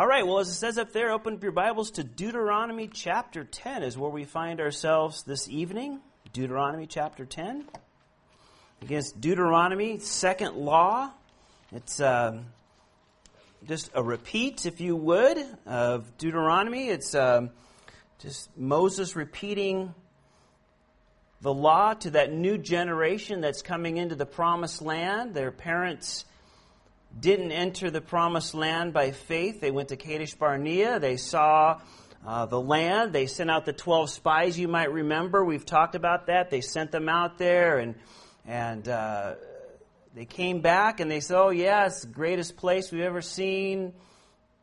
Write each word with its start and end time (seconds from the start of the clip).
All 0.00 0.06
right, 0.06 0.26
well, 0.26 0.38
as 0.38 0.48
it 0.48 0.54
says 0.54 0.78
up 0.78 0.92
there, 0.92 1.10
open 1.10 1.34
up 1.34 1.42
your 1.42 1.52
Bibles 1.52 1.90
to 1.90 2.02
Deuteronomy 2.02 2.88
chapter 2.88 3.44
10 3.44 3.82
is 3.82 3.98
where 3.98 4.10
we 4.10 4.24
find 4.24 4.58
ourselves 4.58 5.24
this 5.24 5.46
evening. 5.46 6.00
Deuteronomy 6.32 6.86
chapter 6.86 7.26
10. 7.26 7.66
Against 8.80 9.20
Deuteronomy, 9.20 9.98
second 9.98 10.56
law. 10.56 11.10
It's 11.70 12.00
uh, 12.00 12.38
just 13.68 13.90
a 13.92 14.02
repeat, 14.02 14.64
if 14.64 14.80
you 14.80 14.96
would, 14.96 15.36
of 15.66 16.16
Deuteronomy. 16.16 16.88
It's 16.88 17.14
uh, 17.14 17.48
just 18.20 18.56
Moses 18.56 19.14
repeating 19.16 19.94
the 21.42 21.52
law 21.52 21.92
to 21.92 22.12
that 22.12 22.32
new 22.32 22.56
generation 22.56 23.42
that's 23.42 23.60
coming 23.60 23.98
into 23.98 24.14
the 24.14 24.24
promised 24.24 24.80
land. 24.80 25.34
Their 25.34 25.50
parents 25.50 26.24
didn't 27.18 27.52
enter 27.52 27.90
the 27.90 28.00
promised 28.00 28.54
land 28.54 28.92
by 28.92 29.10
faith. 29.10 29.60
They 29.60 29.70
went 29.70 29.88
to 29.88 29.96
Kadesh 29.96 30.34
Barnea. 30.34 31.00
They 31.00 31.16
saw 31.16 31.80
uh, 32.26 32.46
the 32.46 32.60
land. 32.60 33.12
They 33.12 33.26
sent 33.26 33.50
out 33.50 33.64
the 33.64 33.72
12 33.72 34.10
spies, 34.10 34.58
you 34.58 34.68
might 34.68 34.92
remember. 34.92 35.44
We've 35.44 35.64
talked 35.64 35.94
about 35.94 36.26
that. 36.26 36.50
They 36.50 36.60
sent 36.60 36.92
them 36.92 37.08
out 37.08 37.38
there 37.38 37.78
and, 37.78 37.94
and 38.46 38.88
uh, 38.88 39.34
they 40.14 40.24
came 40.24 40.60
back 40.60 41.00
and 41.00 41.10
they 41.10 41.20
said, 41.20 41.38
Oh, 41.38 41.50
yeah, 41.50 41.86
it's 41.86 42.02
the 42.02 42.08
greatest 42.08 42.56
place 42.56 42.90
we've 42.92 43.02
ever 43.02 43.22
seen. 43.22 43.92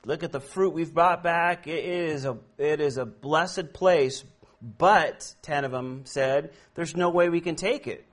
Look 0.06 0.24
at 0.24 0.32
the 0.32 0.40
fruit 0.40 0.74
we've 0.74 0.94
brought 0.94 1.24
back. 1.24 1.68
It 1.68 1.84
is 1.84 2.26
a, 2.26 2.38
it 2.58 2.80
is 2.80 2.98
a 2.98 3.06
blessed 3.06 3.74
place. 3.74 4.24
But, 4.62 5.36
10 5.44 5.66
of 5.66 5.72
them 5.72 6.02
said, 6.06 6.52
there's 6.74 6.96
no 6.96 7.10
way 7.10 7.30
we 7.30 7.42
can 7.42 7.56
take 7.56 7.86
it 7.86 8.07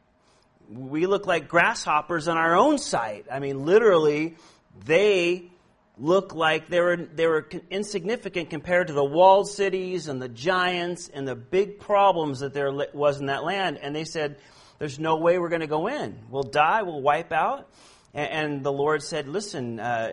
we 0.70 1.06
look 1.06 1.26
like 1.26 1.48
grasshoppers 1.48 2.28
on 2.28 2.36
our 2.36 2.56
own 2.56 2.78
sight. 2.78 3.26
I 3.30 3.38
mean, 3.38 3.64
literally, 3.64 4.36
they 4.84 5.50
look 5.96 6.34
like 6.34 6.68
they 6.68 6.80
were, 6.80 6.96
they 6.96 7.26
were 7.26 7.48
insignificant 7.70 8.50
compared 8.50 8.88
to 8.88 8.92
the 8.92 9.04
walled 9.04 9.48
cities 9.48 10.08
and 10.08 10.20
the 10.20 10.28
giants 10.28 11.08
and 11.12 11.26
the 11.26 11.36
big 11.36 11.78
problems 11.78 12.40
that 12.40 12.52
there 12.52 12.72
was 12.92 13.20
in 13.20 13.26
that 13.26 13.44
land. 13.44 13.78
And 13.80 13.94
they 13.94 14.04
said, 14.04 14.38
There's 14.78 14.98
no 14.98 15.16
way 15.16 15.38
we're 15.38 15.50
going 15.50 15.60
to 15.60 15.66
go 15.66 15.86
in. 15.86 16.18
We'll 16.30 16.42
die, 16.42 16.82
we'll 16.82 17.02
wipe 17.02 17.32
out. 17.32 17.68
And, 18.12 18.30
and 18.30 18.64
the 18.64 18.72
Lord 18.72 19.02
said, 19.02 19.28
Listen, 19.28 19.78
uh, 19.78 20.12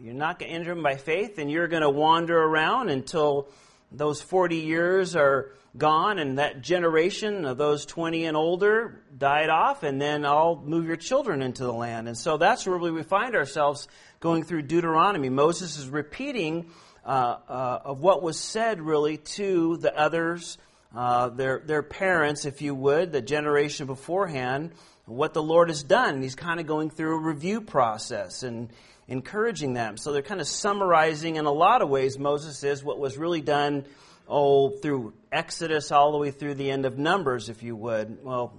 you're 0.00 0.14
not 0.14 0.38
going 0.38 0.50
to 0.50 0.56
enter 0.56 0.74
them 0.74 0.82
by 0.82 0.96
faith, 0.96 1.38
and 1.38 1.50
you're 1.50 1.68
going 1.68 1.82
to 1.82 1.90
wander 1.90 2.38
around 2.38 2.88
until 2.88 3.48
those 3.92 4.22
40 4.22 4.56
years 4.56 5.16
are 5.16 5.52
gone 5.76 6.18
and 6.18 6.38
that 6.38 6.62
generation 6.62 7.44
of 7.44 7.56
those 7.56 7.86
20 7.86 8.24
and 8.24 8.36
older 8.36 9.02
died 9.16 9.48
off 9.48 9.82
and 9.82 10.00
then 10.00 10.24
I'll 10.26 10.62
move 10.64 10.86
your 10.86 10.96
children 10.96 11.42
into 11.42 11.64
the 11.64 11.72
land. 11.72 12.08
And 12.08 12.16
so 12.16 12.36
that's 12.36 12.66
where 12.66 12.78
we 12.78 13.02
find 13.02 13.36
ourselves 13.36 13.88
going 14.18 14.42
through 14.44 14.62
Deuteronomy. 14.62 15.28
Moses 15.28 15.78
is 15.78 15.88
repeating 15.88 16.70
uh, 17.04 17.36
uh, 17.48 17.80
of 17.84 18.00
what 18.00 18.22
was 18.22 18.38
said 18.38 18.80
really 18.80 19.16
to 19.16 19.76
the 19.78 19.96
others, 19.96 20.58
uh, 20.94 21.28
their, 21.28 21.60
their 21.60 21.82
parents, 21.82 22.44
if 22.44 22.62
you 22.62 22.74
would, 22.74 23.12
the 23.12 23.22
generation 23.22 23.86
beforehand, 23.86 24.72
what 25.06 25.34
the 25.34 25.42
Lord 25.42 25.68
has 25.68 25.82
done. 25.82 26.20
He's 26.20 26.34
kind 26.34 26.60
of 26.60 26.66
going 26.66 26.90
through 26.90 27.16
a 27.16 27.20
review 27.20 27.60
process 27.60 28.42
and 28.42 28.70
encouraging 29.10 29.74
them. 29.74 29.96
So 29.96 30.12
they're 30.12 30.22
kind 30.22 30.40
of 30.40 30.46
summarizing 30.46 31.36
in 31.36 31.44
a 31.44 31.52
lot 31.52 31.82
of 31.82 31.90
ways, 31.90 32.18
Moses 32.18 32.62
is, 32.64 32.82
what 32.82 32.98
was 32.98 33.18
really 33.18 33.42
done 33.42 33.84
oh, 34.28 34.70
through 34.70 35.12
Exodus 35.32 35.90
all 35.90 36.12
the 36.12 36.18
way 36.18 36.30
through 36.30 36.54
the 36.54 36.70
end 36.70 36.86
of 36.86 36.96
Numbers, 36.96 37.48
if 37.48 37.62
you 37.64 37.74
would. 37.74 38.24
Well, 38.24 38.54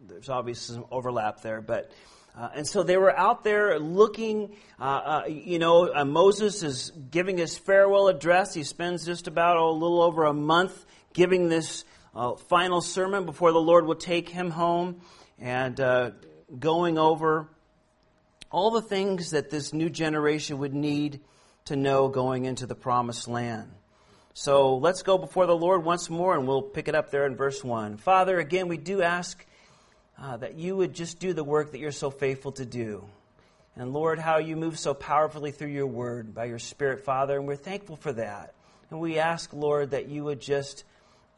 there's 0.00 0.28
obviously 0.30 0.76
some 0.76 0.86
overlap 0.90 1.42
there, 1.42 1.60
but. 1.60 1.92
Uh, 2.38 2.50
and 2.54 2.66
so 2.66 2.82
they 2.82 2.98
were 2.98 3.18
out 3.18 3.44
there 3.44 3.78
looking. 3.80 4.54
Uh, 4.78 4.82
uh, 4.82 5.22
you 5.26 5.58
know, 5.58 5.90
uh, 5.90 6.04
Moses 6.04 6.62
is 6.62 6.92
giving 7.10 7.38
his 7.38 7.56
farewell 7.56 8.08
address. 8.08 8.52
He 8.52 8.62
spends 8.62 9.06
just 9.06 9.26
about 9.26 9.56
oh, 9.56 9.70
a 9.70 9.72
little 9.72 10.02
over 10.02 10.24
a 10.24 10.34
month 10.34 10.84
giving 11.14 11.48
this 11.48 11.86
uh, 12.14 12.34
final 12.34 12.82
sermon 12.82 13.24
before 13.24 13.52
the 13.52 13.58
Lord 13.58 13.86
will 13.86 13.94
take 13.94 14.28
him 14.28 14.50
home 14.50 15.00
and 15.38 15.80
uh, 15.80 16.10
going 16.58 16.98
over 16.98 17.48
all 18.50 18.70
the 18.70 18.82
things 18.82 19.30
that 19.30 19.50
this 19.50 19.72
new 19.72 19.90
generation 19.90 20.58
would 20.58 20.74
need 20.74 21.20
to 21.66 21.76
know 21.76 22.08
going 22.08 22.44
into 22.44 22.66
the 22.66 22.74
promised 22.74 23.28
land. 23.28 23.70
So 24.34 24.76
let's 24.76 25.02
go 25.02 25.18
before 25.18 25.46
the 25.46 25.56
Lord 25.56 25.84
once 25.84 26.10
more 26.10 26.36
and 26.36 26.46
we'll 26.46 26.62
pick 26.62 26.88
it 26.88 26.94
up 26.94 27.10
there 27.10 27.26
in 27.26 27.36
verse 27.36 27.64
1. 27.64 27.96
Father, 27.96 28.38
again, 28.38 28.68
we 28.68 28.76
do 28.76 29.02
ask 29.02 29.44
uh, 30.20 30.36
that 30.36 30.54
you 30.54 30.76
would 30.76 30.94
just 30.94 31.18
do 31.18 31.32
the 31.32 31.44
work 31.44 31.72
that 31.72 31.78
you're 31.78 31.90
so 31.90 32.10
faithful 32.10 32.52
to 32.52 32.64
do. 32.64 33.04
And 33.76 33.92
Lord, 33.92 34.18
how 34.18 34.38
you 34.38 34.56
move 34.56 34.78
so 34.78 34.94
powerfully 34.94 35.50
through 35.50 35.68
your 35.68 35.86
word 35.86 36.34
by 36.34 36.46
your 36.46 36.58
Spirit, 36.58 37.04
Father, 37.04 37.36
and 37.36 37.46
we're 37.46 37.56
thankful 37.56 37.96
for 37.96 38.12
that. 38.12 38.54
And 38.90 39.00
we 39.00 39.18
ask, 39.18 39.52
Lord, 39.52 39.90
that 39.90 40.08
you 40.08 40.24
would 40.24 40.40
just, 40.40 40.84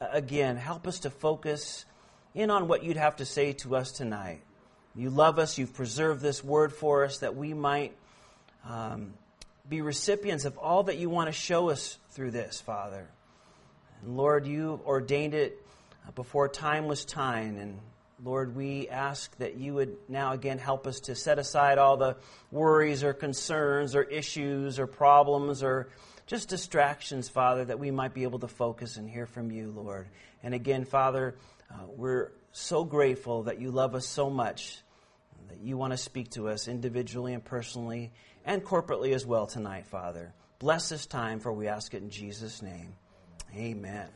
uh, 0.01 0.07
again, 0.13 0.57
help 0.57 0.87
us 0.87 1.01
to 1.01 1.11
focus 1.11 1.85
in 2.35 2.51
on 2.51 2.69
what 2.69 2.85
you'd 2.85 2.97
have 2.97 3.17
to 3.17 3.25
say 3.25 3.55
to 3.55 3.75
us 3.75 3.91
tonight. 3.91 4.43
You 4.98 5.10
love 5.10 5.38
us, 5.38 5.59
you've 5.59 5.75
preserved 5.75 6.20
this 6.20 6.42
word 6.42 6.72
for 6.72 7.04
us 7.04 7.19
that 7.19 7.36
we 7.36 7.54
might 7.54 7.97
um, 8.69 9.14
be 9.69 9.81
recipients 9.81 10.44
of 10.44 10.59
all 10.59 10.82
that 10.82 10.98
you 10.98 11.09
want 11.09 11.28
to 11.28 11.32
show 11.32 11.70
us 11.70 11.98
through 12.10 12.32
this, 12.32 12.60
Father. 12.60 13.06
And 14.03 14.16
Lord, 14.16 14.44
you 14.44 14.81
ordained 14.84 15.34
it 15.34 15.64
before 16.16 16.48
time 16.48 16.86
was 16.88 17.04
time. 17.04 17.59
And 17.59 17.78
Lord, 18.25 18.56
we 18.56 18.88
ask 18.88 19.36
that 19.38 19.56
you 19.56 19.75
would 19.75 19.97
now 20.09 20.32
again 20.32 20.59
help 20.59 20.84
us 20.84 20.98
to 21.03 21.15
set 21.15 21.38
aside 21.38 21.78
all 21.78 21.97
the 21.97 22.16
worries 22.50 23.04
or 23.04 23.12
concerns 23.12 23.94
or 23.94 24.03
issues 24.03 24.80
or 24.80 24.88
problems 24.88 25.62
or 25.62 25.91
just 26.26 26.48
distractions, 26.48 27.28
Father, 27.28 27.65
that 27.65 27.78
we 27.78 27.92
might 27.92 28.15
be 28.15 28.25
able 28.25 28.41
to 28.41 28.48
focus 28.48 28.97
and 28.97 29.09
hear 29.09 29.26
from 29.26 29.53
you, 29.53 29.70
Lord. 29.70 30.09
And 30.42 30.54
again, 30.54 30.84
Father, 30.84 31.36
uh, 31.70 31.86
we're 31.86 32.32
so 32.50 32.82
grateful 32.82 33.44
that 33.44 33.60
you 33.60 33.70
love 33.70 33.94
us 33.94 34.06
so 34.06 34.28
much, 34.28 34.80
that 35.48 35.60
you 35.60 35.76
want 35.76 35.92
to 35.92 35.97
speak 35.97 36.31
to 36.31 36.48
us 36.48 36.69
individually 36.69 37.34
and 37.34 37.44
personally 37.44 38.12
and 38.44 38.64
corporately 38.64 39.14
as 39.14 39.26
well 39.26 39.47
tonight, 39.47 39.86
Father. 39.86 40.32
Bless 40.59 40.88
this 40.88 41.06
time, 41.06 41.41
for 41.41 41.53
we 41.53 41.69
ask 41.69 41.94
it 41.94 42.03
in 42.03 42.10
Jesus' 42.10 42.62
name. 42.62 42.94
Amen. 43.54 44.09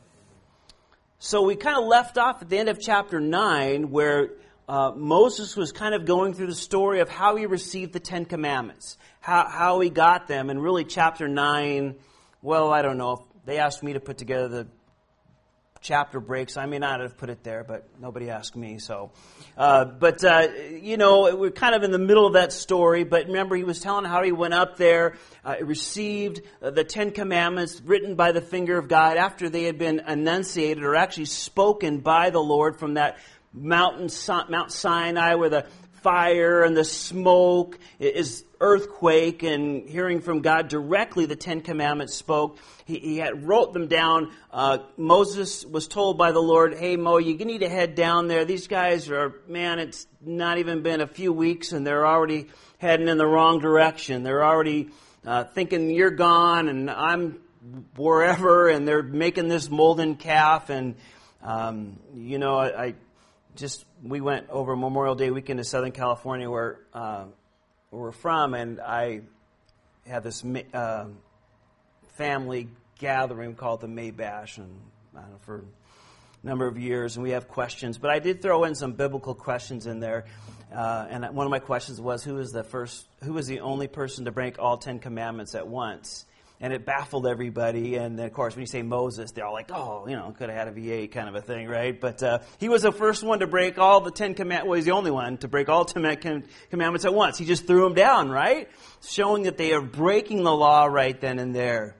So 1.19 1.43
we 1.43 1.55
kind 1.55 1.77
of 1.77 1.85
left 1.85 2.17
off 2.17 2.41
at 2.41 2.49
the 2.49 2.57
end 2.57 2.69
of 2.69 2.79
chapter 2.79 3.19
9 3.19 3.91
where 3.91 4.31
uh, 4.67 4.91
Moses 4.95 5.55
was 5.55 5.71
kind 5.71 5.95
of 5.95 6.05
going 6.05 6.33
through 6.33 6.47
the 6.47 6.55
story 6.55 6.99
of 6.99 7.09
how 7.09 7.35
he 7.35 7.45
received 7.45 7.93
the 7.93 7.99
Ten 7.99 8.25
Commandments, 8.25 8.97
how, 9.21 9.47
how 9.47 9.79
he 9.79 9.89
got 9.89 10.27
them, 10.27 10.49
and 10.49 10.61
really 10.61 10.83
chapter 10.83 11.27
9, 11.27 11.95
well, 12.41 12.73
I 12.73 12.81
don't 12.81 12.97
know. 12.97 13.25
They 13.45 13.57
asked 13.57 13.83
me 13.83 13.93
to 13.93 13.99
put 13.99 14.17
together 14.17 14.47
the 14.47 14.67
chapter 15.83 16.19
breaks. 16.19 16.55
I 16.57 16.65
may 16.65 16.79
not 16.79 17.01
have 17.01 17.17
put 17.17 17.29
it 17.29 17.43
there, 17.43 17.63
but 17.63 17.87
nobody 17.99 18.29
asked 18.29 18.55
me. 18.55 18.79
So, 18.79 19.11
uh, 19.57 19.85
but 19.85 20.23
uh, 20.23 20.47
you 20.71 20.97
know, 20.97 21.35
we're 21.35 21.51
kind 21.51 21.75
of 21.75 21.83
in 21.83 21.91
the 21.91 21.99
middle 21.99 22.25
of 22.25 22.33
that 22.33 22.53
story. 22.53 23.03
But 23.03 23.27
remember, 23.27 23.55
he 23.55 23.65
was 23.65 23.79
telling 23.79 24.05
how 24.05 24.23
he 24.23 24.31
went 24.31 24.53
up 24.53 24.77
there, 24.77 25.17
uh, 25.43 25.55
received 25.61 26.41
uh, 26.61 26.71
the 26.71 26.83
Ten 26.83 27.11
Commandments 27.11 27.81
written 27.81 28.15
by 28.15 28.31
the 28.31 28.41
finger 28.41 28.77
of 28.77 28.87
God 28.87 29.17
after 29.17 29.49
they 29.49 29.63
had 29.63 29.77
been 29.77 30.01
enunciated 30.07 30.83
or 30.83 30.95
actually 30.95 31.25
spoken 31.25 31.99
by 31.99 32.29
the 32.29 32.41
Lord 32.41 32.79
from 32.79 32.95
that 32.95 33.17
mountain, 33.53 34.09
Mount 34.49 34.71
Sinai, 34.71 35.35
where 35.35 35.49
the 35.49 35.67
fire 36.03 36.63
and 36.63 36.75
the 36.75 36.83
smoke 36.83 37.79
is 37.99 38.43
earthquake 38.59 39.43
and 39.43 39.89
hearing 39.89 40.21
from 40.21 40.41
God 40.41 40.67
directly 40.67 41.25
the 41.25 41.35
Ten 41.35 41.61
Commandments 41.61 42.13
spoke. 42.13 42.59
He, 42.85 42.99
he 42.99 43.17
had 43.17 43.47
wrote 43.47 43.73
them 43.73 43.87
down. 43.87 44.31
Uh, 44.51 44.79
Moses 44.97 45.65
was 45.65 45.87
told 45.87 46.17
by 46.17 46.31
the 46.31 46.41
Lord, 46.41 46.75
"Hey 46.77 46.95
Mo, 46.95 47.17
you 47.17 47.35
need 47.37 47.59
to 47.59 47.69
head 47.69 47.95
down 47.95 48.27
there. 48.27 48.45
These 48.45 48.67
guys 48.67 49.09
are 49.09 49.35
man. 49.47 49.79
It's 49.79 50.05
not 50.21 50.57
even 50.57 50.83
been 50.83 51.01
a 51.01 51.07
few 51.07 51.33
weeks 51.33 51.71
and 51.71 51.87
they're 51.87 52.05
already 52.05 52.49
heading 52.77 53.07
in 53.07 53.17
the 53.17 53.25
wrong 53.25 53.59
direction. 53.59 54.23
They're 54.23 54.45
already 54.45 54.89
uh, 55.25 55.45
thinking 55.45 55.89
you're 55.89 56.11
gone 56.11 56.67
and 56.67 56.91
I'm 56.91 57.39
wherever, 57.95 58.67
and 58.67 58.87
they're 58.87 59.03
making 59.03 59.47
this 59.47 59.69
molten 59.69 60.15
calf. 60.15 60.69
And 60.69 60.95
um, 61.41 61.99
you 62.13 62.37
know, 62.37 62.57
I, 62.57 62.83
I, 62.85 62.93
just 63.55 63.85
we 64.03 64.21
went 64.21 64.49
over 64.49 64.75
Memorial 64.75 65.15
Day 65.15 65.31
weekend 65.31 65.57
to 65.57 65.63
Southern 65.63 65.91
California 65.91 66.49
where." 66.49 66.79
Uh, 66.93 67.25
where 67.93 68.01
we're 68.01 68.11
from, 68.11 68.55
and 68.55 68.81
I 68.81 69.21
had 70.07 70.23
this 70.23 70.43
uh, 70.73 71.05
family 72.17 72.67
gathering 72.97 73.53
called 73.53 73.81
the 73.81 73.87
May 73.87 74.09
Bash, 74.09 74.57
and 74.57 74.67
know, 75.13 75.21
for 75.41 75.57
a 76.43 76.45
number 76.47 76.65
of 76.65 76.77
years, 76.79 77.15
and 77.15 77.23
we 77.23 77.31
have 77.31 77.47
questions. 77.47 77.99
But 77.99 78.09
I 78.09 78.17
did 78.17 78.41
throw 78.41 78.63
in 78.63 78.73
some 78.73 78.93
biblical 78.93 79.35
questions 79.35 79.85
in 79.85 79.99
there, 79.99 80.25
uh, 80.73 81.05
and 81.07 81.35
one 81.35 81.45
of 81.45 81.51
my 81.51 81.59
questions 81.59 82.01
was, 82.01 82.23
"Who 82.23 82.39
is 82.39 82.51
the 82.51 82.63
first? 82.63 83.05
Who 83.23 83.37
is 83.37 83.45
the 83.45 83.59
only 83.59 83.87
person 83.87 84.25
to 84.25 84.31
break 84.31 84.57
all 84.57 84.77
Ten 84.77 84.97
Commandments 84.97 85.53
at 85.53 85.67
once?" 85.67 86.25
And 86.63 86.71
it 86.71 86.85
baffled 86.85 87.27
everybody. 87.27 87.95
And 87.97 88.17
of 88.21 88.31
course, 88.31 88.55
when 88.55 88.61
you 88.61 88.67
say 88.67 88.83
Moses, 88.83 89.31
they're 89.31 89.45
all 89.45 89.51
like, 89.51 89.69
oh, 89.69 90.07
you 90.07 90.15
know, 90.15 90.33
could 90.35 90.47
have 90.49 90.57
had 90.57 90.67
a 90.69 90.71
V8 90.71 91.11
kind 91.11 91.27
of 91.27 91.35
a 91.35 91.41
thing, 91.41 91.67
right? 91.67 91.99
But 91.99 92.23
uh, 92.23 92.39
he 92.57 92.69
was 92.69 92.83
the 92.83 92.93
first 92.93 93.21
one 93.21 93.39
to 93.39 93.47
break 93.47 93.77
all 93.77 93.99
the 93.99 94.11
Ten 94.11 94.33
Commandments. 94.33 94.69
Well, 94.69 94.75
he's 94.77 94.85
the 94.85 94.91
only 94.91 95.11
one 95.11 95.37
to 95.39 95.49
break 95.49 95.67
all 95.67 95.83
Ten 95.83 96.03
Commandments 96.69 97.03
at 97.03 97.13
once. 97.13 97.37
He 97.37 97.43
just 97.43 97.67
threw 97.67 97.83
them 97.83 97.95
down, 97.95 98.29
right? 98.29 98.69
Showing 99.05 99.43
that 99.43 99.57
they 99.57 99.73
are 99.73 99.81
breaking 99.81 100.45
the 100.45 100.55
law 100.55 100.85
right 100.85 101.19
then 101.19 101.37
and 101.37 101.53
there. 101.53 101.97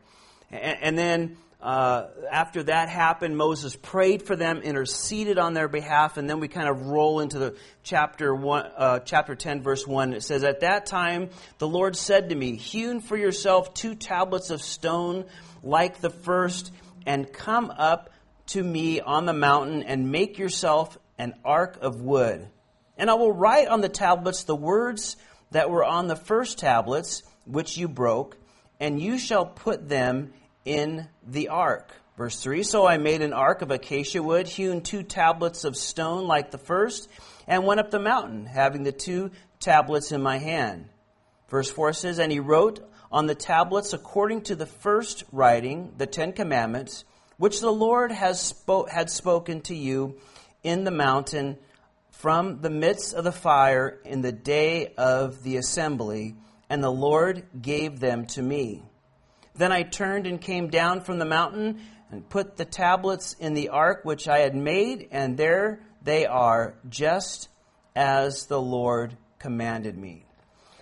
And, 0.50 0.78
and 0.82 0.98
then 0.98 1.38
uh, 1.64 2.10
after 2.30 2.64
that 2.64 2.90
happened, 2.90 3.38
Moses 3.38 3.78
prayed 3.78 4.24
for 4.24 4.36
them, 4.36 4.58
interceded 4.58 5.38
on 5.38 5.54
their 5.54 5.70
behalf, 5.70 6.18
and 6.18 6.30
then 6.30 6.42
we 6.42 6.50
kind 6.50 6.68
of 6.68 6.88
roll 6.88 7.22
into 7.22 7.40
the 7.40 7.56
chapter 7.84 8.36
one, 8.36 8.66
uh, 8.76 9.00
chapter 9.00 9.34
ten, 9.34 9.62
verse 9.62 9.88
one. 9.88 10.12
It 10.12 10.24
says, 10.24 10.44
"At 10.44 10.60
that 10.60 10.86
time, 10.86 11.30
the 11.60 11.68
Lord 11.68 11.96
said 11.96 12.30
to 12.30 12.36
me, 12.36 12.58
Hewn 12.58 13.00
for 13.00 13.16
yourself 13.16 13.74
two 13.74 13.96
tablets 13.96 14.50
of 14.50 14.62
stone 14.62 15.24
like 15.64 16.02
the 16.02 16.10
first, 16.10 16.74
and 17.06 17.32
come 17.32 17.72
up 17.78 18.10
to 18.48 18.62
me 18.62 19.00
on 19.00 19.26
the 19.26 19.32
mountain, 19.32 19.84
and 19.84 20.12
make 20.12 20.38
yourself 20.38 20.98
an 21.18 21.34
ark 21.46 21.78
of 21.80 22.02
wood. 22.02 22.46
And 22.98 23.10
I 23.10 23.14
will 23.14 23.32
write 23.32 23.70
on 23.70 23.80
the 23.80 23.88
tablets 23.88 24.44
the 24.44 24.54
words 24.54 25.16
that 25.52 25.70
were 25.70 25.86
on 25.86 26.08
the 26.08 26.18
first 26.18 26.60
tablets, 26.60 27.24
which 27.46 27.78
you 27.78 27.88
broke, 27.88 28.36
and 28.82 29.02
you 29.02 29.18
shall 29.18 29.46
put 29.46 29.88
them." 29.88 30.34
In 30.66 31.08
the 31.26 31.50
ark. 31.50 31.92
Verse 32.18 32.42
3 32.42 32.64
So 32.64 32.86
I 32.86 32.98
made 32.98 33.22
an 33.22 33.34
ark 33.34 33.62
of 33.62 33.72
acacia 33.72 34.22
wood, 34.22 34.48
hewn 34.48 34.82
two 34.82 35.04
tablets 35.04 35.64
of 35.64 35.76
stone 35.76 36.28
like 36.28 36.52
the 36.52 36.58
first, 36.58 37.10
and 37.48 37.66
went 37.66 37.80
up 37.80 37.92
the 37.92 38.00
mountain, 38.00 38.46
having 38.46 38.84
the 38.84 38.92
two 38.92 39.32
tablets 39.60 40.12
in 40.12 40.22
my 40.22 40.38
hand. 40.38 40.90
Verse 41.50 41.70
4 41.70 41.94
says, 41.94 42.20
And 42.20 42.32
he 42.32 42.40
wrote 42.40 42.80
on 43.12 43.26
the 43.26 43.36
tablets 43.36 43.94
according 43.94 44.42
to 44.42 44.56
the 44.56 44.66
first 44.66 45.24
writing, 45.32 45.94
the 45.98 46.08
Ten 46.08 46.34
Commandments, 46.34 47.06
which 47.38 47.60
the 47.62 47.72
Lord 47.72 48.12
has 48.12 48.54
spo- 48.54 48.90
had 48.90 49.10
spoken 49.10 49.62
to 49.62 49.76
you 49.76 50.18
in 50.64 50.84
the 50.84 50.92
mountain 50.92 51.58
from 52.12 52.62
the 52.62 52.70
midst 52.70 53.14
of 53.14 53.24
the 53.24 53.32
fire 53.32 54.00
in 54.06 54.22
the 54.22 54.32
day 54.32 54.94
of 54.98 55.44
the 55.44 55.58
assembly, 55.58 56.36
and 56.70 56.84
the 56.84 56.92
Lord 56.92 57.44
gave 57.60 58.00
them 58.00 58.26
to 58.28 58.42
me. 58.42 58.84
Then 59.56 59.72
I 59.72 59.84
turned 59.84 60.28
and 60.28 60.42
came 60.42 60.70
down 60.70 61.02
from 61.02 61.20
the 61.20 61.26
mountain 61.26 61.82
and 62.12 62.28
put 62.28 62.58
the 62.58 62.66
tablets 62.66 63.36
in 63.40 63.54
the 63.54 63.70
ark 63.70 64.02
which 64.04 64.28
I 64.28 64.40
had 64.40 64.56
made, 64.56 65.10
and 65.12 65.38
there 65.38 65.80
they 66.04 66.26
are, 66.26 66.76
just 66.90 67.50
as 67.96 68.46
the 68.48 68.62
Lord 68.62 69.16
commanded 69.40 69.98
me. 69.98 70.26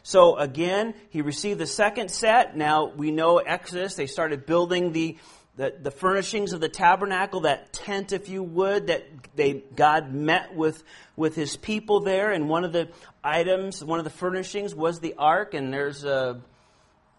So 0.03 0.35
again, 0.38 0.94
he 1.09 1.21
received 1.21 1.59
the 1.59 1.68
second 1.68 2.09
set. 2.09 2.57
Now 2.57 2.88
we 2.88 3.12
know 3.12 3.38
Exodus, 3.38 3.95
they 3.95 4.07
started 4.07 4.45
building 4.45 4.94
the, 4.94 5.18
the, 5.57 5.75
the, 5.79 5.91
furnishings 5.91 6.53
of 6.53 6.62
the 6.62 6.69
tabernacle, 6.69 7.41
that 7.41 7.71
tent, 7.71 8.12
if 8.12 8.27
you 8.27 8.41
would, 8.41 8.88
that 8.88 9.06
they, 9.35 9.63
God 9.75 10.12
met 10.12 10.56
with, 10.56 10.83
with 11.15 11.35
his 11.35 11.56
people 11.56 12.00
there. 12.00 12.31
And 12.31 12.50
one 12.50 12.63
of 12.63 12.73
the 12.73 12.89
items, 13.23 13.83
one 13.83 14.00
of 14.00 14.06
the 14.06 14.12
furnishings 14.12 14.73
was 14.73 15.00
the 15.00 15.13
ark. 15.18 15.53
And 15.53 15.71
there's 15.71 16.03
a, 16.03 16.41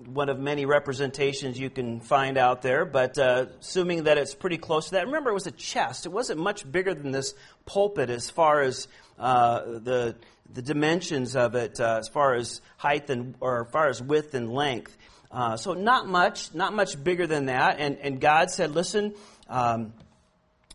one 0.06 0.28
of 0.28 0.38
many 0.38 0.66
representations 0.66 1.58
you 1.58 1.70
can 1.70 2.00
find 2.00 2.38
out 2.38 2.62
there, 2.62 2.84
but 2.84 3.18
uh, 3.18 3.46
assuming 3.60 4.04
that 4.04 4.18
it's 4.18 4.34
pretty 4.34 4.58
close 4.58 4.86
to 4.86 4.90
that. 4.92 5.06
Remember, 5.06 5.30
it 5.30 5.34
was 5.34 5.46
a 5.46 5.52
chest. 5.52 6.06
It 6.06 6.10
wasn't 6.10 6.40
much 6.40 6.70
bigger 6.70 6.94
than 6.94 7.10
this 7.10 7.34
pulpit 7.66 8.10
as 8.10 8.30
far 8.30 8.62
as 8.62 8.88
uh, 9.18 9.60
the 9.60 10.16
the 10.52 10.62
dimensions 10.62 11.34
of 11.34 11.54
it, 11.54 11.80
uh, 11.80 11.98
as 11.98 12.08
far 12.08 12.34
as 12.34 12.60
height 12.76 13.08
and 13.08 13.34
or 13.40 13.66
as 13.66 13.72
far 13.72 13.88
as 13.88 14.02
width 14.02 14.34
and 14.34 14.52
length. 14.52 14.96
Uh, 15.30 15.56
so 15.56 15.72
not 15.72 16.06
much, 16.06 16.54
not 16.54 16.74
much 16.74 17.02
bigger 17.02 17.26
than 17.26 17.46
that. 17.46 17.76
And 17.78 17.98
and 17.98 18.20
God 18.20 18.50
said, 18.50 18.72
listen. 18.72 19.14
Um, 19.48 19.92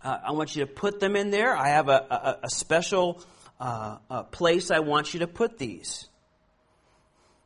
uh, 0.04 0.18
I 0.28 0.32
want 0.32 0.56
you 0.56 0.64
to 0.64 0.72
put 0.72 1.00
them 1.00 1.16
in 1.16 1.32
there. 1.32 1.58
I 1.58 1.70
have 1.70 1.90
a, 1.90 2.06
a, 2.10 2.40
a 2.44 2.50
special 2.50 3.22
uh, 3.60 4.24
place 4.24 4.70
I 4.70 4.80
want 4.80 5.14
you 5.14 5.22
to 5.22 5.28
put 5.28 5.58
these. 5.58 6.08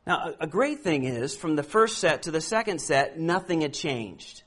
Now, 0.06 0.34
a 0.40 0.46
great 0.46 0.80
thing 0.80 1.04
is, 1.04 1.36
from 1.36 1.54
the 1.54 1.62
first 1.62 1.98
set 1.98 2.22
to 2.22 2.30
the 2.30 2.40
second 2.40 2.80
set, 2.80 3.18
nothing 3.18 3.60
had 3.60 3.72
changed. 3.72 4.42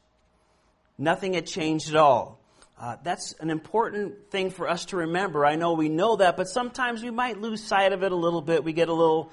Nothing 0.98 1.34
had 1.34 1.46
changed 1.46 1.90
at 1.90 1.96
all. 1.96 2.40
Uh, 2.78 2.98
that's 3.04 3.34
an 3.40 3.50
important 3.50 4.30
thing 4.32 4.50
for 4.50 4.68
us 4.68 4.86
to 4.86 4.98
remember. 4.98 5.46
I 5.46 5.56
know 5.56 5.74
we 5.74 5.88
know 5.88 6.18
that, 6.18 6.36
but 6.36 6.50
sometimes 6.50 7.02
we 7.02 7.10
might 7.10 7.40
lose 7.40 7.64
sight 7.64 7.94
of 7.94 8.04
it 8.04 8.12
a 8.12 8.16
little 8.16 8.42
bit. 8.42 8.66
We 8.66 8.74
get 8.74 8.90
a 8.90 8.94
little, 8.94 9.32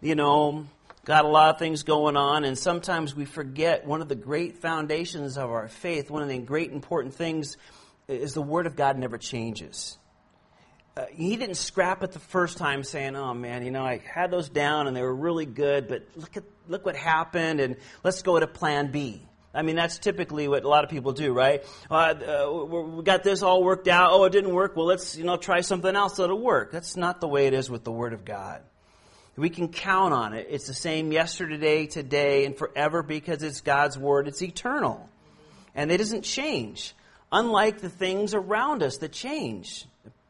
you 0.00 0.14
know, 0.14 0.66
got 1.04 1.26
a 1.26 1.28
lot 1.28 1.54
of 1.54 1.58
things 1.58 1.82
going 1.82 2.16
on, 2.16 2.44
and 2.44 2.58
sometimes 2.58 3.14
we 3.14 3.26
forget 3.26 3.86
one 3.86 4.00
of 4.00 4.08
the 4.08 4.14
great 4.14 4.58
foundations 4.58 5.36
of 5.36 5.50
our 5.50 5.68
faith, 5.68 6.10
one 6.10 6.22
of 6.22 6.28
the 6.30 6.38
great 6.38 6.72
important 6.72 7.14
things 7.14 7.58
is 8.08 8.32
the 8.32 8.42
Word 8.42 8.66
of 8.66 8.74
God 8.74 8.96
never 8.96 9.18
changes 9.18 9.98
uh, 10.98 11.06
he 11.12 11.36
didn't 11.36 11.54
scrap 11.54 12.02
it 12.02 12.10
the 12.10 12.18
first 12.18 12.58
time 12.58 12.82
saying, 12.82 13.14
oh 13.14 13.32
man, 13.32 13.64
you 13.64 13.70
know, 13.70 13.84
I 13.84 13.98
had 13.98 14.32
those 14.32 14.48
down 14.48 14.88
and 14.88 14.96
they 14.96 15.02
were 15.02 15.14
really 15.14 15.46
good, 15.46 15.86
but 15.86 16.08
look 16.16 16.36
at, 16.36 16.42
look 16.66 16.84
what 16.84 16.96
happened 16.96 17.60
and 17.60 17.76
let's 18.02 18.22
go 18.22 18.38
to 18.38 18.48
plan 18.48 18.90
B. 18.90 19.22
I 19.54 19.62
mean, 19.62 19.76
that's 19.76 19.98
typically 19.98 20.48
what 20.48 20.64
a 20.64 20.68
lot 20.68 20.82
of 20.82 20.90
people 20.90 21.12
do, 21.12 21.32
right? 21.32 21.64
Uh, 21.88 21.94
uh, 21.94 22.64
we 22.64 23.02
got 23.04 23.22
this 23.22 23.42
all 23.42 23.62
worked 23.62 23.86
out. 23.86 24.10
Oh, 24.12 24.24
it 24.24 24.30
didn't 24.30 24.52
work. 24.52 24.76
Well, 24.76 24.86
let's, 24.86 25.16
you 25.16 25.24
know, 25.24 25.36
try 25.36 25.60
something 25.60 25.94
else 25.94 26.16
that'll 26.16 26.38
work. 26.38 26.72
That's 26.72 26.96
not 26.96 27.20
the 27.20 27.28
way 27.28 27.46
it 27.46 27.54
is 27.54 27.70
with 27.70 27.84
the 27.84 27.92
Word 27.92 28.12
of 28.12 28.24
God. 28.24 28.62
We 29.36 29.50
can 29.50 29.68
count 29.68 30.12
on 30.12 30.34
it. 30.34 30.48
It's 30.50 30.66
the 30.66 30.74
same 30.74 31.12
yesterday, 31.12 31.86
today, 31.86 32.44
and 32.44 32.56
forever 32.56 33.04
because 33.04 33.44
it's 33.44 33.60
God's 33.60 33.96
Word. 33.96 34.26
It's 34.26 34.42
eternal. 34.42 35.08
And 35.76 35.92
it 35.92 35.98
doesn't 35.98 36.22
change. 36.22 36.92
Unlike 37.30 37.80
the 37.82 37.88
things 37.88 38.34
around 38.34 38.82
us 38.82 38.98
that 38.98 39.12
change 39.12 39.86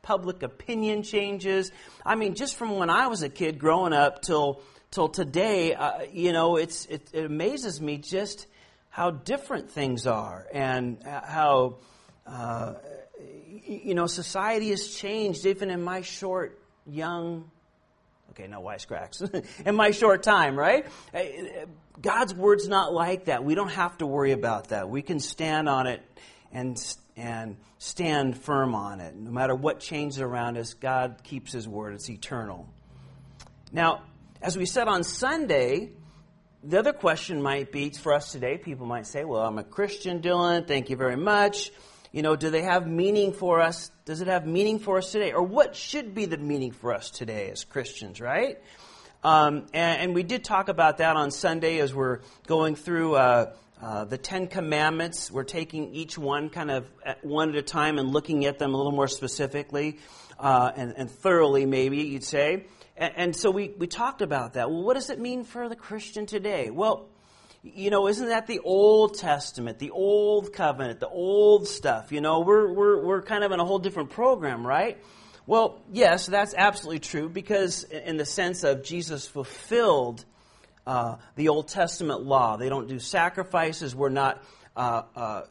public 0.09 0.43
opinion 0.43 1.03
changes. 1.03 1.71
I 2.03 2.15
mean, 2.15 2.35
just 2.35 2.57
from 2.57 2.79
when 2.79 2.89
I 2.89 3.09
was 3.09 3.23
a 3.23 3.29
kid 3.29 3.59
growing 3.59 3.93
up 3.93 4.23
till 4.23 4.63
till 4.91 5.11
today, 5.11 5.75
uh, 5.75 6.01
you 6.11 6.33
know, 6.33 6.57
it's 6.57 6.87
it, 6.87 7.11
it, 7.13 7.27
amazes 7.27 7.79
me 7.79 7.99
just 7.99 8.47
how 8.89 9.11
different 9.11 9.71
things 9.71 10.07
are 10.07 10.47
and 10.51 10.97
how 11.05 11.77
uh, 12.27 12.73
you 13.67 13.95
know 13.95 14.07
society 14.07 14.71
has 14.71 14.97
changed 14.97 15.45
even 15.45 15.69
in 15.69 15.83
my 15.83 16.01
short 16.01 16.59
young 16.87 17.51
okay 18.31 18.47
no 18.47 18.63
wisecracks 18.63 19.19
in 19.67 19.75
my 19.75 19.91
short 19.91 20.23
time 20.23 20.59
right? 20.59 20.87
Uh, 21.13 21.21
god's 22.01 22.33
word's 22.33 22.67
not 22.67 22.95
like 22.95 23.27
that. 23.27 23.45
We 23.45 23.55
don't 23.55 23.73
have 23.73 23.99
to 23.99 24.07
worry 24.07 24.33
about 24.33 24.69
that. 24.69 24.89
We 24.89 25.03
can 25.03 25.21
stand 25.21 25.69
on 25.69 25.87
it 25.87 26.01
and 26.51 26.79
and 27.19 27.57
stand 27.79 28.39
firm 28.39 28.75
on 28.75 29.01
it. 29.01 29.15
No 29.17 29.31
matter 29.31 29.55
what 29.55 29.81
changes 29.81 30.21
around 30.21 30.57
us, 30.57 30.75
God 30.75 31.21
keeps 31.25 31.53
His 31.53 31.69
word. 31.69 31.95
It's 31.95 32.09
eternal. 32.09 32.69
Now, 33.73 34.03
as 34.41 34.57
we 34.57 34.67
said 34.67 34.87
on 34.87 35.03
Sunday, 35.03 35.91
the 36.63 36.79
other 36.79 36.93
question 36.93 37.43
might 37.43 37.73
be 37.73 37.91
for 37.91 38.15
us 38.15 38.33
today, 38.33 38.57
people 38.57 38.87
might 38.87 39.07
say, 39.07 39.25
Well, 39.25 39.43
I'm 39.43 39.59
a 39.59 39.65
Christian, 39.65 40.21
Dylan. 40.21 40.67
Thank 40.67 40.91
you 40.91 40.97
very 40.97 41.17
much. 41.17 41.73
You 42.13 42.23
know, 42.23 42.37
do 42.37 42.51
they 42.51 42.63
have 42.63 42.87
meaning 42.87 43.33
for 43.33 43.61
us? 43.61 43.91
Does 44.05 44.21
it 44.21 44.29
have 44.29 44.47
meaning 44.47 44.79
for 44.79 44.99
us 44.99 45.13
today? 45.13 45.33
Or 45.33 45.43
what 45.43 45.77
should 45.77 46.15
be 46.15 46.25
the 46.25 46.39
meaning 46.39 46.73
for 46.73 46.95
us 46.95 47.11
today 47.11 47.51
as 47.51 47.65
Christians, 47.65 48.21
right? 48.21 48.59
Um, 49.23 49.67
and, 49.75 50.03
and, 50.03 50.15
we 50.15 50.23
did 50.23 50.45
talk 50.45 50.69
about 50.69 50.99
that 50.99 51.17
on 51.17 51.33
Sunday 51.33 51.81
as 51.81 51.93
we're 51.93 52.21
going 52.47 52.77
through 52.77 53.17
uh, 53.17 53.53
uh, 53.81 54.05
the 54.05 54.19
Ten 54.19 54.49
Commandments, 54.49 55.31
we're 55.31 55.45
taking 55.45 55.95
each 55.95 56.19
one 56.19 56.51
kind 56.51 56.71
of 56.71 56.87
at 57.05 57.25
one 57.25 57.51
at 57.51 57.55
a 57.55 57.63
time 57.63 57.99
and 57.99 58.13
looking 58.13 58.45
at 58.45 58.59
them 58.59 58.75
a 58.75 58.77
little 58.77 58.93
more 58.93 59.07
specifically 59.07 59.99
uh, 60.39 60.73
and, 60.77 60.95
and, 60.97 61.11
thoroughly, 61.11 61.65
maybe 61.65 61.99
you'd 61.99 62.25
say. 62.25 62.67
And, 62.97 63.13
and, 63.17 63.37
so 63.37 63.51
we, 63.51 63.69
we 63.79 63.87
talked 63.87 64.21
about 64.21 64.55
that. 64.55 64.71
Well, 64.71 64.83
what 64.83 64.95
does 64.95 65.11
it 65.11 65.21
mean 65.21 65.45
for 65.45 65.69
the 65.69 65.77
Christian 65.77 66.27
today? 66.27 66.71
Well, 66.71 67.09
you 67.63 67.91
know, 67.91 68.09
isn't 68.09 68.29
that 68.29 68.47
the 68.47 68.61
Old 68.61 69.19
Testament, 69.19 69.79
the 69.79 69.91
Old 69.91 70.53
Covenant, 70.53 71.01
the 71.01 71.09
old 71.09 71.69
stuff? 71.69 72.11
You 72.13 72.21
know, 72.21 72.41
we're, 72.41 72.73
we're, 72.73 73.05
we're 73.05 73.23
kind 73.23 73.45
of 73.45 73.53
in 73.53 73.61
a 73.61 73.65
whole 73.65 73.79
different 73.79 74.11
program, 74.11 74.67
right? 74.67 74.99
Well, 75.47 75.81
yes, 75.93 76.27
that's 76.27 76.55
absolutely 76.57 77.01
true 77.01 77.29
because, 77.29 77.85
in 77.85 78.17
the 78.17 78.27
sense 78.27 78.65
of 78.65 78.85
Jesus 78.85 79.27
fulfilled 79.27 80.25
uh, 80.89 81.19
the 81.37 81.51
Old 81.51 81.69
Testament 81.69 82.23
law. 82.23 82.57
They 82.57 82.71
don't 82.71 82.89
do 82.89 82.99
sacrifices. 82.99 83.95
We're 83.95 84.09
not. 84.09 84.43
Uh, 84.75 85.03
uh, 85.15 85.43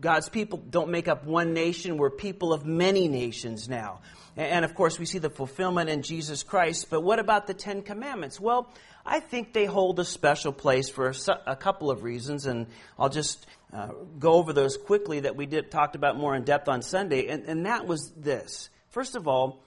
God's 0.00 0.30
people 0.30 0.58
don't 0.58 0.90
make 0.90 1.08
up 1.08 1.24
one 1.24 1.52
nation. 1.52 1.98
We're 1.98 2.10
people 2.10 2.54
of 2.54 2.64
many 2.64 3.06
nations 3.08 3.68
now. 3.68 4.00
And, 4.34 4.46
and 4.46 4.64
of 4.64 4.74
course, 4.74 4.98
we 4.98 5.04
see 5.04 5.18
the 5.18 5.28
fulfillment 5.28 5.90
in 5.90 6.00
Jesus 6.00 6.42
Christ. 6.42 6.88
But 6.88 7.02
what 7.02 7.18
about 7.18 7.46
the 7.46 7.52
Ten 7.52 7.82
Commandments? 7.82 8.40
Well, 8.40 8.72
I 9.04 9.20
think 9.20 9.52
they 9.52 9.66
hold 9.66 10.00
a 10.00 10.04
special 10.06 10.52
place 10.52 10.88
for 10.88 11.08
a, 11.10 11.14
a 11.46 11.56
couple 11.56 11.90
of 11.90 12.02
reasons, 12.02 12.46
and 12.46 12.66
I'll 12.98 13.10
just 13.10 13.46
uh, 13.74 13.88
go 14.18 14.32
over 14.32 14.54
those 14.54 14.78
quickly 14.78 15.20
that 15.20 15.36
we 15.36 15.44
did 15.44 15.70
talked 15.70 15.96
about 15.96 16.16
more 16.16 16.34
in 16.34 16.44
depth 16.44 16.68
on 16.68 16.80
Sunday. 16.80 17.28
And, 17.28 17.44
and 17.44 17.66
that 17.66 17.86
was 17.86 18.10
this: 18.16 18.70
first 18.88 19.16
of 19.16 19.28
all, 19.28 19.62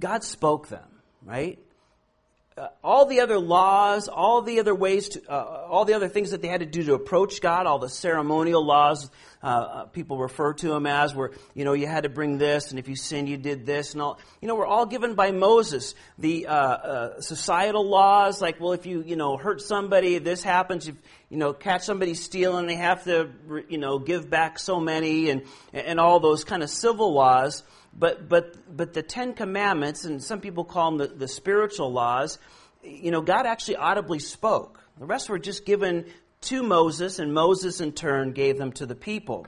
God 0.00 0.24
spoke 0.24 0.68
them, 0.68 0.88
right? 1.22 1.60
Uh, 2.58 2.68
all 2.82 3.04
the 3.04 3.20
other 3.20 3.38
laws, 3.38 4.08
all 4.08 4.40
the 4.40 4.60
other 4.60 4.74
ways 4.74 5.10
to, 5.10 5.22
uh, 5.30 5.66
all 5.68 5.84
the 5.84 5.92
other 5.92 6.08
things 6.08 6.30
that 6.30 6.40
they 6.40 6.48
had 6.48 6.60
to 6.60 6.66
do 6.66 6.82
to 6.84 6.94
approach 6.94 7.42
God, 7.42 7.66
all 7.66 7.78
the 7.78 7.90
ceremonial 7.90 8.64
laws, 8.64 9.10
uh, 9.42 9.46
uh 9.46 9.84
people 9.84 10.16
refer 10.16 10.54
to 10.54 10.68
them 10.68 10.86
as, 10.86 11.14
where, 11.14 11.32
you 11.52 11.66
know, 11.66 11.74
you 11.74 11.86
had 11.86 12.04
to 12.04 12.08
bring 12.08 12.38
this, 12.38 12.70
and 12.70 12.78
if 12.78 12.88
you 12.88 12.96
sinned, 12.96 13.28
you 13.28 13.36
did 13.36 13.66
this, 13.66 13.92
and 13.92 14.00
all, 14.00 14.18
you 14.40 14.48
know, 14.48 14.54
were 14.54 14.64
all 14.66 14.86
given 14.86 15.14
by 15.14 15.32
Moses. 15.32 15.94
The, 16.18 16.46
uh, 16.46 16.54
uh, 16.54 17.20
societal 17.20 17.86
laws, 17.86 18.40
like, 18.40 18.58
well, 18.58 18.72
if 18.72 18.86
you, 18.86 19.02
you 19.06 19.16
know, 19.16 19.36
hurt 19.36 19.60
somebody, 19.60 20.16
this 20.16 20.42
happens, 20.42 20.88
if, 20.88 20.94
you 21.28 21.36
know, 21.36 21.52
catch 21.52 21.82
somebody 21.82 22.14
stealing, 22.14 22.66
they 22.66 22.76
have 22.76 23.04
to, 23.04 23.32
you 23.68 23.76
know, 23.76 23.98
give 23.98 24.30
back 24.30 24.58
so 24.58 24.80
many, 24.80 25.28
and, 25.28 25.42
and 25.74 26.00
all 26.00 26.20
those 26.20 26.44
kind 26.44 26.62
of 26.62 26.70
civil 26.70 27.12
laws. 27.12 27.62
But, 27.98 28.28
but, 28.28 28.76
but 28.76 28.92
the 28.92 29.02
Ten 29.02 29.32
Commandments, 29.32 30.04
and 30.04 30.22
some 30.22 30.40
people 30.40 30.64
call 30.64 30.90
them 30.90 30.98
the, 30.98 31.06
the 31.06 31.28
spiritual 31.28 31.92
laws, 31.92 32.38
you 32.82 33.10
know, 33.10 33.22
God 33.22 33.46
actually 33.46 33.76
audibly 33.76 34.18
spoke. 34.18 34.80
The 34.98 35.06
rest 35.06 35.28
were 35.28 35.38
just 35.38 35.64
given 35.64 36.06
to 36.42 36.62
Moses, 36.62 37.18
and 37.18 37.32
Moses 37.32 37.80
in 37.80 37.92
turn 37.92 38.32
gave 38.32 38.58
them 38.58 38.72
to 38.72 38.86
the 38.86 38.94
people. 38.94 39.46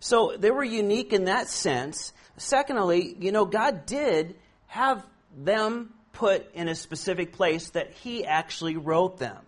So 0.00 0.34
they 0.36 0.50
were 0.50 0.64
unique 0.64 1.12
in 1.12 1.26
that 1.26 1.48
sense. 1.48 2.12
Secondly, 2.36 3.14
you 3.20 3.32
know, 3.32 3.44
God 3.44 3.84
did 3.84 4.36
have 4.66 5.04
them 5.36 5.92
put 6.12 6.54
in 6.54 6.68
a 6.68 6.74
specific 6.74 7.32
place 7.32 7.70
that 7.70 7.92
He 7.92 8.24
actually 8.24 8.76
wrote 8.76 9.18
them. 9.18 9.38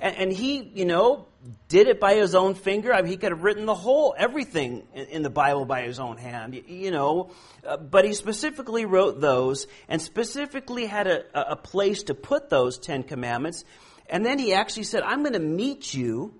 And, 0.00 0.16
and, 0.16 0.32
he, 0.32 0.58
you 0.74 0.84
know, 0.84 1.26
did 1.68 1.88
it 1.88 2.00
by 2.00 2.14
his 2.14 2.34
own 2.34 2.54
finger. 2.54 2.92
I 2.92 3.02
mean, 3.02 3.10
he 3.10 3.16
could 3.16 3.32
have 3.32 3.42
written 3.42 3.66
the 3.66 3.74
whole, 3.74 4.14
everything 4.16 4.86
in, 4.94 5.06
in 5.06 5.22
the 5.22 5.30
Bible 5.30 5.64
by 5.64 5.82
his 5.82 5.98
own 5.98 6.16
hand, 6.16 6.54
you, 6.54 6.64
you 6.66 6.90
know. 6.90 7.30
Uh, 7.66 7.76
but 7.76 8.04
he 8.04 8.14
specifically 8.14 8.84
wrote 8.86 9.20
those 9.20 9.66
and 9.88 10.00
specifically 10.00 10.86
had 10.86 11.06
a, 11.06 11.52
a 11.52 11.56
place 11.56 12.04
to 12.04 12.14
put 12.14 12.48
those 12.48 12.78
Ten 12.78 13.02
Commandments. 13.02 13.64
And 14.08 14.24
then 14.24 14.38
he 14.38 14.54
actually 14.54 14.84
said, 14.84 15.02
I'm 15.02 15.22
going 15.22 15.34
to 15.34 15.38
meet 15.38 15.92
you 15.92 16.34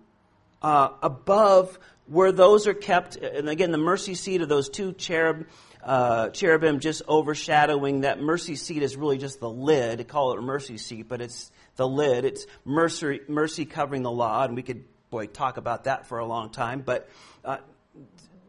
uh, 0.62 0.90
above 1.02 1.78
where 2.06 2.32
those 2.32 2.66
are 2.66 2.74
kept. 2.74 3.16
And 3.16 3.48
again, 3.48 3.72
the 3.72 3.78
mercy 3.78 4.14
seat 4.14 4.40
of 4.42 4.48
those 4.48 4.68
two 4.68 4.92
cherub, 4.92 5.46
uh, 5.82 6.30
cherubim 6.30 6.80
just 6.80 7.02
overshadowing 7.08 8.02
that 8.02 8.20
mercy 8.20 8.56
seat 8.56 8.82
is 8.82 8.96
really 8.96 9.18
just 9.18 9.40
the 9.40 9.50
lid. 9.50 10.06
Call 10.08 10.32
it 10.32 10.38
a 10.38 10.42
mercy 10.42 10.78
seat, 10.78 11.08
but 11.08 11.20
it's 11.20 11.50
the 11.76 11.88
lid. 11.88 12.24
It's 12.24 12.46
mercy, 12.64 13.20
mercy 13.28 13.64
covering 13.64 14.02
the 14.02 14.10
law, 14.10 14.44
and 14.44 14.56
we 14.56 14.62
could, 14.62 14.84
boy, 15.14 15.26
talk 15.26 15.58
about 15.58 15.84
that 15.84 16.08
for 16.08 16.18
a 16.18 16.26
long 16.26 16.50
time. 16.50 16.80
But 16.80 17.08
uh, 17.44 17.58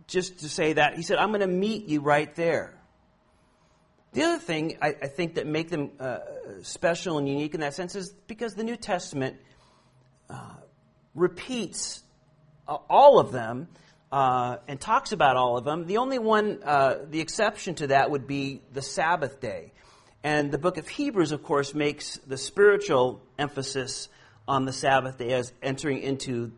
just 0.07 0.39
to 0.39 0.50
say 0.50 0.74
that, 0.74 0.95
he 0.95 1.03
said, 1.03 1.19
I'm 1.19 1.29
going 1.29 1.41
to 1.41 1.48
meet 1.48 1.86
you 1.86 2.01
right 2.01 2.34
there. 2.34 2.74
The 4.13 4.24
other 4.24 4.39
thing 4.39 4.79
I, 4.81 4.88
I 4.88 5.07
think 5.07 5.36
that 5.36 5.45
make 5.45 5.69
them 5.69 5.91
uh, 6.00 6.19
special 6.63 7.19
and 7.19 7.29
unique 7.29 7.53
in 7.53 7.60
that 7.60 7.75
sense 7.75 7.93
is 7.93 8.10
because 8.25 8.55
the 8.55 8.63
New 8.63 8.77
Testament 8.77 9.38
uh, 10.27 10.55
repeats 11.13 12.01
uh, 12.67 12.77
all 12.89 13.19
of 13.19 13.31
them 13.31 13.67
uh, 14.12 14.57
and 14.67 14.81
talks 14.81 15.12
about 15.12 15.38
all 15.38 15.55
of 15.55 15.65
them. 15.65 15.86
The 15.86 15.98
only 15.98 16.17
one, 16.17 16.62
uh, 16.63 16.95
the 17.07 17.22
exception 17.22 17.75
to 17.75 17.88
that 17.88 18.10
would 18.10 18.25
be 18.25 18.62
the 18.74 18.81
Sabbath 18.81 19.39
day. 19.39 19.72
And 20.24 20.51
the 20.51 20.57
book 20.57 20.77
of 20.79 20.88
Hebrews, 20.88 21.31
of 21.31 21.43
course, 21.43 21.75
makes 21.75 22.17
the 22.25 22.38
spiritual 22.38 23.22
emphasis 23.38 24.10
on 24.47 24.65
the 24.65 24.73
Sabbath 24.73 25.17
day 25.17 25.33
as 25.33 25.53
entering 25.61 25.99
into 26.01 26.51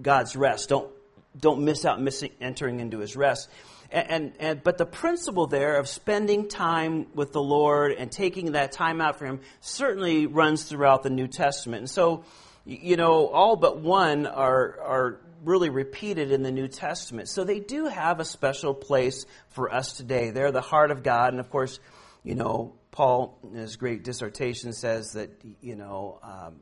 God's 0.00 0.36
rest. 0.36 0.68
Don't, 0.68 0.90
don't 1.38 1.64
miss 1.64 1.84
out 1.84 2.00
missing 2.00 2.30
entering 2.40 2.80
into 2.80 2.98
his 2.98 3.16
rest. 3.16 3.48
And, 3.90 4.10
and, 4.10 4.32
and, 4.40 4.62
but 4.62 4.78
the 4.78 4.86
principle 4.86 5.46
there 5.46 5.76
of 5.76 5.88
spending 5.88 6.48
time 6.48 7.06
with 7.14 7.32
the 7.32 7.42
Lord 7.42 7.92
and 7.92 8.10
taking 8.10 8.52
that 8.52 8.72
time 8.72 9.00
out 9.00 9.18
for 9.18 9.26
him 9.26 9.40
certainly 9.60 10.26
runs 10.26 10.64
throughout 10.64 11.02
the 11.02 11.10
New 11.10 11.28
Testament. 11.28 11.80
And 11.80 11.90
so, 11.90 12.24
you 12.64 12.96
know, 12.96 13.28
all 13.28 13.56
but 13.56 13.80
one 13.80 14.26
are, 14.26 14.80
are 14.80 15.20
really 15.44 15.70
repeated 15.70 16.32
in 16.32 16.42
the 16.42 16.50
New 16.50 16.68
Testament. 16.68 17.28
So 17.28 17.44
they 17.44 17.60
do 17.60 17.86
have 17.86 18.18
a 18.18 18.24
special 18.24 18.74
place 18.74 19.26
for 19.50 19.72
us 19.72 19.96
today. 19.96 20.30
They're 20.30 20.52
the 20.52 20.60
heart 20.60 20.90
of 20.90 21.02
God. 21.02 21.32
And 21.32 21.40
of 21.40 21.50
course, 21.50 21.78
you 22.24 22.34
know, 22.34 22.74
Paul, 22.90 23.38
in 23.44 23.54
his 23.54 23.76
great 23.76 24.02
dissertation, 24.02 24.72
says 24.72 25.12
that, 25.12 25.30
you 25.60 25.76
know, 25.76 26.18
um, 26.22 26.56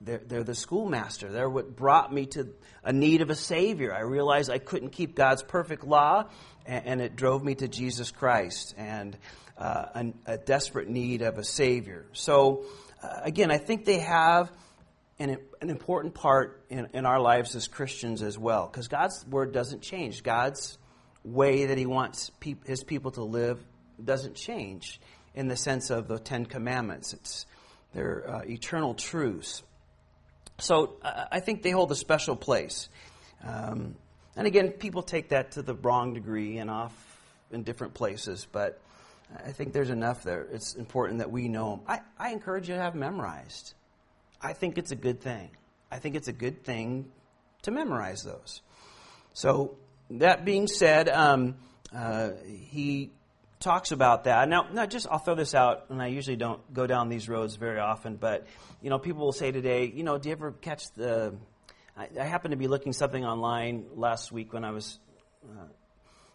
they're, 0.00 0.22
they're, 0.26 0.44
the 0.44 0.54
schoolmaster. 0.54 1.30
They're 1.30 1.48
what 1.48 1.76
brought 1.76 2.12
me 2.12 2.26
to 2.26 2.48
a 2.84 2.92
need 2.92 3.22
of 3.22 3.30
a 3.30 3.34
Savior. 3.34 3.94
I 3.94 4.00
realized 4.00 4.50
I 4.50 4.58
couldn't 4.58 4.90
keep 4.90 5.14
God's 5.14 5.42
perfect 5.42 5.84
law, 5.84 6.26
and, 6.66 6.86
and 6.86 7.00
it 7.00 7.16
drove 7.16 7.44
me 7.44 7.54
to 7.56 7.68
Jesus 7.68 8.10
Christ 8.10 8.74
and 8.76 9.16
uh, 9.58 9.86
an, 9.94 10.14
a 10.26 10.38
desperate 10.38 10.88
need 10.88 11.22
of 11.22 11.38
a 11.38 11.44
Savior. 11.44 12.06
So, 12.12 12.64
uh, 13.02 13.20
again, 13.22 13.50
I 13.50 13.58
think 13.58 13.84
they 13.84 14.00
have 14.00 14.50
an, 15.18 15.38
an 15.60 15.70
important 15.70 16.14
part 16.14 16.64
in, 16.68 16.88
in 16.94 17.06
our 17.06 17.20
lives 17.20 17.54
as 17.54 17.68
Christians 17.68 18.22
as 18.22 18.38
well, 18.38 18.66
because 18.66 18.88
God's 18.88 19.24
Word 19.28 19.52
doesn't 19.52 19.82
change. 19.82 20.22
God's 20.22 20.78
way 21.24 21.66
that 21.66 21.78
He 21.78 21.86
wants 21.86 22.30
His 22.66 22.82
people 22.82 23.12
to 23.12 23.22
live 23.22 23.64
doesn't 24.02 24.34
change 24.34 25.00
in 25.34 25.48
the 25.48 25.56
sense 25.56 25.90
of 25.90 26.08
the 26.08 26.18
Ten 26.18 26.46
Commandments. 26.46 27.12
It's 27.12 27.46
their 27.94 28.28
uh, 28.28 28.42
eternal 28.44 28.94
truths. 28.94 29.62
So 30.62 30.94
uh, 31.02 31.24
I 31.30 31.40
think 31.40 31.62
they 31.62 31.70
hold 31.70 31.90
a 31.90 31.96
special 31.96 32.36
place. 32.36 32.88
Um, 33.44 33.96
and 34.36 34.46
again, 34.46 34.70
people 34.70 35.02
take 35.02 35.30
that 35.30 35.52
to 35.52 35.62
the 35.62 35.74
wrong 35.74 36.14
degree 36.14 36.58
and 36.58 36.70
off 36.70 36.92
in 37.50 37.64
different 37.64 37.94
places, 37.94 38.46
but 38.50 38.80
I 39.44 39.52
think 39.52 39.72
there's 39.72 39.90
enough 39.90 40.22
there. 40.22 40.46
It's 40.52 40.74
important 40.74 41.18
that 41.18 41.30
we 41.30 41.48
know 41.48 41.70
them. 41.70 41.80
I, 41.88 42.00
I 42.18 42.32
encourage 42.32 42.68
you 42.68 42.76
to 42.76 42.80
have 42.80 42.94
memorized. 42.94 43.74
I 44.40 44.52
think 44.52 44.78
it's 44.78 44.92
a 44.92 44.96
good 44.96 45.20
thing. 45.20 45.50
I 45.90 45.98
think 45.98 46.14
it's 46.14 46.28
a 46.28 46.32
good 46.32 46.64
thing 46.64 47.10
to 47.62 47.70
memorize 47.70 48.22
those. 48.22 48.62
So, 49.34 49.76
that 50.10 50.44
being 50.44 50.66
said, 50.66 51.08
um, 51.08 51.56
uh, 51.94 52.30
he 52.46 53.10
talks 53.62 53.92
about 53.92 54.24
that. 54.24 54.48
Now, 54.48 54.68
now, 54.72 54.86
just 54.86 55.06
I'll 55.10 55.18
throw 55.18 55.34
this 55.34 55.54
out, 55.54 55.86
and 55.88 56.02
I 56.02 56.08
usually 56.08 56.36
don't 56.36 56.60
go 56.72 56.86
down 56.86 57.08
these 57.08 57.28
roads 57.28 57.56
very 57.56 57.78
often, 57.78 58.16
but 58.16 58.46
you 58.82 58.90
know, 58.90 58.98
people 58.98 59.24
will 59.24 59.32
say 59.32 59.52
today, 59.52 59.86
you 59.86 60.02
know, 60.02 60.18
do 60.18 60.28
you 60.28 60.34
ever 60.34 60.52
catch 60.52 60.92
the? 60.92 61.34
I, 61.96 62.08
I 62.20 62.24
happened 62.24 62.52
to 62.52 62.58
be 62.58 62.68
looking 62.68 62.92
something 62.92 63.24
online 63.24 63.86
last 63.94 64.32
week 64.32 64.52
when 64.52 64.64
I 64.64 64.72
was. 64.72 64.98
Uh, 65.44 65.64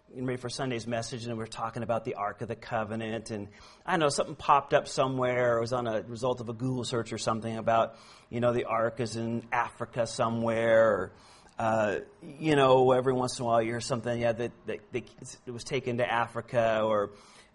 getting 0.09 0.25
ready 0.25 0.39
for 0.39 0.49
Sunday's 0.49 0.87
message, 0.87 1.25
and 1.25 1.33
we 1.33 1.39
were 1.39 1.47
talking 1.47 1.83
about 1.83 2.05
the 2.05 2.15
Ark 2.15 2.41
of 2.41 2.47
the 2.47 2.55
Covenant, 2.55 3.29
and 3.29 3.49
I 3.85 3.91
don't 3.91 3.99
know 3.99 4.09
something 4.09 4.35
popped 4.35 4.73
up 4.73 4.87
somewhere. 4.87 5.57
It 5.57 5.61
was 5.61 5.73
on 5.73 5.85
a 5.85 6.01
result 6.01 6.39
of 6.39 6.47
a 6.47 6.53
Google 6.53 6.85
search 6.85 7.11
or 7.11 7.17
something 7.17 7.57
about, 7.57 7.97
you 8.29 8.39
know, 8.39 8.53
the 8.53 8.63
Ark 8.63 9.01
is 9.01 9.17
in 9.17 9.43
Africa 9.51 10.07
somewhere, 10.07 10.87
or 10.87 11.11
uh, 11.59 11.97
you 12.39 12.55
know, 12.55 12.91
every 12.91 13.13
once 13.13 13.39
in 13.39 13.43
a 13.43 13.47
while 13.47 13.61
you 13.61 13.71
hear 13.71 13.81
something, 13.81 14.21
yeah, 14.21 14.31
that, 14.31 14.51
that, 14.67 14.79
that 14.91 15.37
it 15.45 15.51
was 15.51 15.63
taken 15.63 15.97
to 15.97 16.11
Africa, 16.11 16.81
or, 16.83 17.11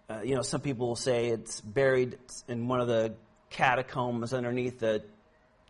uh, 0.09 0.21
you 0.23 0.35
know, 0.35 0.41
some 0.41 0.61
people 0.61 0.87
will 0.87 0.95
say 0.95 1.27
it's 1.27 1.61
buried 1.61 2.17
in 2.47 2.67
one 2.67 2.81
of 2.81 2.87
the 2.87 3.13
catacombs 3.49 4.33
underneath 4.33 4.79
the 4.79 5.03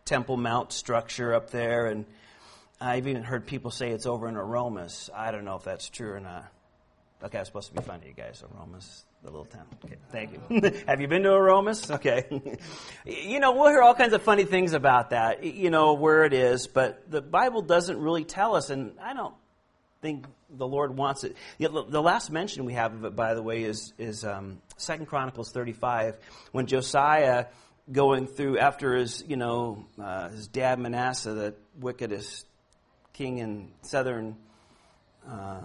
Temple 0.04 0.36
Mount 0.36 0.72
structure 0.72 1.32
up 1.32 1.50
there, 1.50 1.86
and 1.86 2.04
I've 2.80 3.06
even 3.06 3.22
heard 3.22 3.46
people 3.46 3.70
say 3.70 3.90
it's 3.90 4.06
over 4.06 4.28
in 4.28 4.36
Aromas. 4.36 5.10
I 5.14 5.30
don't 5.30 5.44
know 5.44 5.56
if 5.56 5.64
that's 5.64 5.88
true 5.88 6.12
or 6.12 6.20
not. 6.20 6.50
Okay, 7.24 7.38
I'm 7.38 7.44
supposed 7.46 7.68
to 7.68 7.74
be 7.74 7.82
funny, 7.82 8.08
you 8.08 8.12
guys. 8.12 8.44
Aromas 8.54 9.04
the 9.22 9.30
little 9.30 9.46
town. 9.46 9.64
Okay, 9.84 9.96
thank 10.10 10.32
you. 10.32 10.82
Have 10.86 11.00
you 11.00 11.08
been 11.08 11.22
to 11.22 11.32
Aromas? 11.32 11.90
Okay. 11.90 12.58
you 13.06 13.40
know, 13.40 13.52
we'll 13.52 13.70
hear 13.70 13.80
all 13.80 13.94
kinds 13.94 14.12
of 14.12 14.22
funny 14.22 14.44
things 14.44 14.74
about 14.74 15.10
that, 15.10 15.42
you 15.42 15.70
know, 15.70 15.94
where 15.94 16.24
it 16.24 16.34
is, 16.34 16.66
but 16.66 17.10
the 17.10 17.22
Bible 17.22 17.62
doesn't 17.62 17.98
really 17.98 18.24
tell 18.24 18.54
us, 18.54 18.68
and 18.68 18.92
I 19.02 19.14
don't 19.14 19.34
think 20.02 20.26
the 20.50 20.66
Lord 20.66 20.94
wants 20.96 21.24
it. 21.24 21.36
The 21.58 22.02
last 22.02 22.30
mention 22.30 22.66
we 22.66 22.74
have 22.74 22.92
of 22.92 23.04
it, 23.06 23.16
by 23.16 23.32
the 23.32 23.42
way, 23.42 23.64
is, 23.64 23.94
is 23.98 24.24
um, 24.24 24.60
2 24.78 25.06
Chronicles 25.06 25.50
35, 25.50 26.18
when 26.52 26.66
Josiah 26.66 27.46
going 27.90 28.26
through 28.26 28.58
after 28.58 28.96
his, 28.96 29.24
you 29.26 29.36
know, 29.36 29.86
uh, 29.98 30.28
his 30.28 30.48
dad 30.48 30.78
Manasseh, 30.78 31.32
the 31.32 31.54
wickedest 31.80 32.46
king 33.14 33.38
in 33.38 33.70
southern 33.80 34.36
uh, 35.26 35.62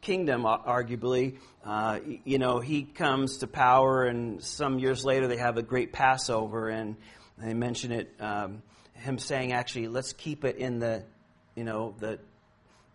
kingdom, 0.00 0.42
arguably. 0.42 1.38
Uh, 1.64 2.00
you 2.24 2.38
know, 2.38 2.60
he 2.60 2.82
comes 2.82 3.38
to 3.38 3.46
power, 3.46 4.04
and 4.04 4.42
some 4.42 4.78
years 4.78 5.04
later 5.04 5.26
they 5.26 5.36
have 5.36 5.56
a 5.56 5.62
great 5.62 5.92
Passover, 5.92 6.68
and 6.68 6.96
they 7.38 7.54
mention 7.54 7.92
it. 7.92 8.14
Um, 8.18 8.62
him 8.94 9.18
saying, 9.18 9.52
actually, 9.52 9.88
let's 9.88 10.12
keep 10.12 10.44
it 10.44 10.56
in 10.56 10.78
the, 10.78 11.04
you 11.54 11.64
know, 11.64 11.94
the 11.98 12.18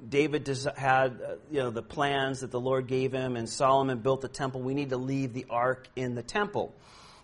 David 0.08 0.48
had, 0.76 1.22
uh, 1.22 1.36
you 1.50 1.60
know, 1.60 1.72
the 1.72 1.82
plans 1.82 2.42
that 2.42 2.52
the 2.52 2.60
Lord 2.60 2.88
gave 2.88 3.12
him, 3.12 3.36
and 3.36 3.50
Solomon 3.50 4.00
built 4.00 4.22
the 4.22 4.28
temple. 4.28 4.62
We 4.62 4.74
need 4.74 4.90
to 4.90 4.98
leave 4.98 5.34
the 5.34 5.46
ark 5.50 5.88
in 5.96 6.16
the 6.16 6.24
temple. 6.24 6.76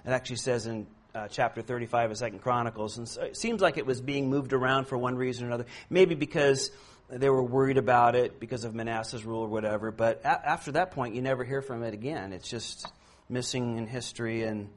It 0.06 0.10
actually 0.10 0.38
says 0.38 0.66
in 0.66 0.88
uh, 1.14 1.28
chapter 1.28 1.62
35 1.62 2.12
of 2.12 2.18
Second 2.18 2.40
Chronicles, 2.40 2.98
and 2.98 3.08
so 3.08 3.24
it 3.24 3.38
seems 3.38 3.62
like 3.62 3.78
it 3.78 3.86
was 3.86 4.00
being 4.00 4.30
moved 4.30 4.54
around 4.54 4.86
for 4.86 4.98
one 4.98 5.16
reason 5.16 5.44
or 5.44 5.48
another. 5.48 5.66
Maybe 5.90 6.16
because 6.16 6.72
they 7.12 7.30
were 7.30 7.44
worried 7.44 7.78
about 7.78 8.16
it 8.16 8.40
because 8.40 8.64
of 8.64 8.74
Manasseh's 8.74 9.26
rule 9.26 9.42
or 9.42 9.48
whatever. 9.48 9.92
But 9.92 10.22
a- 10.24 10.50
after 10.50 10.72
that 10.74 10.92
point, 10.92 11.14
you 11.16 11.22
never 11.22 11.44
hear 11.44 11.62
from 11.62 11.84
it 11.84 11.94
again. 11.94 12.34
It's 12.34 12.50
just 12.50 12.88
missing 13.30 13.78
in 13.78 13.88
history, 13.88 14.44
and 14.44 14.70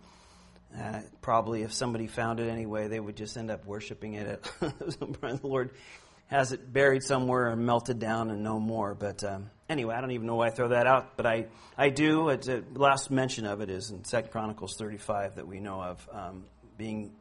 Uh, 0.76 1.00
probably, 1.22 1.62
if 1.62 1.72
somebody 1.72 2.08
found 2.08 2.40
it 2.40 2.48
anyway, 2.48 2.88
they 2.88 2.98
would 2.98 3.16
just 3.16 3.36
end 3.36 3.48
up 3.48 3.64
worshiping 3.64 4.14
it. 4.14 4.42
the 4.60 5.38
Lord 5.44 5.70
has 6.26 6.50
it 6.50 6.72
buried 6.72 7.04
somewhere 7.04 7.48
and 7.50 7.64
melted 7.64 8.00
down 8.00 8.28
and 8.30 8.42
no 8.42 8.58
more. 8.58 8.92
But 8.92 9.22
um, 9.22 9.50
anyway, 9.68 9.94
I 9.94 10.00
don't 10.00 10.10
even 10.10 10.26
know 10.26 10.34
why 10.34 10.48
I 10.48 10.50
throw 10.50 10.68
that 10.68 10.88
out, 10.88 11.16
but 11.16 11.26
I, 11.26 11.46
I 11.78 11.90
do. 11.90 12.28
It's 12.30 12.48
a, 12.48 12.64
last 12.74 13.08
mention 13.12 13.46
of 13.46 13.60
it 13.60 13.70
is 13.70 13.92
in 13.92 14.04
Second 14.04 14.32
Chronicles 14.32 14.74
35 14.76 15.36
that 15.36 15.46
we 15.46 15.60
know 15.60 15.80
of 15.80 16.08
um, 16.10 16.44
being 16.76 17.12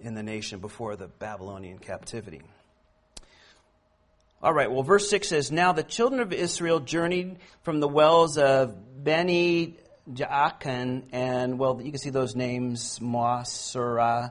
in 0.00 0.14
the 0.14 0.22
nation 0.22 0.60
before 0.60 0.96
the 0.96 1.08
Babylonian 1.08 1.78
captivity. 1.78 2.40
All 4.46 4.54
right, 4.54 4.70
well, 4.70 4.84
verse 4.84 5.10
6 5.10 5.26
says, 5.26 5.50
Now 5.50 5.72
the 5.72 5.82
children 5.82 6.20
of 6.20 6.32
Israel 6.32 6.78
journeyed 6.78 7.40
from 7.62 7.80
the 7.80 7.88
wells 7.88 8.38
of 8.38 9.02
Beni 9.02 9.76
Jaakan, 10.08 11.08
and, 11.10 11.58
well, 11.58 11.80
you 11.82 11.90
can 11.90 11.98
see 11.98 12.10
those 12.10 12.36
names, 12.36 13.00
Moserah, 13.00 14.30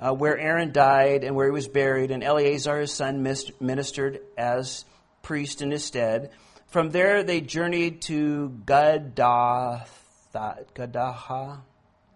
uh, 0.00 0.14
where 0.14 0.38
Aaron 0.38 0.72
died 0.72 1.22
and 1.22 1.36
where 1.36 1.44
he 1.44 1.52
was 1.52 1.68
buried, 1.68 2.10
and 2.10 2.24
Eleazar 2.24 2.80
his 2.80 2.94
son 2.94 3.22
ministered 3.60 4.20
as 4.38 4.86
priest 5.20 5.60
in 5.60 5.70
his 5.70 5.84
stead. 5.84 6.30
From 6.68 6.88
there 6.88 7.22
they 7.22 7.42
journeyed 7.42 8.00
to 8.04 8.58
Gadaha, 8.64 9.86
Gadaha, 10.32 11.60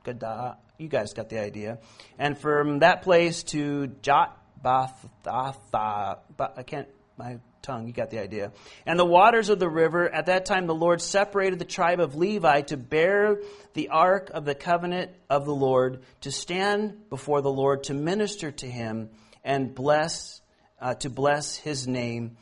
Gadaha. 0.06 0.56
You 0.78 0.88
guys 0.88 1.12
got 1.12 1.28
the 1.28 1.40
idea. 1.40 1.80
And 2.18 2.38
from 2.38 2.78
that 2.78 3.02
place 3.02 3.42
to 3.42 3.88
Jotbathatha. 4.00 6.20
I 6.56 6.62
can't. 6.62 6.88
My 7.16 7.38
tongue. 7.62 7.86
You 7.86 7.92
got 7.92 8.10
the 8.10 8.18
idea. 8.18 8.52
And 8.84 8.98
the 8.98 9.04
waters 9.04 9.48
of 9.48 9.58
the 9.58 9.68
river, 9.68 10.08
at 10.08 10.26
that 10.26 10.46
time 10.46 10.66
the 10.66 10.74
Lord 10.74 11.00
separated 11.00 11.58
the 11.58 11.64
tribe 11.64 11.98
of 11.98 12.14
Levi 12.14 12.60
to 12.62 12.76
bear 12.76 13.38
the 13.74 13.88
ark 13.88 14.30
of 14.32 14.44
the 14.44 14.54
covenant 14.54 15.10
of 15.28 15.46
the 15.46 15.54
Lord, 15.54 16.02
to 16.20 16.30
stand 16.30 17.08
before 17.08 17.40
the 17.40 17.50
Lord, 17.50 17.84
to 17.84 17.94
minister 17.94 18.50
to 18.50 18.66
him, 18.66 19.10
and 19.44 19.74
bless, 19.74 20.40
uh, 20.80 20.94
to 20.96 21.10
bless 21.10 21.56
his 21.56 21.88
name 21.88 22.36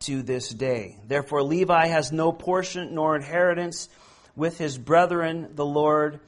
to 0.00 0.22
this 0.22 0.48
day. 0.48 0.96
Therefore 1.06 1.42
Levi 1.42 1.86
has 1.86 2.10
no 2.10 2.32
portion 2.32 2.94
nor 2.94 3.16
inheritance 3.16 3.88
with 4.34 4.56
his 4.58 4.78
brethren, 4.78 5.50
the 5.54 5.66
Lord 5.66 6.20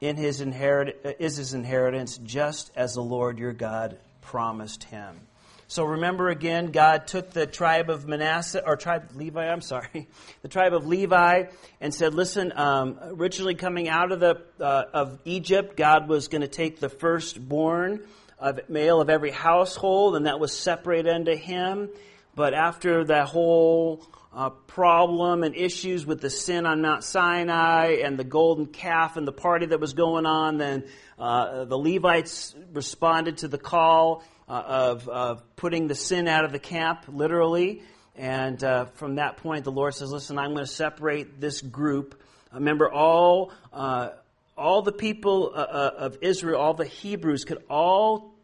in 0.00 0.16
his 0.16 0.42
inherit- 0.42 1.16
is 1.18 1.36
his 1.36 1.54
inheritance, 1.54 2.18
just 2.18 2.70
as 2.76 2.94
the 2.94 3.02
Lord 3.02 3.38
your 3.38 3.54
God 3.54 3.98
promised 4.20 4.84
him. 4.84 5.26
So 5.74 5.82
remember 5.82 6.28
again, 6.28 6.70
God 6.70 7.08
took 7.08 7.32
the 7.32 7.48
tribe 7.48 7.90
of 7.90 8.06
Manasseh, 8.06 8.62
or 8.64 8.76
tribe 8.76 9.10
Levi, 9.16 9.44
I'm 9.44 9.60
sorry, 9.60 10.06
the 10.42 10.48
tribe 10.48 10.72
of 10.72 10.86
Levi, 10.86 11.46
and 11.80 11.92
said, 11.92 12.14
listen, 12.14 12.52
um, 12.54 12.96
originally 13.02 13.56
coming 13.56 13.88
out 13.88 14.12
of, 14.12 14.20
the, 14.20 14.40
uh, 14.60 14.84
of 14.92 15.18
Egypt, 15.24 15.76
God 15.76 16.08
was 16.08 16.28
going 16.28 16.42
to 16.42 16.46
take 16.46 16.78
the 16.78 16.88
firstborn 16.88 18.06
of 18.38 18.60
male 18.68 19.00
of 19.00 19.10
every 19.10 19.32
household, 19.32 20.14
and 20.14 20.26
that 20.26 20.38
was 20.38 20.56
separated 20.56 21.12
unto 21.12 21.34
him. 21.34 21.90
But 22.36 22.54
after 22.54 23.06
that 23.06 23.26
whole 23.26 24.06
uh, 24.32 24.50
problem 24.50 25.42
and 25.42 25.56
issues 25.56 26.06
with 26.06 26.20
the 26.20 26.30
sin 26.30 26.66
on 26.66 26.82
Mount 26.82 27.02
Sinai 27.02 27.96
and 28.04 28.16
the 28.16 28.22
golden 28.22 28.66
calf 28.66 29.16
and 29.16 29.26
the 29.26 29.32
party 29.32 29.66
that 29.66 29.80
was 29.80 29.92
going 29.92 30.24
on, 30.24 30.56
then 30.56 30.84
uh, 31.18 31.64
the 31.64 31.76
Levites 31.76 32.54
responded 32.72 33.38
to 33.38 33.48
the 33.48 33.58
call 33.58 34.22
uh, 34.48 34.52
of, 34.52 35.08
of 35.08 35.56
putting 35.56 35.86
the 35.86 35.94
sin 35.94 36.28
out 36.28 36.44
of 36.44 36.52
the 36.52 36.58
camp, 36.58 37.04
literally. 37.08 37.82
And 38.16 38.62
uh, 38.62 38.86
from 38.94 39.16
that 39.16 39.38
point, 39.38 39.64
the 39.64 39.72
Lord 39.72 39.94
says, 39.94 40.10
Listen, 40.10 40.38
I'm 40.38 40.54
going 40.54 40.64
to 40.64 40.70
separate 40.70 41.40
this 41.40 41.60
group. 41.60 42.20
Remember, 42.52 42.90
all, 42.90 43.52
uh, 43.72 44.10
all 44.56 44.82
the 44.82 44.92
people 44.92 45.52
uh, 45.54 45.58
uh, 45.58 45.90
of 45.98 46.18
Israel, 46.20 46.60
all 46.60 46.74
the 46.74 46.84
Hebrews, 46.84 47.44
could 47.44 47.62
all 47.68 48.34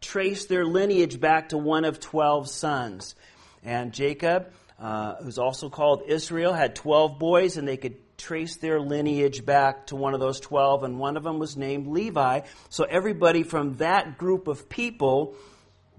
trace 0.00 0.46
their 0.46 0.64
lineage 0.64 1.20
back 1.20 1.50
to 1.50 1.58
one 1.58 1.84
of 1.84 2.00
12 2.00 2.48
sons. 2.48 3.14
And 3.62 3.92
Jacob, 3.92 4.50
uh, 4.80 5.16
who's 5.16 5.38
also 5.38 5.68
called 5.68 6.02
Israel, 6.06 6.52
had 6.52 6.74
12 6.74 7.18
boys, 7.18 7.56
and 7.56 7.68
they 7.68 7.76
could 7.76 7.96
trace 8.16 8.56
their 8.56 8.80
lineage 8.80 9.44
back 9.44 9.86
to 9.86 9.96
one 9.96 10.14
of 10.14 10.20
those 10.20 10.40
12, 10.40 10.84
and 10.84 10.98
one 10.98 11.16
of 11.16 11.22
them 11.22 11.38
was 11.38 11.56
named 11.56 11.86
Levi. 11.86 12.40
So 12.68 12.84
everybody 12.84 13.42
from 13.42 13.76
that 13.76 14.18
group 14.18 14.48
of 14.48 14.68
people 14.68 15.36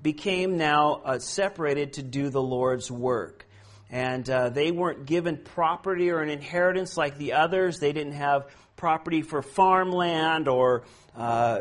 became 0.02 0.58
now 0.58 1.02
uh, 1.06 1.20
separated 1.20 1.94
to 1.94 2.04
do 2.04 2.30
the 2.30 2.42
Lord's 2.42 2.90
work. 2.90 3.46
And 3.90 4.30
uh, 4.30 4.50
they 4.50 4.72
weren't 4.72 5.06
given 5.06 5.38
property 5.38 6.10
or 6.12 6.22
an 6.22 6.30
inheritance 6.30 6.96
like 6.96 7.18
the 7.18 7.34
others. 7.34 7.80
They 7.80 7.92
didn't 7.92 8.14
have 8.14 8.48
property 8.78 9.22
for 9.22 9.42
farmland 9.42 10.48
or, 10.48 10.84
uh, 11.16 11.60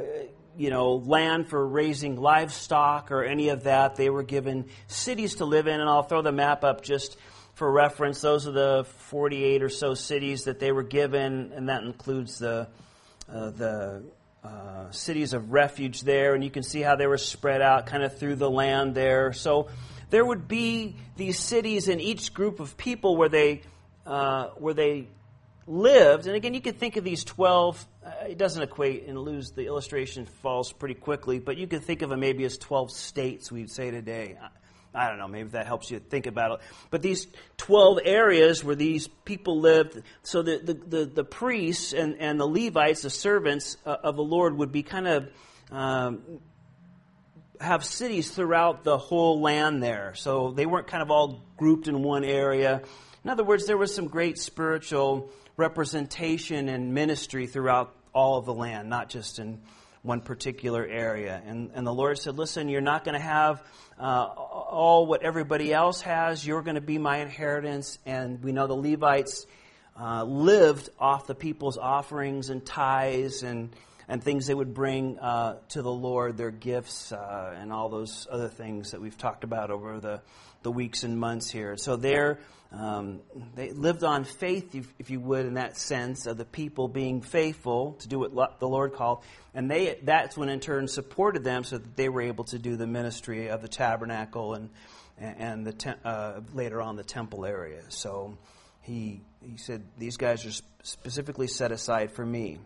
you 0.57 0.71
know, 0.71 0.95
land 0.95 1.49
for 1.49 1.67
raising 1.67 2.17
livestock 2.17 3.11
or 3.11 3.25
any 3.25 3.49
of 3.49 3.65
that. 3.65 3.97
They 3.97 4.11
were 4.11 4.23
given 4.23 4.67
cities 4.87 5.37
to 5.37 5.45
live 5.45 5.67
in. 5.67 5.81
And 5.81 5.91
I'll 5.91 6.05
throw 6.05 6.23
the 6.23 6.33
map 6.33 6.63
up 6.63 6.83
just 6.83 7.17
for 7.55 7.71
reference. 7.71 8.21
Those 8.21 8.47
are 8.47 8.53
the 8.53 8.87
48 9.09 9.63
or 9.63 9.69
so 9.69 9.95
cities 9.95 10.45
that 10.45 10.61
they 10.61 10.73
were 10.73 10.83
given, 10.83 11.53
and 11.55 11.69
that 11.69 11.83
includes 11.83 12.39
the, 12.39 12.69
uh, 13.29 13.51
the 13.51 14.05
uh, 14.43 14.91
cities 14.91 15.33
of 15.33 15.53
refuge 15.53 16.03
there, 16.03 16.35
and 16.35 16.43
you 16.43 16.51
can 16.51 16.63
see 16.63 16.81
how 16.81 16.97
they 16.97 17.07
were 17.07 17.19
spread 17.19 17.61
out 17.61 17.87
kind 17.87 18.03
of 18.03 18.19
through 18.19 18.37
the 18.37 18.51
land 18.51 18.95
there. 18.95 19.33
So 19.33 19.69
there 20.11 20.25
would 20.25 20.49
be 20.49 20.97
these 21.17 21.39
cities 21.39 21.89
in 21.89 22.01
each 22.01 22.35
group 22.35 22.61
of 22.61 22.77
people 22.77 23.17
where 23.17 23.29
they 23.29 23.63
uh, 24.07 24.49
where 24.57 24.75
they 24.75 25.09
lived. 25.67 26.27
And 26.27 26.35
again, 26.35 26.55
you 26.55 26.61
could 26.61 26.79
think 26.79 26.97
of 26.97 27.05
these 27.05 27.23
twelve. 27.25 27.87
Uh, 28.05 28.11
it 28.29 28.39
doesn't 28.39 28.63
equate 28.63 29.07
and 29.07 29.19
lose 29.19 29.53
the 29.53 29.67
illustration 29.67 30.27
falls 30.27 30.73
pretty 30.73 30.95
quickly, 30.95 31.39
but 31.39 31.57
you 31.57 31.67
could 31.67 31.85
think 31.85 32.03
of 32.03 32.11
them 32.11 32.21
maybe 32.21 32.45
as 32.45 32.57
twelve 32.59 32.91
states. 32.91 33.53
We'd 33.53 33.71
say 33.71 33.91
today. 33.91 34.39
I 34.95 35.09
don't 35.09 35.19
know, 35.19 35.29
maybe 35.29 35.51
that 35.51 35.67
helps 35.67 35.91
you 35.91 36.01
think 36.01 36.27
about 36.27 36.53
it. 36.53 36.61
But 36.91 37.01
these 37.01 37.29
12 37.59 38.01
areas 38.05 38.65
where 38.65 38.75
these 38.75 39.07
people 39.07 39.61
lived, 39.61 40.03
so 40.23 40.43
the, 40.43 40.59
the, 40.59 40.75
the, 40.75 41.05
the 41.07 41.25
priests 41.25 41.93
and, 41.93 42.17
and 42.19 42.41
the 42.41 42.47
Levites, 42.47 43.03
the 43.03 43.11
servants 43.11 43.77
uh, 43.87 43.97
of 44.03 44.17
the 44.17 44.25
Lord, 44.25 44.57
would 44.57 44.73
be 44.73 44.83
kind 44.83 45.07
of 45.07 45.29
um, 45.71 46.41
have 47.61 47.85
cities 47.85 48.31
throughout 48.31 48.83
the 48.83 48.99
whole 48.99 49.41
land 49.41 49.83
there. 49.83 50.15
So 50.17 50.51
they 50.51 50.67
weren't 50.67 50.89
kind 50.89 51.03
of 51.03 51.11
all 51.11 51.45
grouped 51.57 51.87
in 51.87 52.03
one 52.03 52.25
area. 52.25 52.83
In 53.23 53.31
other 53.31 53.45
words, 53.45 53.67
there 53.67 53.77
was 53.77 53.95
some 53.95 54.09
great 54.09 54.39
spiritual 54.39 55.31
representation 55.57 56.69
and 56.69 56.95
ministry 56.95 57.47
throughout 57.47 57.95
all 58.15 58.39
of 58.39 58.47
the 58.47 58.55
land, 58.55 58.89
not 58.89 59.09
just 59.09 59.39
in 59.39 59.61
one 60.03 60.21
particular 60.21 60.87
area. 60.87 61.41
And, 61.45 61.71
and 61.75 61.87
the 61.87 61.93
Lord 61.93 62.19
said, 62.19 62.37
Listen, 62.37 62.69
you're 62.69 62.81
not 62.81 63.05
going 63.05 63.15
to 63.15 63.25
have 63.25 63.63
uh, 63.99 64.25
all 64.25 65.07
what 65.07 65.23
everybody 65.23 65.73
else 65.73 66.01
has. 66.03 66.47
You're 66.47 66.63
going 66.63 66.77
to 66.77 66.81
be 66.81 66.99
my 66.99 67.19
inheritance. 67.19 67.99
And 68.07 68.43
we 68.43 68.53
know 68.53 68.67
the 68.67 68.75
Levites 68.75 69.47
uh, 69.99 70.25
lived 70.25 70.89
off 70.99 71.27
the 71.27 71.35
people's 71.35 71.77
offerings 71.77 72.49
and 72.49 72.65
tithes 72.65 73.43
and, 73.43 73.75
and 74.09 74.23
things 74.23 74.47
they 74.47 74.55
would 74.55 74.73
bring 74.73 75.19
uh, 75.19 75.59
to 75.71 75.83
the 75.83 75.93
Lord, 75.93 76.39
their 76.39 76.51
gifts, 76.51 77.13
uh, 77.13 77.55
and 77.59 77.73
all 77.73 77.91
those 77.91 78.27
other 78.31 78.49
things 78.49 78.93
that 78.93 79.01
we've 79.03 79.19
talked 79.19 79.45
about 79.45 79.71
over 79.71 80.01
the, 80.01 80.23
the 80.63 80.71
weeks 80.71 81.03
and 81.03 81.19
months 81.19 81.51
here. 81.51 81.77
So 81.77 81.97
they're 81.97 82.39
um, 82.73 83.21
they 83.57 83.73
lived 83.73 84.05
on 84.05 84.25
faith, 84.25 84.75
if, 84.75 84.87
if, 84.99 85.11
you 85.11 85.19
would, 85.21 85.45
in 85.45 85.55
that 85.55 85.77
sense 85.77 86.27
of 86.27 86.37
the 86.37 86.45
people 86.45 86.87
being 86.87 87.21
faithful 87.21 87.95
to 88.01 88.09
do 88.09 88.21
what 88.21 88.61
the 88.61 88.69
Lord 88.69 88.93
called, 88.93 89.25
and 89.55 89.69
they 89.69 89.99
that's 90.05 90.37
when 90.37 90.49
in 90.49 90.61
turn 90.61 90.87
supported 90.87 91.43
them, 91.43 91.65
so 91.65 91.79
that 91.79 91.97
they 91.97 92.09
were 92.09 92.23
able 92.23 92.45
to 92.45 92.59
do 92.59 92.77
the 92.77 92.87
ministry 92.87 93.49
of 93.49 93.61
the 93.61 93.69
tabernacle 93.69 94.55
and 94.55 94.71
and 95.19 95.67
the 95.67 95.73
te- 95.73 95.91
uh, 96.05 96.41
later 96.55 96.81
on 96.81 96.95
the 96.95 97.03
temple 97.03 97.45
area. 97.45 97.83
So 97.89 98.39
he 98.83 99.21
he 99.45 99.57
said 99.57 99.83
these 99.99 100.17
guys 100.17 100.47
are 100.47 100.63
specifically 100.85 101.49
set 101.49 101.73
aside 101.73 102.13
for 102.13 102.25
me. 102.25 102.59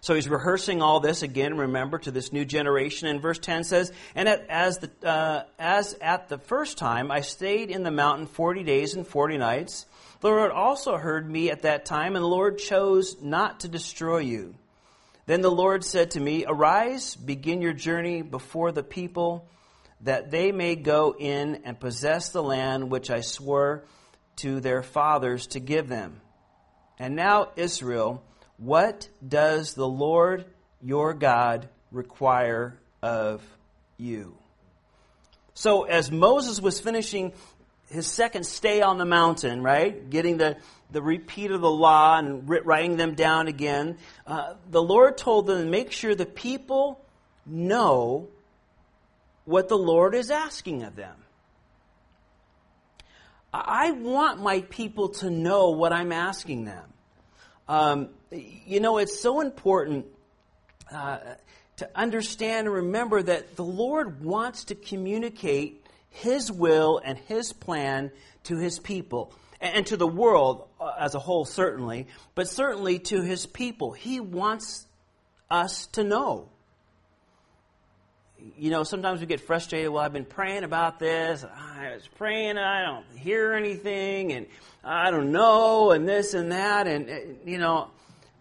So 0.00 0.14
he's 0.14 0.28
rehearsing 0.28 0.80
all 0.80 1.00
this 1.00 1.22
again, 1.22 1.56
remember, 1.56 1.98
to 1.98 2.10
this 2.10 2.32
new 2.32 2.44
generation. 2.44 3.08
And 3.08 3.20
verse 3.20 3.38
10 3.38 3.64
says, 3.64 3.92
And 4.14 4.28
at, 4.28 4.46
as, 4.48 4.78
the, 4.78 4.90
uh, 5.06 5.42
as 5.58 5.94
at 6.00 6.28
the 6.28 6.38
first 6.38 6.78
time 6.78 7.10
I 7.10 7.20
stayed 7.20 7.70
in 7.70 7.82
the 7.82 7.90
mountain 7.90 8.26
40 8.26 8.62
days 8.62 8.94
and 8.94 9.06
40 9.06 9.38
nights, 9.38 9.86
the 10.20 10.28
Lord 10.28 10.50
also 10.50 10.96
heard 10.96 11.30
me 11.30 11.50
at 11.50 11.62
that 11.62 11.84
time, 11.84 12.16
and 12.16 12.24
the 12.24 12.28
Lord 12.28 12.58
chose 12.58 13.20
not 13.22 13.60
to 13.60 13.68
destroy 13.68 14.18
you. 14.18 14.54
Then 15.26 15.42
the 15.42 15.50
Lord 15.50 15.84
said 15.84 16.12
to 16.12 16.20
me, 16.20 16.44
Arise, 16.46 17.14
begin 17.14 17.60
your 17.60 17.72
journey 17.72 18.22
before 18.22 18.72
the 18.72 18.82
people, 18.82 19.46
that 20.00 20.30
they 20.30 20.52
may 20.52 20.74
go 20.74 21.14
in 21.16 21.62
and 21.64 21.78
possess 21.78 22.30
the 22.30 22.42
land 22.42 22.90
which 22.90 23.10
I 23.10 23.20
swore 23.20 23.84
to 24.36 24.60
their 24.60 24.82
fathers 24.82 25.48
to 25.48 25.60
give 25.60 25.88
them. 25.88 26.20
And 26.98 27.14
now, 27.14 27.50
Israel, 27.56 28.24
what 28.58 29.08
does 29.26 29.74
the 29.74 29.88
Lord 29.88 30.44
your 30.82 31.14
God 31.14 31.68
require 31.90 32.76
of 33.02 33.42
you? 33.96 34.36
So, 35.54 35.84
as 35.84 36.10
Moses 36.10 36.60
was 36.60 36.78
finishing 36.78 37.32
his 37.90 38.06
second 38.06 38.44
stay 38.44 38.82
on 38.82 38.98
the 38.98 39.04
mountain, 39.04 39.62
right? 39.62 40.08
Getting 40.10 40.36
the, 40.36 40.56
the 40.90 41.02
repeat 41.02 41.50
of 41.50 41.60
the 41.60 41.70
law 41.70 42.18
and 42.18 42.48
writing 42.48 42.96
them 42.96 43.14
down 43.14 43.48
again. 43.48 43.98
Uh, 44.26 44.54
the 44.70 44.82
Lord 44.82 45.16
told 45.16 45.46
them 45.46 45.70
make 45.70 45.90
sure 45.92 46.14
the 46.14 46.26
people 46.26 47.00
know 47.46 48.28
what 49.46 49.68
the 49.68 49.78
Lord 49.78 50.14
is 50.14 50.30
asking 50.30 50.82
of 50.82 50.96
them. 50.96 51.16
I 53.52 53.92
want 53.92 54.42
my 54.42 54.60
people 54.60 55.08
to 55.08 55.30
know 55.30 55.70
what 55.70 55.92
I'm 55.92 56.12
asking 56.12 56.66
them. 56.66 56.84
Um, 57.66 58.08
you 58.30 58.80
know, 58.80 58.98
it's 58.98 59.20
so 59.20 59.40
important 59.40 60.06
uh, 60.92 61.18
to 61.76 61.88
understand 61.94 62.66
and 62.66 62.74
remember 62.74 63.22
that 63.22 63.56
the 63.56 63.64
Lord 63.64 64.22
wants 64.22 64.64
to 64.64 64.74
communicate 64.74 65.84
His 66.10 66.50
will 66.50 67.00
and 67.02 67.18
His 67.18 67.52
plan 67.52 68.10
to 68.44 68.58
His 68.58 68.78
people 68.78 69.32
and 69.60 69.86
to 69.86 69.96
the 69.96 70.06
world 70.06 70.68
uh, 70.80 70.92
as 70.98 71.14
a 71.14 71.18
whole, 71.18 71.44
certainly, 71.44 72.06
but 72.34 72.48
certainly 72.48 72.98
to 72.98 73.22
His 73.22 73.46
people. 73.46 73.92
He 73.92 74.20
wants 74.20 74.86
us 75.50 75.86
to 75.88 76.04
know. 76.04 76.48
You 78.56 78.70
know, 78.70 78.84
sometimes 78.84 79.20
we 79.20 79.26
get 79.26 79.40
frustrated. 79.40 79.90
Well, 79.90 80.02
I've 80.02 80.12
been 80.12 80.24
praying 80.24 80.62
about 80.62 81.00
this. 81.00 81.44
I 81.44 81.92
was 81.94 82.06
praying, 82.16 82.50
and 82.50 82.60
I 82.60 82.84
don't 82.84 83.18
hear 83.18 83.52
anything, 83.52 84.32
and 84.32 84.46
I 84.84 85.10
don't 85.10 85.32
know, 85.32 85.90
and 85.90 86.08
this 86.08 86.34
and 86.34 86.52
that, 86.52 86.86
and 86.86 87.38
you 87.44 87.58
know, 87.58 87.90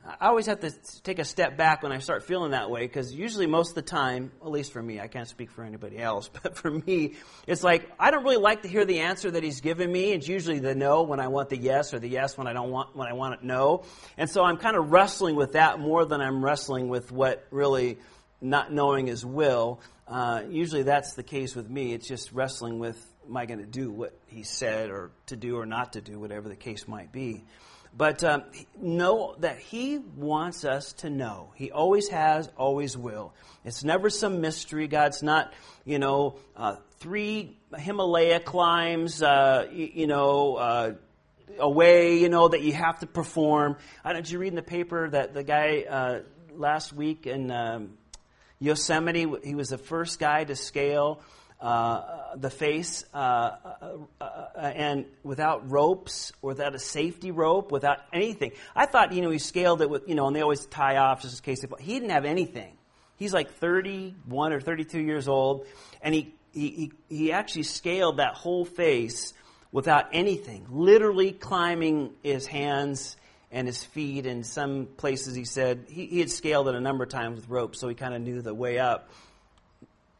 I 0.07 0.27
always 0.27 0.45
have 0.45 0.61
to 0.61 0.71
take 1.03 1.19
a 1.19 1.25
step 1.25 1.57
back 1.57 1.83
when 1.83 1.91
I 1.91 1.99
start 1.99 2.23
feeling 2.23 2.51
that 2.51 2.69
way 2.69 2.81
because 2.81 3.13
usually 3.13 3.45
most 3.45 3.69
of 3.69 3.75
the 3.75 3.81
time, 3.81 4.31
at 4.41 4.49
least 4.49 4.71
for 4.71 4.81
me, 4.81 5.01
I 5.01 5.07
can't 5.07 5.27
speak 5.27 5.51
for 5.51 5.65
anybody 5.65 5.97
else, 5.97 6.29
but 6.43 6.55
for 6.55 6.71
me, 6.71 7.15
it's 7.45 7.61
like 7.61 7.91
I 7.99 8.11
don't 8.11 8.23
really 8.23 8.37
like 8.37 8.61
to 8.61 8.69
hear 8.69 8.85
the 8.85 8.99
answer 8.99 9.29
that 9.29 9.43
he's 9.43 9.59
given 9.59 9.91
me. 9.91 10.13
It's 10.13 10.27
usually 10.27 10.59
the 10.59 10.75
no 10.75 11.03
when 11.03 11.19
I 11.19 11.27
want 11.27 11.49
the 11.49 11.57
yes 11.57 11.93
or 11.93 11.99
the 11.99 12.07
yes 12.07 12.37
when 12.37 12.47
I 12.47 12.53
don't 12.53 12.71
want 12.71 12.95
when 12.95 13.09
I 13.09 13.13
want 13.13 13.35
it 13.35 13.43
no. 13.43 13.83
And 14.17 14.29
so 14.29 14.43
I'm 14.43 14.57
kind 14.57 14.77
of 14.77 14.91
wrestling 14.91 15.35
with 15.35 15.53
that 15.53 15.79
more 15.79 16.05
than 16.05 16.21
I'm 16.21 16.43
wrestling 16.43 16.87
with 16.87 17.11
what 17.11 17.45
really 17.51 17.97
not 18.39 18.71
knowing 18.71 19.07
his 19.07 19.25
will. 19.25 19.81
Uh, 20.07 20.43
usually 20.49 20.83
that's 20.83 21.15
the 21.15 21.23
case 21.23 21.53
with 21.53 21.69
me. 21.69 21.93
It's 21.93 22.07
just 22.07 22.31
wrestling 22.31 22.79
with 22.79 22.97
am 23.27 23.35
I 23.35 23.45
going 23.45 23.59
to 23.59 23.65
do 23.65 23.91
what 23.91 24.17
he 24.27 24.43
said 24.43 24.89
or 24.89 25.11
to 25.25 25.35
do 25.35 25.57
or 25.57 25.65
not 25.65 25.93
to 25.93 26.01
do, 26.01 26.17
whatever 26.17 26.47
the 26.47 26.55
case 26.55 26.87
might 26.87 27.11
be. 27.11 27.43
But 27.97 28.23
um, 28.23 28.43
know 28.79 29.36
that 29.39 29.57
He 29.57 29.97
wants 29.97 30.65
us 30.65 30.93
to 30.93 31.10
know. 31.10 31.51
He 31.55 31.71
always 31.71 32.10
has, 32.10 32.47
always 32.55 32.95
will. 32.95 33.33
It's 33.65 33.83
never 33.83 34.12
some 34.12 34.39
mystery. 34.39 34.88
God's 34.88 35.23
not, 35.23 35.51
you 35.83 35.97
know, 35.97 36.36
uh, 36.55 36.75
three 36.99 37.57
Himalaya 37.75 38.39
climbs, 38.39 39.23
uh, 39.23 39.67
you, 39.71 39.89
you, 39.93 40.07
know, 40.07 40.55
uh, 40.55 40.93
away, 41.57 42.19
you 42.19 42.29
know, 42.29 42.47
that 42.47 42.62
you 42.62 42.73
have 42.73 42.99
to 42.99 43.07
perform. 43.07 43.77
I 44.05 44.13
did 44.13 44.29
you 44.29 44.38
read 44.38 44.49
in 44.49 44.55
the 44.55 44.62
paper 44.62 45.10
that 45.10 45.33
the 45.33 45.43
guy 45.43 45.86
uh, 45.89 46.19
last 46.51 46.93
week 46.93 47.25
in 47.25 47.49
um, 47.49 47.97
Yosemite, 48.60 49.25
he 49.43 49.55
was 49.55 49.69
the 49.69 49.79
first 49.79 50.19
guy 50.19 50.43
to 50.43 50.55
scale 50.55 51.21
uh, 51.60 52.26
the 52.35 52.49
face 52.49 53.05
uh, 53.13 53.17
uh, 53.17 53.97
uh, 54.21 54.25
and 54.59 55.05
without 55.23 55.69
ropes, 55.69 56.31
without 56.41 56.75
a 56.75 56.79
safety 56.79 57.31
rope, 57.31 57.71
without 57.71 57.99
anything. 58.11 58.51
I 58.75 58.85
thought, 58.85 59.13
you 59.13 59.21
know, 59.21 59.29
he 59.29 59.39
scaled 59.39 59.81
it 59.81 59.89
with, 59.89 60.07
you 60.07 60.15
know, 60.15 60.27
and 60.27 60.35
they 60.35 60.41
always 60.41 60.65
tie 60.65 60.97
off 60.97 61.21
just 61.21 61.39
in 61.39 61.43
case 61.43 61.61
they. 61.61 61.83
He 61.83 61.93
didn't 61.93 62.11
have 62.11 62.25
anything. 62.25 62.73
He's 63.17 63.33
like 63.33 63.51
31 63.53 64.53
or 64.53 64.59
32 64.59 64.99
years 64.99 65.27
old, 65.27 65.65
and 66.01 66.13
he, 66.13 66.33
he, 66.53 66.91
he 67.09 67.31
actually 67.31 67.63
scaled 67.63 68.17
that 68.17 68.35
whole 68.35 68.65
face 68.65 69.33
without 69.71 70.05
anything, 70.11 70.67
literally 70.69 71.31
climbing 71.31 72.11
his 72.21 72.45
hands 72.45 73.17
and 73.51 73.67
his 73.67 73.83
feet. 73.83 74.25
In 74.25 74.43
some 74.43 74.87
places, 74.97 75.35
he 75.35 75.45
said 75.45 75.85
he, 75.89 76.05
he 76.05 76.19
had 76.19 76.29
scaled 76.29 76.67
it 76.67 76.75
a 76.75 76.79
number 76.79 77.03
of 77.03 77.09
times 77.09 77.37
with 77.37 77.49
ropes, 77.49 77.79
so 77.79 77.87
he 77.87 77.95
kind 77.95 78.13
of 78.13 78.21
knew 78.21 78.41
the 78.41 78.53
way 78.53 78.77
up 78.79 79.09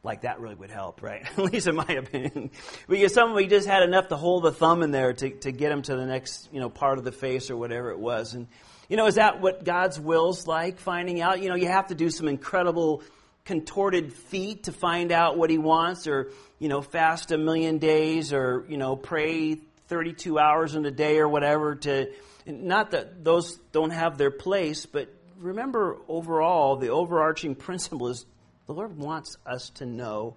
like 0.08 0.22
that 0.22 0.40
really 0.40 0.56
would 0.56 0.72
help, 0.72 1.04
right? 1.04 1.24
At 1.38 1.38
least 1.38 1.68
in 1.68 1.76
my 1.76 1.84
opinion. 1.84 2.50
because 2.88 3.14
some 3.14 3.38
of 3.38 3.50
just 3.50 3.68
had 3.68 3.84
enough 3.84 4.08
to 4.08 4.16
hold 4.16 4.44
the 4.44 4.54
thumb 4.54 4.82
in 4.82 4.92
there 4.92 5.12
to, 5.14 5.30
to 5.30 5.52
get 5.52 5.72
him 5.72 5.82
to 5.84 5.96
the 5.96 6.06
next, 6.06 6.48
you 6.52 6.62
know, 6.62 6.70
part 6.70 6.98
of 6.98 7.04
the 7.04 7.12
face 7.12 7.52
or 7.52 7.58
whatever 7.58 7.92
it 7.92 8.00
was. 8.00 8.34
And, 8.34 8.48
you 8.90 8.96
know, 8.96 9.06
is 9.06 9.16
that 9.16 9.42
what 9.42 9.66
God's 9.66 10.00
will's 10.00 10.48
like, 10.48 10.80
finding 10.80 11.22
out? 11.22 11.42
You 11.42 11.50
know, 11.50 11.56
you 11.56 11.68
have 11.68 11.88
to 11.88 11.96
do 11.96 12.10
some 12.10 12.30
incredible 12.30 13.04
contorted 13.44 14.14
feet 14.14 14.64
to 14.64 14.72
find 14.72 15.12
out 15.12 15.38
what 15.38 15.50
he 15.50 15.58
wants 15.58 16.08
or, 16.08 16.32
you 16.58 16.70
know, 16.70 16.82
fast 16.82 17.32
a 17.32 17.38
million 17.38 17.78
days 17.78 18.32
or, 18.32 18.66
you 18.70 18.78
know, 18.78 18.96
pray 18.96 19.56
32 19.90 20.40
hours 20.40 20.76
in 20.76 20.86
a 20.86 20.92
day 20.92 21.20
or 21.20 21.28
whatever 21.28 21.76
to, 21.76 22.08
not 22.46 22.92
that 22.92 23.26
those 23.26 23.58
don't 23.74 23.92
have 23.92 24.18
their 24.18 24.32
place, 24.32 24.86
but 24.86 25.14
remember 25.38 25.98
overall, 26.08 26.78
the 26.78 26.90
overarching 26.90 27.56
principle 27.56 28.08
is 28.08 28.26
the 28.68 28.74
Lord 28.74 28.98
wants 28.98 29.38
us 29.46 29.70
to 29.72 29.86
know 29.86 30.36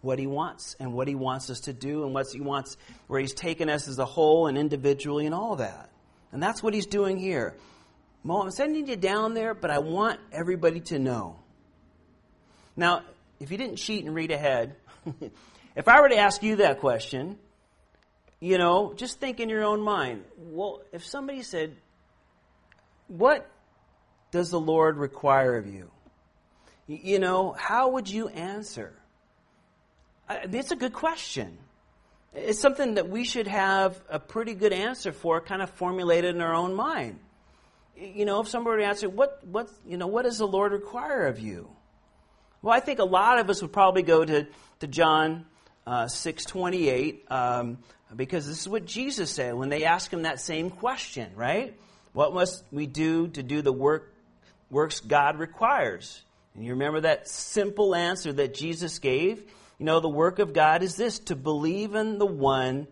what 0.00 0.18
He 0.18 0.26
wants 0.26 0.76
and 0.78 0.92
what 0.92 1.08
He 1.08 1.14
wants 1.14 1.48
us 1.50 1.60
to 1.60 1.72
do 1.72 2.04
and 2.04 2.12
what 2.12 2.26
He 2.32 2.40
wants, 2.40 2.76
where 3.06 3.20
He's 3.20 3.32
taken 3.32 3.70
us 3.70 3.88
as 3.88 3.98
a 3.98 4.04
whole 4.04 4.48
and 4.48 4.58
individually 4.58 5.26
and 5.26 5.34
all 5.34 5.56
that. 5.56 5.90
And 6.32 6.42
that's 6.42 6.62
what 6.62 6.74
He's 6.74 6.86
doing 6.86 7.16
here. 7.16 7.56
Mo, 8.24 8.42
I'm 8.42 8.50
sending 8.50 8.86
you 8.86 8.96
down 8.96 9.34
there, 9.34 9.54
but 9.54 9.70
I 9.70 9.78
want 9.78 10.18
everybody 10.32 10.80
to 10.80 10.98
know. 10.98 11.36
Now, 12.76 13.02
if 13.38 13.50
you 13.50 13.56
didn't 13.56 13.76
cheat 13.76 14.04
and 14.04 14.14
read 14.14 14.30
ahead, 14.30 14.76
if 15.76 15.86
I 15.88 16.00
were 16.00 16.08
to 16.08 16.16
ask 16.16 16.42
you 16.42 16.56
that 16.56 16.80
question, 16.80 17.38
you 18.40 18.58
know, 18.58 18.94
just 18.94 19.20
think 19.20 19.40
in 19.40 19.48
your 19.48 19.64
own 19.64 19.80
mind. 19.80 20.24
Well, 20.36 20.82
if 20.92 21.04
somebody 21.04 21.42
said, 21.42 21.76
What 23.06 23.48
does 24.32 24.50
the 24.50 24.60
Lord 24.60 24.96
require 24.96 25.56
of 25.56 25.66
you? 25.66 25.90
You 26.86 27.18
know, 27.18 27.52
how 27.52 27.90
would 27.90 28.08
you 28.10 28.28
answer? 28.28 28.92
It's 30.28 30.70
a 30.70 30.76
good 30.76 30.92
question. 30.92 31.58
It's 32.34 32.60
something 32.60 32.94
that 32.94 33.08
we 33.08 33.24
should 33.24 33.46
have 33.46 34.00
a 34.08 34.18
pretty 34.18 34.54
good 34.54 34.72
answer 34.72 35.12
for, 35.12 35.40
kind 35.40 35.62
of 35.62 35.70
formulated 35.70 36.34
in 36.34 36.42
our 36.42 36.54
own 36.54 36.74
mind. 36.74 37.20
You 37.96 38.24
know, 38.24 38.40
if 38.40 38.48
somebody 38.48 38.82
asked 38.82 39.06
what, 39.06 39.46
what, 39.46 39.70
you 39.86 39.96
know, 39.96 40.08
what 40.08 40.24
does 40.24 40.38
the 40.38 40.46
Lord 40.46 40.72
require 40.72 41.26
of 41.26 41.38
you? 41.38 41.70
Well, 42.60 42.74
I 42.74 42.80
think 42.80 42.98
a 42.98 43.04
lot 43.04 43.38
of 43.38 43.48
us 43.50 43.62
would 43.62 43.72
probably 43.72 44.02
go 44.02 44.24
to, 44.24 44.46
to 44.80 44.86
John 44.86 45.46
uh, 45.86 46.04
6.28, 46.04 47.30
um, 47.30 47.78
because 48.14 48.46
this 48.46 48.60
is 48.60 48.68
what 48.68 48.84
Jesus 48.84 49.30
said 49.30 49.54
when 49.54 49.68
they 49.68 49.84
asked 49.84 50.12
him 50.12 50.22
that 50.22 50.40
same 50.40 50.70
question, 50.70 51.30
right? 51.36 51.78
What 52.12 52.34
must 52.34 52.64
we 52.72 52.86
do 52.86 53.28
to 53.28 53.42
do 53.42 53.62
the 53.62 53.72
work, 53.72 54.12
works 54.70 55.00
God 55.00 55.38
requires? 55.38 56.22
And 56.54 56.64
you 56.64 56.72
remember 56.72 57.00
that 57.00 57.28
simple 57.28 57.94
answer 57.94 58.32
that 58.32 58.54
Jesus 58.54 58.98
gave? 58.98 59.38
You 59.78 59.86
know, 59.86 60.00
the 60.00 60.08
work 60.08 60.38
of 60.38 60.52
God 60.52 60.82
is 60.82 60.96
this 60.96 61.18
to 61.20 61.36
believe 61.36 61.94
in 61.94 62.18
the 62.18 62.26
one 62.26 62.86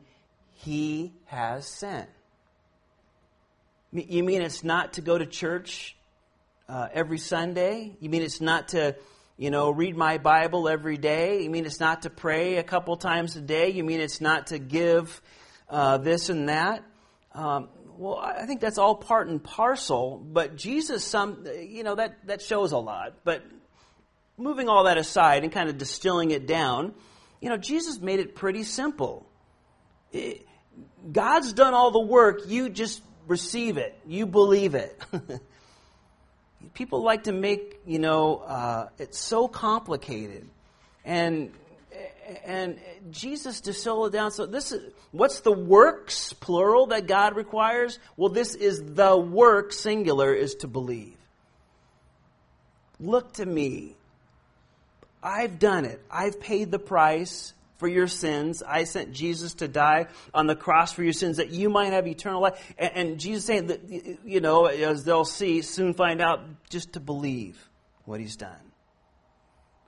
he 0.53 1.13
has 1.27 1.67
sent. 1.67 2.09
You 3.93 4.23
mean 4.25 4.43
it's 4.43 4.65
not 4.65 4.95
to 4.95 5.01
go 5.01 5.17
to 5.17 5.27
church 5.27 5.97
uh, 6.69 6.89
every 6.93 7.19
Sunday? 7.19 7.95
You 8.01 8.09
mean 8.09 8.23
it's 8.23 8.41
not 8.41 8.69
to, 8.69 8.97
you 9.37 9.51
know, 9.51 9.71
read 9.71 9.97
my 9.97 10.19
Bible 10.19 10.69
every 10.69 10.97
day? 10.97 11.43
You 11.43 11.51
mean 11.51 11.67
it's 11.67 11.81
not 11.81 12.03
to 12.03 12.11
pray 12.11 12.57
a 12.57 12.63
couple 12.63 12.97
times 12.97 13.37
a 13.37 13.41
day? 13.41 13.69
You 13.69 13.85
mean 13.85 14.01
it's 14.01 14.21
not 14.21 14.49
to 14.49 14.59
give 14.59 15.21
uh, 15.69 15.99
this 15.99 16.31
and 16.31 16.49
that? 16.49 16.83
Um, 17.35 17.69
well, 18.03 18.19
I 18.19 18.47
think 18.47 18.61
that's 18.61 18.79
all 18.79 18.97
part 18.97 19.29
and 19.29 19.43
parcel, 19.43 20.19
but 20.19 20.57
Jesus, 20.57 21.05
some, 21.05 21.47
you 21.61 21.85
know, 21.85 21.95
that, 21.95 22.27
that 22.27 22.43
shows 22.43 22.73
a 22.73 22.79
lot. 22.79 23.15
But 23.23 23.45
moving 24.37 24.69
all 24.69 24.85
that 24.85 24.99
aside 24.99 25.45
and 25.45 25.53
kind 25.53 25.69
of 25.69 25.79
distilling 25.79 26.33
it 26.33 26.49
down, 26.49 26.95
you 27.41 27.49
know, 27.49 27.57
Jesus 27.57 28.01
made 28.01 28.19
it 28.19 28.35
pretty 28.35 28.65
simple. 28.65 29.25
It, 30.11 30.45
God's 31.13 31.53
done 31.53 31.75
all 31.75 31.93
the 31.93 32.01
work, 32.01 32.41
you 32.49 32.71
just 32.71 33.03
receive 33.29 33.77
it, 33.77 33.97
you 34.05 34.27
believe 34.27 34.75
it. 34.75 35.01
People 36.75 37.05
like 37.05 37.25
to 37.25 37.33
make, 37.33 37.83
you 37.87 38.01
know, 38.01 38.39
uh, 38.39 38.89
it 38.99 39.15
so 39.15 39.47
complicated. 39.47 40.49
And 41.05 41.53
and 42.45 42.79
Jesus 43.11 43.61
distilled 43.61 44.09
it 44.09 44.17
down. 44.17 44.31
So 44.31 44.47
this 44.47 44.73
is 44.73 44.93
what's 45.11 45.41
the 45.41 45.53
works 45.53 46.33
plural 46.33 46.87
that 46.87 47.07
God 47.07 47.37
requires? 47.37 47.99
Well, 48.17 48.31
this 48.31 48.55
is 48.55 48.83
the 48.95 49.17
work 49.17 49.73
singular 49.73 50.33
is 50.35 50.57
to 50.57 50.69
believe. 50.69 51.17
Look 53.01 53.35
to 53.35 53.47
me. 53.47 53.97
I've 55.23 55.59
done 55.59 55.85
it. 55.85 56.01
I've 56.11 56.41
paid 56.41 56.71
the 56.71 56.79
price 56.79 57.53
for 57.79 57.89
your 57.89 58.07
sins. 58.07 58.63
I 58.63 58.85
sent 58.85 59.13
Jesus 59.13 59.55
to 59.55 59.69
die 59.69 60.07
on 60.33 60.47
the 60.47 60.55
cross 60.55 60.93
for 60.93 61.03
your 61.03 61.13
sins 61.13 61.39
that 61.39 61.51
you 61.51 61.69
might 61.69 61.93
have 61.93 62.07
eternal 62.07 62.41
life. 62.41 62.75
And, 62.79 62.93
and 62.95 63.21
Jesus 63.21 63.45
saying 63.45 63.67
that, 63.69 63.81
you 64.25 64.41
know, 64.41 64.67
as 64.67 65.05
they'll 65.05 65.25
see, 65.25 65.63
soon 65.63 65.95
find 65.95 66.21
out, 66.21 66.41
just 66.71 66.93
to 66.93 67.01
believe 67.01 67.69
what 68.05 68.21
he's 68.21 68.37
done. 68.37 68.72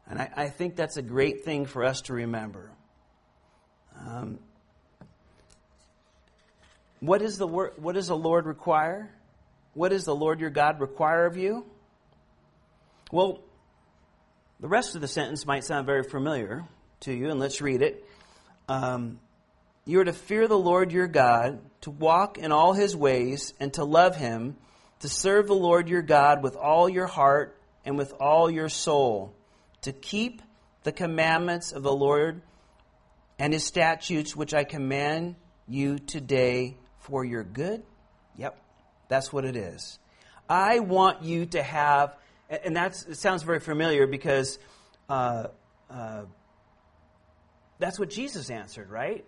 And 0.09 0.21
I, 0.21 0.31
I 0.37 0.49
think 0.49 0.77
that's 0.77 0.97
a 0.97 1.03
great 1.03 1.45
thing 1.45 1.67
for 1.67 1.85
us 1.85 2.03
to 2.03 2.13
remember. 2.13 2.71
Um, 3.99 4.39
What, 7.05 7.21
is 7.21 7.37
the 7.37 7.47
wor- 7.47 7.75
what 7.77 7.97
does 7.97 8.09
the 8.09 8.17
Lord 8.17 8.47
require? 8.47 9.11
What 9.75 9.91
does 9.91 10.07
the 10.07 10.15
Lord 10.15 10.41
your 10.41 10.49
God 10.49 10.81
require 10.81 11.27
of 11.27 11.37
you? 11.37 11.67
Well, 13.13 13.41
the 14.59 14.69
rest 14.69 14.95
of 14.95 15.03
the 15.03 15.09
sentence 15.09 15.45
might 15.45 15.65
sound 15.65 15.85
very 15.85 16.03
familiar 16.03 16.65
to 17.01 17.13
you, 17.13 17.29
and 17.29 17.39
let's 17.39 17.61
read 17.61 17.83
it. 17.83 18.09
Um, 18.71 19.21
you 19.85 20.01
are 20.01 20.05
to 20.07 20.15
fear 20.15 20.49
the 20.49 20.59
Lord 20.59 20.93
your 20.93 21.07
God, 21.07 21.61
to 21.83 21.91
walk 21.91 22.39
in 22.39 22.53
all 22.53 22.73
his 22.73 22.97
ways, 22.97 23.53
and 23.61 23.71
to 23.75 23.85
love 23.85 24.17
him, 24.17 24.57
to 25.01 25.09
serve 25.11 25.47
the 25.47 25.55
Lord 25.55 25.91
your 25.91 26.01
God 26.01 26.43
with 26.43 26.57
all 26.57 26.89
your 26.89 27.07
heart 27.07 27.61
and 27.85 27.99
with 27.99 28.15
all 28.19 28.51
your 28.51 28.71
soul, 28.71 29.35
to 29.85 29.93
keep 29.93 30.43
the 30.83 30.93
commandments 30.93 31.73
of 31.73 31.83
the 31.83 31.93
Lord 31.93 32.43
and 33.39 33.53
his 33.53 33.65
statutes, 33.65 34.37
which 34.37 34.55
I 34.55 34.65
command 34.65 35.37
you 35.67 35.99
today 35.99 36.77
for 37.01 37.25
your 37.25 37.43
good. 37.43 37.83
Yep, 38.37 38.59
that's 39.09 39.33
what 39.33 39.45
it 39.45 39.57
is. 39.57 39.99
I 40.49 40.81
want 40.81 41.23
you 41.23 41.47
to 41.47 41.63
have, 41.63 42.17
and 42.49 42.77
that 42.77 42.95
sounds 42.95 43.43
very 43.43 43.61
familiar 43.61 44.07
because 44.07 44.59
uh, 45.09 45.49
uh, 45.91 46.23
that's 47.79 47.99
what 47.99 48.11
Jesus 48.11 48.51
answered, 48.51 48.91
right? 48.91 49.25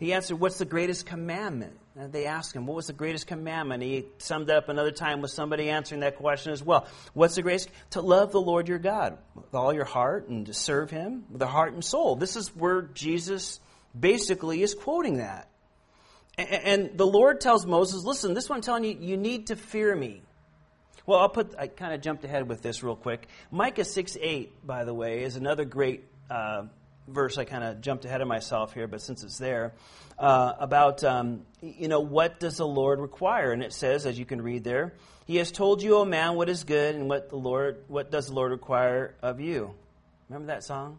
He 0.00 0.14
answered, 0.14 0.40
What's 0.40 0.56
the 0.56 0.64
greatest 0.64 1.04
commandment? 1.04 1.78
And 1.94 2.10
they 2.10 2.24
asked 2.24 2.56
him, 2.56 2.66
What 2.66 2.74
was 2.74 2.86
the 2.86 2.94
greatest 2.94 3.26
commandment? 3.26 3.82
He 3.82 4.06
summed 4.16 4.48
it 4.48 4.56
up 4.56 4.70
another 4.70 4.90
time 4.90 5.20
with 5.20 5.30
somebody 5.30 5.68
answering 5.68 6.00
that 6.00 6.16
question 6.16 6.52
as 6.52 6.62
well. 6.62 6.88
What's 7.12 7.34
the 7.34 7.42
greatest? 7.42 7.68
To 7.90 8.00
love 8.00 8.32
the 8.32 8.40
Lord 8.40 8.66
your 8.66 8.78
God 8.78 9.18
with 9.34 9.54
all 9.54 9.74
your 9.74 9.84
heart 9.84 10.28
and 10.28 10.46
to 10.46 10.54
serve 10.54 10.90
him 10.90 11.26
with 11.30 11.42
a 11.42 11.46
heart 11.46 11.74
and 11.74 11.84
soul. 11.84 12.16
This 12.16 12.34
is 12.34 12.48
where 12.56 12.80
Jesus 12.80 13.60
basically 13.98 14.62
is 14.62 14.74
quoting 14.74 15.18
that. 15.18 15.50
And 16.38 16.96
the 16.96 17.06
Lord 17.06 17.42
tells 17.42 17.66
Moses, 17.66 18.02
Listen, 18.02 18.32
this 18.32 18.48
one 18.48 18.56
I'm 18.56 18.62
telling 18.62 18.84
you, 18.84 18.96
you 18.98 19.18
need 19.18 19.48
to 19.48 19.56
fear 19.56 19.94
me. 19.94 20.22
Well, 21.04 21.18
I'll 21.18 21.28
put, 21.28 21.54
I 21.58 21.66
kind 21.66 21.92
of 21.92 22.00
jumped 22.00 22.24
ahead 22.24 22.48
with 22.48 22.62
this 22.62 22.82
real 22.82 22.96
quick. 22.96 23.28
Micah 23.50 23.84
6 23.84 24.16
8, 24.18 24.66
by 24.66 24.84
the 24.84 24.94
way, 24.94 25.24
is 25.24 25.36
another 25.36 25.66
great 25.66 26.04
uh, 26.30 26.62
verse. 27.10 27.38
I 27.38 27.44
kind 27.44 27.64
of 27.64 27.80
jumped 27.80 28.04
ahead 28.04 28.20
of 28.20 28.28
myself 28.28 28.72
here, 28.72 28.86
but 28.86 29.02
since 29.02 29.22
it's 29.22 29.38
there, 29.38 29.72
uh, 30.18 30.54
about, 30.58 31.04
um, 31.04 31.42
you 31.60 31.88
know, 31.88 32.00
what 32.00 32.40
does 32.40 32.56
the 32.56 32.66
Lord 32.66 33.00
require? 33.00 33.52
And 33.52 33.62
it 33.62 33.72
says, 33.72 34.06
as 34.06 34.18
you 34.18 34.24
can 34.24 34.42
read 34.42 34.64
there, 34.64 34.94
He 35.26 35.36
has 35.36 35.52
told 35.52 35.82
you, 35.82 35.96
O 35.96 36.04
man, 36.04 36.34
what 36.34 36.48
is 36.48 36.64
good, 36.64 36.94
and 36.94 37.08
what 37.08 37.30
the 37.30 37.36
Lord, 37.36 37.84
what 37.88 38.10
does 38.10 38.26
the 38.26 38.34
Lord 38.34 38.52
require 38.52 39.14
of 39.22 39.40
you? 39.40 39.74
Remember 40.28 40.52
that 40.52 40.64
song? 40.64 40.98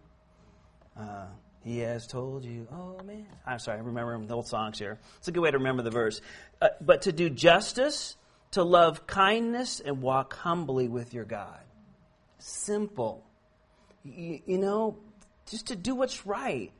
Uh, 0.97 1.25
he 1.63 1.79
has 1.79 2.07
told 2.07 2.43
you, 2.43 2.67
oh 2.71 3.03
man. 3.03 3.27
I'm 3.45 3.59
sorry, 3.59 3.77
I 3.77 3.81
remember 3.81 4.25
the 4.25 4.35
old 4.35 4.47
songs 4.47 4.79
here. 4.79 4.99
It's 5.17 5.27
a 5.27 5.31
good 5.31 5.41
way 5.41 5.51
to 5.51 5.57
remember 5.57 5.83
the 5.83 5.91
verse. 5.91 6.19
Uh, 6.61 6.69
but 6.81 7.03
to 7.03 7.11
do 7.11 7.29
justice, 7.29 8.15
to 8.51 8.63
love 8.63 9.05
kindness, 9.05 9.79
and 9.79 10.01
walk 10.01 10.33
humbly 10.35 10.87
with 10.87 11.13
your 11.13 11.23
God. 11.23 11.59
Simple. 12.39 13.23
You, 14.03 14.41
you 14.45 14.57
know, 14.57 14.97
just 15.51 15.67
to 15.67 15.75
do 15.75 15.93
what's 15.93 16.25
right. 16.25 16.71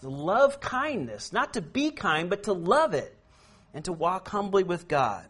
To 0.00 0.08
love 0.08 0.60
kindness, 0.60 1.32
not 1.32 1.54
to 1.54 1.60
be 1.60 1.90
kind, 1.90 2.30
but 2.30 2.44
to 2.44 2.54
love 2.54 2.94
it, 2.94 3.14
and 3.74 3.84
to 3.84 3.92
walk 3.92 4.28
humbly 4.28 4.62
with 4.62 4.88
God. 4.88 5.26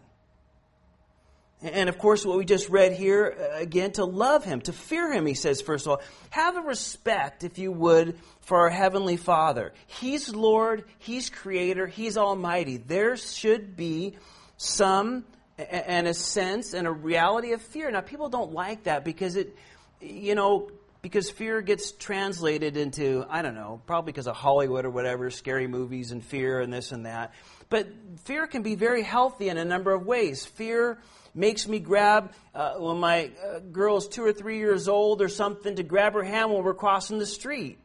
And 1.62 1.88
of 1.90 1.98
course, 1.98 2.24
what 2.24 2.38
we 2.38 2.44
just 2.46 2.70
read 2.70 2.92
here, 2.92 3.37
uh, 3.38 3.59
again, 3.59 3.92
to 3.92 4.04
love 4.04 4.44
Him, 4.44 4.62
to 4.62 4.72
fear 4.72 5.12
Him, 5.12 5.26
He 5.26 5.35
says, 5.35 5.61
first 5.61 5.87
of 5.87 5.92
all. 5.92 6.00
Have 6.30 6.56
a 6.56 6.62
respect, 6.62 7.44
if 7.44 7.59
you 7.59 7.70
would, 7.70 8.18
for 8.40 8.61
our 8.61 8.70
Heavenly 8.70 9.18
Father. 9.18 9.72
He's 9.87 10.35
Lord, 10.35 10.85
He's 10.98 11.28
Creator, 11.28 11.87
He's 11.87 12.16
Almighty. 12.16 12.78
There 12.78 13.16
should 13.16 13.76
be 13.76 14.16
some, 14.56 15.24
and 15.59 16.06
a 16.06 16.14
sense, 16.14 16.72
and 16.72 16.87
a 16.87 16.92
reality 16.92 17.52
of 17.52 17.61
fear. 17.61 17.90
Now, 17.90 18.00
people 18.00 18.30
don't 18.30 18.52
like 18.52 18.85
that 18.85 19.04
because 19.04 19.37
it, 19.37 19.54
you 20.00 20.35
know, 20.35 20.70
because 21.03 21.31
fear 21.31 21.63
gets 21.63 21.93
translated 21.93 22.77
into, 22.77 23.25
I 23.29 23.43
don't 23.43 23.55
know, 23.55 23.81
probably 23.87 24.13
because 24.13 24.27
of 24.27 24.37
Hollywood 24.37 24.85
or 24.85 24.91
whatever, 24.91 25.31
scary 25.31 25.67
movies 25.67 26.13
and 26.13 26.23
fear 26.23 26.61
and 26.61 26.73
this 26.73 26.93
and 26.93 27.07
that. 27.07 27.33
But 27.69 27.89
fear 28.25 28.47
can 28.47 28.63
be 28.63 28.75
very 28.75 29.03
healthy 29.03 29.49
in 29.49 29.57
a 29.57 29.65
number 29.65 29.93
of 29.93 30.05
ways. 30.05 30.45
Fear 30.45 30.99
makes 31.35 31.67
me 31.69 31.79
grab, 31.79 32.33
uh, 32.55 32.75
when 32.75 32.99
my 32.99 33.31
uh, 33.45 33.61
girl's 33.61 34.09
two 34.09 34.25
or 34.25 34.33
three 34.33 34.59
years 34.59 34.89
old 34.89 35.23
or 35.23 35.29
something, 35.29 35.77
to 35.77 35.83
grab 35.83 36.15
her 36.15 36.25
hand 36.25 36.53
when 36.53 36.65
we're 36.65 36.75
crossing 36.75 37.19
the 37.19 37.27
street. 37.27 37.79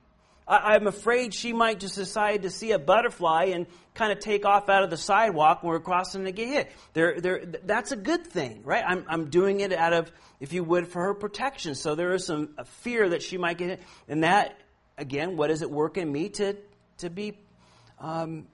I, 0.47 0.75
I'm 0.75 0.87
afraid 0.87 1.33
she 1.33 1.53
might 1.53 1.79
just 1.79 1.95
decide 1.95 2.43
to 2.43 2.49
see 2.49 2.71
a 2.71 2.79
butterfly 2.79 3.45
and 3.53 3.67
kind 3.93 4.11
of 4.11 4.19
take 4.19 4.45
off 4.45 4.69
out 4.69 4.83
of 4.83 4.89
the 4.89 4.97
sidewalk 4.97 5.63
when 5.63 5.71
we're 5.71 5.79
crossing 5.79 6.25
and 6.25 6.35
get 6.35 6.47
hit. 6.47 6.71
There, 6.93 7.19
there, 7.19 7.45
that's 7.45 7.91
a 7.91 7.95
good 7.95 8.27
thing, 8.27 8.61
right? 8.63 8.83
I'm, 8.85 9.05
I'm 9.07 9.29
doing 9.29 9.61
it 9.61 9.73
out 9.73 9.93
of, 9.93 10.11
if 10.39 10.53
you 10.53 10.63
would, 10.63 10.87
for 10.87 11.03
her 11.03 11.13
protection. 11.13 11.75
So 11.75 11.95
there 11.95 12.13
is 12.13 12.25
some 12.25 12.55
fear 12.65 13.09
that 13.09 13.21
she 13.21 13.37
might 13.37 13.57
get 13.57 13.69
hit. 13.69 13.81
And 14.07 14.23
that, 14.23 14.59
again, 14.97 15.37
what 15.37 15.47
does 15.47 15.61
it 15.61 15.71
work 15.71 15.97
in 15.97 16.11
me 16.11 16.29
to, 16.29 16.57
to 16.99 17.09
be 17.09 17.37
um, 17.99 18.47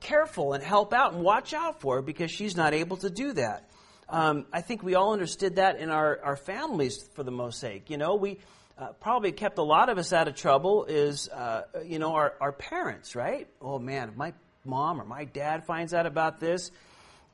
careful 0.00 0.52
and 0.52 0.62
help 0.62 0.92
out 0.92 1.12
and 1.14 1.22
watch 1.22 1.52
out 1.52 1.80
for 1.80 1.96
her 1.96 2.02
because 2.02 2.30
she's 2.30 2.56
not 2.56 2.74
able 2.74 2.96
to 2.98 3.10
do 3.10 3.32
that. 3.32 3.68
Um, 4.08 4.46
I 4.52 4.60
think 4.60 4.82
we 4.82 4.94
all 4.94 5.12
understood 5.12 5.56
that 5.56 5.78
in 5.78 5.90
our, 5.90 6.20
our 6.22 6.36
families 6.36 7.02
for 7.14 7.22
the 7.22 7.30
most 7.30 7.60
sake. 7.60 7.90
You 7.90 7.96
know, 7.96 8.16
we 8.16 8.38
uh, 8.80 8.92
probably 8.94 9.30
kept 9.30 9.58
a 9.58 9.62
lot 9.62 9.90
of 9.90 9.98
us 9.98 10.12
out 10.12 10.26
of 10.26 10.34
trouble 10.34 10.86
is, 10.86 11.28
uh, 11.28 11.64
you 11.84 11.98
know, 11.98 12.14
our, 12.14 12.34
our 12.40 12.52
parents, 12.52 13.14
right? 13.14 13.46
Oh 13.60 13.78
man, 13.78 14.08
if 14.08 14.16
my 14.16 14.32
mom 14.64 15.00
or 15.00 15.04
my 15.04 15.24
dad 15.24 15.66
finds 15.66 15.92
out 15.92 16.06
about 16.06 16.40
this, 16.40 16.70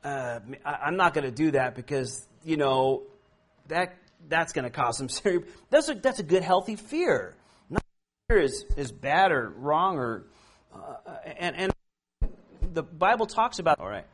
uh, 0.02 0.40
I, 0.64 0.88
am 0.88 0.96
not 0.96 1.14
going 1.14 1.24
to 1.24 1.30
do 1.30 1.52
that 1.52 1.76
because, 1.76 2.26
you 2.44 2.56
know, 2.56 3.04
that 3.68 3.96
that's 4.28 4.52
going 4.52 4.64
to 4.64 4.70
cause 4.70 4.98
some 4.98 5.08
serious. 5.08 5.44
That's 5.70 5.88
a, 5.88 5.94
that's 5.94 6.18
a 6.18 6.24
good, 6.24 6.42
healthy 6.42 6.74
fear. 6.74 7.36
Not 7.70 7.84
fear 8.28 8.40
is, 8.40 8.64
is 8.76 8.90
bad 8.90 9.30
or 9.30 9.48
wrong 9.48 9.98
or. 9.98 10.24
Uh, 10.74 11.16
and, 11.38 11.56
and 11.56 11.72
the 12.74 12.82
Bible 12.82 13.26
talks 13.26 13.60
about, 13.60 13.78
all 13.78 13.88
right, 13.88 14.04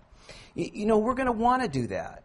you, 0.55 0.71
you 0.73 0.87
know, 0.87 0.99
we're 0.99 1.15
going 1.15 1.27
to 1.27 1.33
want 1.33 1.63
to 1.63 1.69
do 1.69 1.87
that 1.89 2.25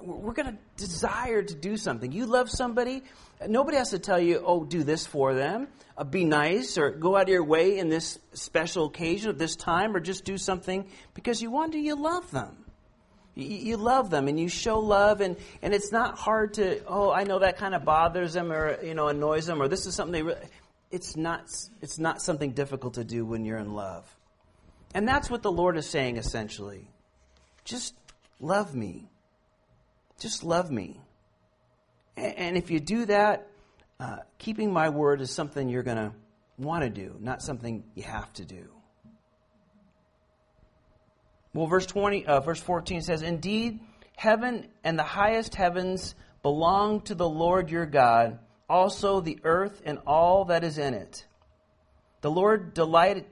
we're 0.00 0.32
going 0.32 0.52
to 0.52 0.58
desire 0.76 1.42
to 1.42 1.54
do 1.54 1.76
something. 1.76 2.12
You 2.12 2.26
love 2.26 2.50
somebody, 2.50 3.02
nobody 3.46 3.76
has 3.76 3.90
to 3.90 3.98
tell 3.98 4.20
you, 4.20 4.42
oh, 4.44 4.64
do 4.64 4.82
this 4.82 5.06
for 5.06 5.34
them, 5.34 5.68
uh, 5.96 6.04
be 6.04 6.24
nice, 6.24 6.76
or 6.78 6.90
go 6.90 7.16
out 7.16 7.22
of 7.22 7.28
your 7.28 7.44
way 7.44 7.78
in 7.78 7.88
this 7.88 8.18
special 8.32 8.86
occasion 8.86 9.30
of 9.30 9.38
this 9.38 9.56
time, 9.56 9.96
or 9.96 10.00
just 10.00 10.24
do 10.24 10.36
something 10.36 10.86
because 11.14 11.40
you 11.40 11.50
want 11.50 11.72
to, 11.72 11.78
you 11.78 11.94
love 11.94 12.30
them. 12.30 12.64
You, 13.34 13.46
you 13.46 13.76
love 13.76 14.10
them 14.10 14.28
and 14.28 14.38
you 14.38 14.48
show 14.48 14.78
love, 14.78 15.20
and, 15.20 15.36
and 15.62 15.74
it's 15.74 15.92
not 15.92 16.18
hard 16.18 16.54
to, 16.54 16.84
oh, 16.86 17.10
I 17.10 17.24
know 17.24 17.38
that 17.40 17.56
kind 17.56 17.74
of 17.74 17.84
bothers 17.84 18.32
them 18.32 18.52
or, 18.52 18.82
you 18.84 18.94
know, 18.94 19.08
annoys 19.08 19.46
them, 19.46 19.60
or 19.60 19.68
this 19.68 19.86
is 19.86 19.94
something 19.94 20.12
they 20.12 20.22
really, 20.22 20.40
it's 20.90 21.16
not, 21.16 21.46
it's 21.82 21.98
not 21.98 22.22
something 22.22 22.52
difficult 22.52 22.94
to 22.94 23.04
do 23.04 23.24
when 23.24 23.44
you're 23.44 23.58
in 23.58 23.72
love. 23.74 24.04
And 24.94 25.08
that's 25.08 25.28
what 25.28 25.42
the 25.42 25.50
Lord 25.50 25.76
is 25.76 25.88
saying 25.88 26.18
essentially. 26.18 26.88
Just 27.64 27.94
love 28.38 28.74
me. 28.74 29.08
Just 30.24 30.42
love 30.42 30.70
me. 30.70 30.98
And 32.16 32.56
if 32.56 32.70
you 32.70 32.80
do 32.80 33.04
that, 33.04 33.46
uh, 34.00 34.20
keeping 34.38 34.72
my 34.72 34.88
word 34.88 35.20
is 35.20 35.30
something 35.30 35.68
you're 35.68 35.82
going 35.82 35.98
to 35.98 36.12
want 36.56 36.82
to 36.82 36.88
do, 36.88 37.14
not 37.20 37.42
something 37.42 37.84
you 37.94 38.04
have 38.04 38.32
to 38.32 38.46
do. 38.46 38.70
Well, 41.52 41.66
verse 41.66 41.84
20, 41.84 42.24
uh, 42.24 42.40
verse 42.40 42.58
14 42.58 43.02
says, 43.02 43.20
Indeed, 43.20 43.80
heaven 44.16 44.68
and 44.82 44.98
the 44.98 45.02
highest 45.02 45.56
heavens 45.56 46.14
belong 46.42 47.02
to 47.02 47.14
the 47.14 47.28
Lord 47.28 47.68
your 47.68 47.84
God, 47.84 48.38
also 48.66 49.20
the 49.20 49.40
earth 49.44 49.82
and 49.84 49.98
all 50.06 50.46
that 50.46 50.64
is 50.64 50.78
in 50.78 50.94
it. 50.94 51.26
The 52.22 52.30
Lord 52.30 52.72
delighted 52.72 53.26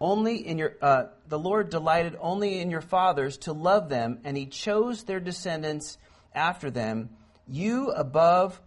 only 0.00 0.46
in 0.46 0.58
your 0.58 0.76
uh, 0.80 1.06
the 1.26 1.40
Lord 1.40 1.70
delighted 1.70 2.16
only 2.20 2.60
in 2.60 2.70
your 2.70 2.82
fathers 2.82 3.38
to 3.38 3.52
love 3.52 3.88
them, 3.88 4.20
and 4.22 4.36
He 4.36 4.46
chose 4.46 5.02
their 5.02 5.18
descendants 5.18 5.98
after 6.36 6.70
them, 6.70 7.10
you 7.48 7.90
above 7.90 8.60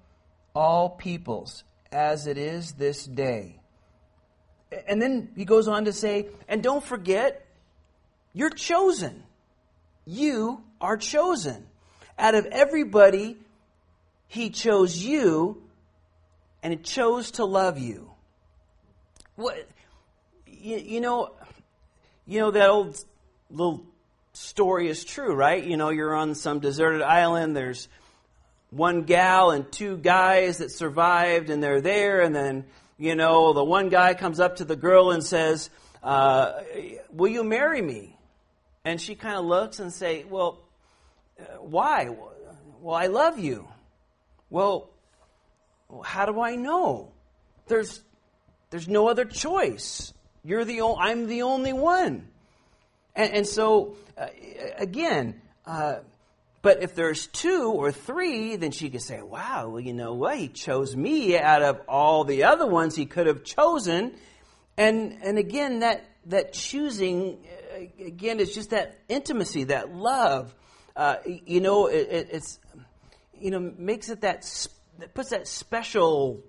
all 0.53 0.89
peoples, 0.89 1.63
as 1.91 2.27
it 2.27 2.38
is 2.38 2.73
this 2.73 3.05
day. 3.05 3.62
And 4.88 5.01
then 5.01 5.29
he 5.36 5.45
goes 5.45 5.67
on 5.67 5.86
to 5.86 5.93
say, 5.93 6.27
and 6.47 6.62
don't 6.62 6.84
forget, 6.84 7.45
you're 8.34 8.49
chosen. 8.49 9.23
You 10.05 10.63
are 10.82 10.97
chosen. 10.97 11.67
Out 12.17 12.36
of 12.36 12.45
everybody, 12.47 13.38
he 14.27 14.49
chose 14.49 14.97
you 14.97 15.63
and 16.62 16.73
it 16.73 16.84
chose 16.84 17.32
to 17.32 17.45
love 17.45 17.79
you. 17.79 18.12
What 19.36 19.67
you, 20.45 20.77
you 20.77 21.01
know, 21.01 21.32
you 22.27 22.39
know 22.39 22.51
that 22.51 22.69
old 22.69 23.03
little 23.49 23.86
story 24.39 24.88
is 24.88 25.04
true, 25.04 25.34
right? 25.34 25.63
You 25.63 25.75
know, 25.78 25.89
you're 25.89 26.15
on 26.15 26.34
some 26.34 26.60
deserted 26.60 27.02
island, 27.02 27.56
there's 27.56 27.89
one 28.71 29.04
gal 29.04 29.52
and 29.52 29.69
two 29.71 29.97
guys 29.97 30.60
that 30.60 30.71
survived, 30.71 31.49
and 31.49 31.62
they're 31.62 31.82
there, 31.82 32.21
and 32.21 32.34
then, 32.34 32.65
you 32.97 33.15
know, 33.15 33.54
the 33.54 33.63
one 33.63 33.89
guy 33.89 34.13
comes 34.13 34.39
up 34.39 34.58
to 34.58 34.65
the 34.65 34.75
girl 34.75 35.12
and 35.12 35.23
says, 35.23 35.69
uh, 36.04 36.54
Will 37.12 37.30
you 37.30 37.43
marry 37.43 37.82
me? 37.82 38.15
And 38.86 39.02
she 39.02 39.15
kind 39.15 39.36
of 39.36 39.45
looks 39.45 39.80
and 39.80 39.91
say, 39.91 40.23
Well, 40.23 40.62
why? 41.60 42.15
Well, 42.82 42.95
I 42.95 43.08
love 43.08 43.39
you. 43.39 43.67
Well, 44.49 44.89
how 46.04 46.25
do 46.25 46.39
I 46.39 46.56
know? 46.56 47.12
There's, 47.67 48.02
there's 48.69 48.88
no 48.88 49.10
other 49.10 49.25
choice. 49.25 50.13
You're 50.43 50.65
the 50.65 50.82
o- 50.82 50.95
I'm 50.95 51.28
the 51.28 51.41
only 51.41 51.73
one. 51.73 52.30
And, 53.19 53.34
and 53.34 53.45
so, 53.45 53.97
uh, 54.17 54.27
again, 54.77 55.41
uh, 55.65 55.95
but 56.62 56.82
if 56.82 56.95
there's 56.95 57.27
two 57.27 57.69
or 57.75 57.91
three, 57.91 58.55
then 58.55 58.71
she 58.71 58.89
could 58.89 59.01
say, 59.01 59.21
wow, 59.21 59.67
well, 59.67 59.82
you 59.82 59.93
know 59.93 60.13
what? 60.13 60.38
He 60.38 60.47
chose 60.47 60.95
me 60.95 61.38
out 61.38 61.62
of 61.62 61.82
all 61.89 62.23
the 62.23 62.45
other 62.45 62.65
ones 62.65 62.95
he 62.95 63.05
could 63.05 63.27
have 63.27 63.43
chosen. 63.43 64.13
And, 64.77 65.17
and 65.21 65.38
again, 65.38 65.79
that, 65.79 66.05
that 66.27 66.53
choosing, 66.53 67.45
uh, 67.73 68.05
again, 68.05 68.39
is 68.39 68.55
just 68.55 68.69
that 68.69 68.97
intimacy, 69.10 69.65
that 69.65 69.93
love. 69.93 70.55
Uh, 70.95 71.17
you 71.25 71.60
know, 71.60 71.88
it, 71.88 72.29
it's, 72.32 72.58
you 73.38 73.51
know, 73.51 73.60
makes 73.60 74.08
it 74.08 74.21
that, 74.21 74.43
that 74.99 75.13
puts 75.13 75.32
that 75.32 75.43
specialness, 75.43 76.39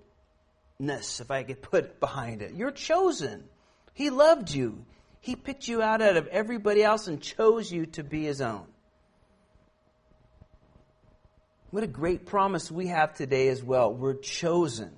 if 1.19 1.31
I 1.31 1.43
could 1.43 1.61
put 1.61 1.99
behind 1.99 2.41
it. 2.41 2.53
You're 2.53 2.71
chosen. 2.71 3.43
He 3.93 4.09
loved 4.09 4.51
you. 4.53 4.85
He 5.21 5.35
picked 5.35 5.67
you 5.67 5.81
out 5.81 6.01
out 6.01 6.17
of 6.17 6.27
everybody 6.27 6.83
else 6.83 7.07
and 7.07 7.21
chose 7.21 7.71
you 7.71 7.85
to 7.87 8.03
be 8.03 8.23
his 8.23 8.41
own. 8.41 8.65
What 11.69 11.83
a 11.83 11.87
great 11.87 12.25
promise 12.25 12.69
we 12.69 12.87
have 12.87 13.13
today 13.13 13.47
as 13.47 13.63
well. 13.63 13.93
We're 13.93 14.15
chosen. 14.15 14.91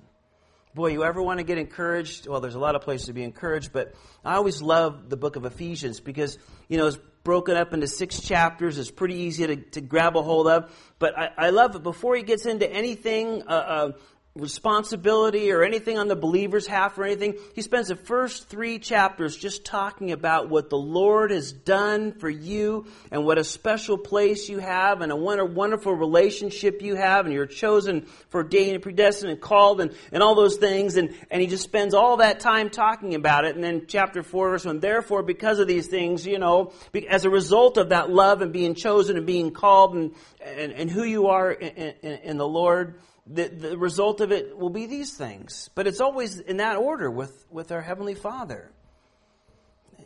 Boy, 0.74 0.88
you 0.88 1.04
ever 1.04 1.22
want 1.22 1.38
to 1.38 1.44
get 1.44 1.58
encouraged? 1.58 2.26
Well, 2.26 2.40
there's 2.40 2.56
a 2.56 2.58
lot 2.58 2.74
of 2.74 2.82
places 2.82 3.06
to 3.06 3.12
be 3.12 3.22
encouraged, 3.22 3.72
but 3.72 3.94
I 4.24 4.34
always 4.34 4.60
love 4.60 5.08
the 5.08 5.16
book 5.16 5.36
of 5.36 5.44
Ephesians 5.44 6.00
because, 6.00 6.36
you 6.68 6.78
know, 6.78 6.88
it's 6.88 6.98
broken 7.22 7.56
up 7.56 7.72
into 7.72 7.86
six 7.86 8.20
chapters. 8.20 8.76
It's 8.76 8.90
pretty 8.90 9.14
easy 9.14 9.46
to, 9.46 9.56
to 9.56 9.80
grab 9.80 10.16
a 10.16 10.22
hold 10.22 10.48
of. 10.48 10.74
But 10.98 11.16
I, 11.16 11.28
I 11.36 11.50
love 11.50 11.76
it. 11.76 11.84
Before 11.84 12.16
he 12.16 12.22
gets 12.22 12.44
into 12.44 12.68
anything, 12.68 13.42
uh, 13.46 13.50
uh, 13.50 13.92
responsibility 14.36 15.52
or 15.52 15.62
anything 15.62 15.96
on 15.96 16.08
the 16.08 16.16
believer's 16.16 16.66
half 16.66 16.98
or 16.98 17.04
anything. 17.04 17.36
He 17.54 17.62
spends 17.62 17.88
the 17.88 17.96
first 17.96 18.48
three 18.48 18.80
chapters 18.80 19.36
just 19.36 19.64
talking 19.64 20.10
about 20.10 20.48
what 20.48 20.70
the 20.70 20.76
Lord 20.76 21.30
has 21.30 21.52
done 21.52 22.12
for 22.12 22.28
you 22.28 22.86
and 23.12 23.24
what 23.24 23.38
a 23.38 23.44
special 23.44 23.96
place 23.96 24.48
you 24.48 24.58
have 24.58 25.02
and 25.02 25.12
a 25.12 25.16
wonderful 25.16 25.94
relationship 25.94 26.82
you 26.82 26.96
have 26.96 27.26
and 27.26 27.34
you're 27.34 27.46
chosen 27.46 28.06
for 28.30 28.44
ordained 28.44 28.74
and 28.74 28.82
predestined 28.82 29.30
and 29.30 29.40
called 29.40 29.80
and, 29.80 29.94
and 30.12 30.22
all 30.22 30.34
those 30.34 30.56
things. 30.56 30.96
And, 30.96 31.14
and 31.30 31.40
he 31.40 31.46
just 31.46 31.64
spends 31.64 31.94
all 31.94 32.18
that 32.18 32.40
time 32.40 32.70
talking 32.70 33.14
about 33.14 33.44
it. 33.44 33.54
And 33.54 33.64
then 33.64 33.86
chapter 33.86 34.22
4 34.22 34.50
verse 34.50 34.64
1, 34.64 34.80
therefore 34.80 35.22
because 35.22 35.58
of 35.60 35.66
these 35.66 35.86
things, 35.86 36.26
you 36.26 36.38
know, 36.38 36.72
as 37.08 37.24
a 37.24 37.30
result 37.30 37.78
of 37.78 37.90
that 37.90 38.10
love 38.10 38.42
and 38.42 38.52
being 38.52 38.74
chosen 38.74 39.16
and 39.16 39.26
being 39.26 39.52
called 39.52 39.94
and, 39.94 40.14
and, 40.44 40.72
and 40.72 40.90
who 40.90 41.04
you 41.04 41.28
are 41.28 41.52
in, 41.52 41.94
in, 42.02 42.12
in 42.24 42.36
the 42.36 42.48
Lord, 42.48 43.00
the, 43.26 43.48
the 43.48 43.78
result 43.78 44.20
of 44.20 44.32
it 44.32 44.56
will 44.56 44.70
be 44.70 44.86
these 44.86 45.14
things. 45.14 45.70
But 45.74 45.86
it's 45.86 46.00
always 46.00 46.38
in 46.38 46.58
that 46.58 46.76
order 46.76 47.10
with, 47.10 47.46
with 47.50 47.72
our 47.72 47.80
Heavenly 47.80 48.14
Father. 48.14 48.70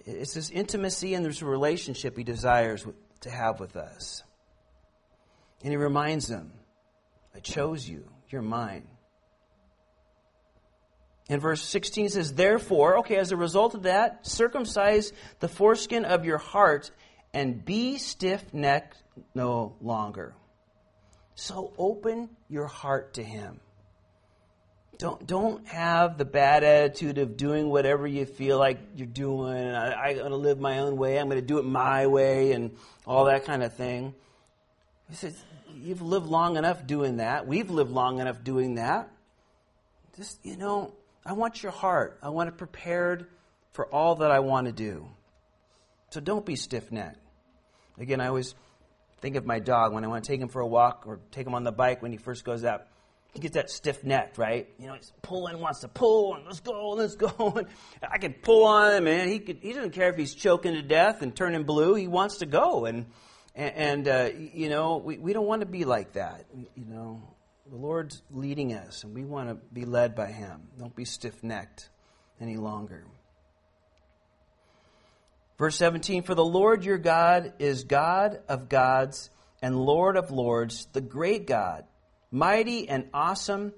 It's 0.04 0.34
this 0.34 0.50
intimacy 0.50 1.14
and 1.14 1.24
this 1.24 1.42
relationship 1.42 2.16
He 2.16 2.24
desires 2.24 2.86
to 3.20 3.30
have 3.30 3.60
with 3.60 3.76
us. 3.76 4.22
And 5.62 5.72
He 5.72 5.76
reminds 5.76 6.28
them, 6.28 6.52
I 7.34 7.40
chose 7.40 7.88
you, 7.88 8.08
you're 8.30 8.42
mine. 8.42 8.86
And 11.28 11.42
verse 11.42 11.62
16 11.62 12.10
says, 12.10 12.32
Therefore, 12.32 12.98
okay, 12.98 13.16
as 13.16 13.32
a 13.32 13.36
result 13.36 13.74
of 13.74 13.82
that, 13.82 14.26
circumcise 14.26 15.12
the 15.40 15.48
foreskin 15.48 16.04
of 16.04 16.24
your 16.24 16.38
heart 16.38 16.90
and 17.34 17.62
be 17.64 17.98
stiff 17.98 18.42
necked 18.54 19.02
no 19.34 19.76
longer. 19.82 20.34
So 21.38 21.72
open 21.78 22.30
your 22.48 22.66
heart 22.66 23.14
to 23.14 23.22
Him. 23.22 23.60
Don't, 24.98 25.24
don't 25.24 25.64
have 25.68 26.18
the 26.18 26.24
bad 26.24 26.64
attitude 26.64 27.18
of 27.18 27.36
doing 27.36 27.68
whatever 27.68 28.08
you 28.08 28.26
feel 28.26 28.58
like 28.58 28.80
you're 28.96 29.06
doing. 29.06 29.56
I, 29.56 30.10
am 30.10 30.16
going 30.16 30.30
to 30.30 30.36
live 30.36 30.58
my 30.58 30.80
own 30.80 30.96
way. 30.96 31.16
I'm 31.16 31.28
going 31.28 31.40
to 31.40 31.46
do 31.46 31.60
it 31.60 31.64
my 31.64 32.08
way 32.08 32.50
and 32.50 32.76
all 33.06 33.26
that 33.26 33.44
kind 33.44 33.62
of 33.62 33.72
thing. 33.74 34.16
He 35.08 35.14
says, 35.14 35.40
You've 35.76 36.02
lived 36.02 36.26
long 36.26 36.56
enough 36.56 36.84
doing 36.84 37.18
that. 37.18 37.46
We've 37.46 37.70
lived 37.70 37.92
long 37.92 38.18
enough 38.18 38.42
doing 38.42 38.74
that. 38.74 39.08
Just, 40.16 40.44
you 40.44 40.56
know, 40.56 40.92
I 41.24 41.34
want 41.34 41.62
your 41.62 41.70
heart. 41.70 42.18
I 42.20 42.30
want 42.30 42.48
it 42.48 42.56
prepared 42.56 43.28
for 43.74 43.86
all 43.86 44.16
that 44.16 44.32
I 44.32 44.40
want 44.40 44.66
to 44.66 44.72
do. 44.72 45.08
So 46.10 46.18
don't 46.18 46.44
be 46.44 46.56
stiff 46.56 46.90
necked. 46.90 47.20
Again, 47.96 48.20
I 48.20 48.26
always 48.26 48.56
think 49.20 49.36
of 49.36 49.46
my 49.46 49.58
dog 49.58 49.92
when 49.92 50.04
I 50.04 50.08
want 50.08 50.24
to 50.24 50.28
take 50.28 50.40
him 50.40 50.48
for 50.48 50.60
a 50.60 50.66
walk 50.66 51.04
or 51.06 51.20
take 51.30 51.46
him 51.46 51.54
on 51.54 51.64
the 51.64 51.72
bike 51.72 52.02
when 52.02 52.12
he 52.12 52.18
first 52.18 52.44
goes 52.44 52.64
out. 52.64 52.86
He 53.34 53.40
gets 53.40 53.54
that 53.54 53.70
stiff 53.70 54.04
neck, 54.04 54.38
right? 54.38 54.68
You 54.78 54.86
know, 54.86 54.94
he's 54.94 55.12
pulling, 55.22 55.60
wants 55.60 55.80
to 55.80 55.88
pull, 55.88 56.34
and 56.34 56.46
let's 56.46 56.60
go, 56.60 56.90
let's 56.96 57.14
go. 57.14 57.52
And 57.56 57.66
I 58.10 58.18
can 58.18 58.32
pull 58.32 58.64
on 58.64 58.94
him, 58.94 59.04
man. 59.04 59.28
He 59.28 59.38
could, 59.38 59.58
he 59.60 59.72
doesn't 59.72 59.92
care 59.92 60.08
if 60.08 60.16
he's 60.16 60.34
choking 60.34 60.74
to 60.74 60.82
death 60.82 61.22
and 61.22 61.36
turning 61.36 61.64
blue. 61.64 61.94
He 61.94 62.08
wants 62.08 62.38
to 62.38 62.46
go, 62.46 62.86
and 62.86 63.06
and, 63.58 64.06
uh, 64.06 64.30
you 64.54 64.68
know, 64.68 64.98
we, 64.98 65.18
we 65.18 65.32
don't 65.32 65.46
want 65.46 65.62
to 65.62 65.66
be 65.66 65.84
like 65.84 66.12
that. 66.12 66.44
You 66.76 66.84
know, 66.84 67.20
the 67.68 67.76
Lord's 67.76 68.22
leading 68.30 68.72
us, 68.72 69.02
and 69.02 69.12
we 69.12 69.24
want 69.24 69.48
to 69.48 69.56
be 69.72 69.84
led 69.84 70.14
by 70.14 70.28
Him. 70.28 70.68
Don't 70.78 70.94
be 70.94 71.04
stiff 71.04 71.42
necked 71.42 71.90
any 72.40 72.56
longer. 72.56 73.04
Verse 75.58 75.76
17 75.76 76.22
For 76.22 76.34
the 76.34 76.44
Lord 76.44 76.84
your 76.84 76.98
God 76.98 77.52
is 77.58 77.84
God 77.84 78.40
of 78.48 78.68
gods 78.68 79.30
and 79.60 79.76
Lord 79.76 80.16
of 80.16 80.30
lords, 80.30 80.86
the 80.92 81.00
great 81.00 81.46
God, 81.46 81.84
mighty 82.30 82.88
and 82.88 83.08
awesome, 83.12 83.72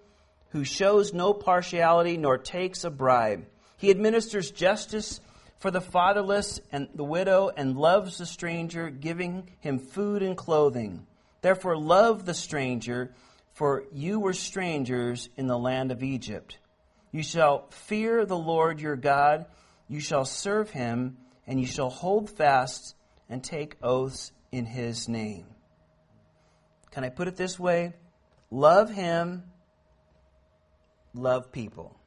who 0.51 0.65
shows 0.65 1.15
no 1.15 1.33
partiality 1.33 2.17
nor 2.19 2.37
takes 2.37 2.85
a 2.85 2.91
bribe. 2.91 3.47
He 3.79 3.91
administers 3.91 4.51
justice 4.51 5.21
for 5.59 5.71
the 5.71 5.81
fatherless 5.81 6.61
and 6.71 6.89
the 6.95 7.05
widow 7.05 7.51
and 7.55 7.79
loves 7.79 8.19
the 8.19 8.27
stranger, 8.27 8.91
giving 8.91 9.49
him 9.61 9.79
food 9.79 10.23
and 10.23 10.37
clothing. 10.37 11.07
Therefore, 11.41 11.79
love 11.79 12.27
the 12.27 12.35
stranger, 12.35 13.15
for 13.55 13.85
you 13.93 14.21
were 14.21 14.35
strangers 14.35 15.31
in 15.37 15.47
the 15.47 15.59
land 15.59 15.93
of 15.93 16.03
Egypt. 16.03 16.59
You 17.11 17.23
shall 17.23 17.69
fear 17.71 18.27
the 18.27 18.37
Lord 18.37 18.81
your 18.81 18.97
God, 18.97 19.47
you 19.89 20.01
shall 20.01 20.27
serve 20.27 20.71
him 20.71 21.17
and 21.51 21.61
you 21.61 21.67
shall 21.67 21.91
hold 21.91 22.31
fast 22.31 22.95
and 23.29 23.43
take 23.43 23.77
oaths 23.83 24.31
in 24.53 24.65
his 24.65 25.09
name. 25.09 25.47
Can 26.93 27.03
I 27.03 27.09
put 27.09 27.27
it 27.27 27.35
this 27.35 27.59
way? 27.59 27.93
Love 28.53 28.89
him, 28.89 29.43
love 31.13 31.51
people. 31.51 31.99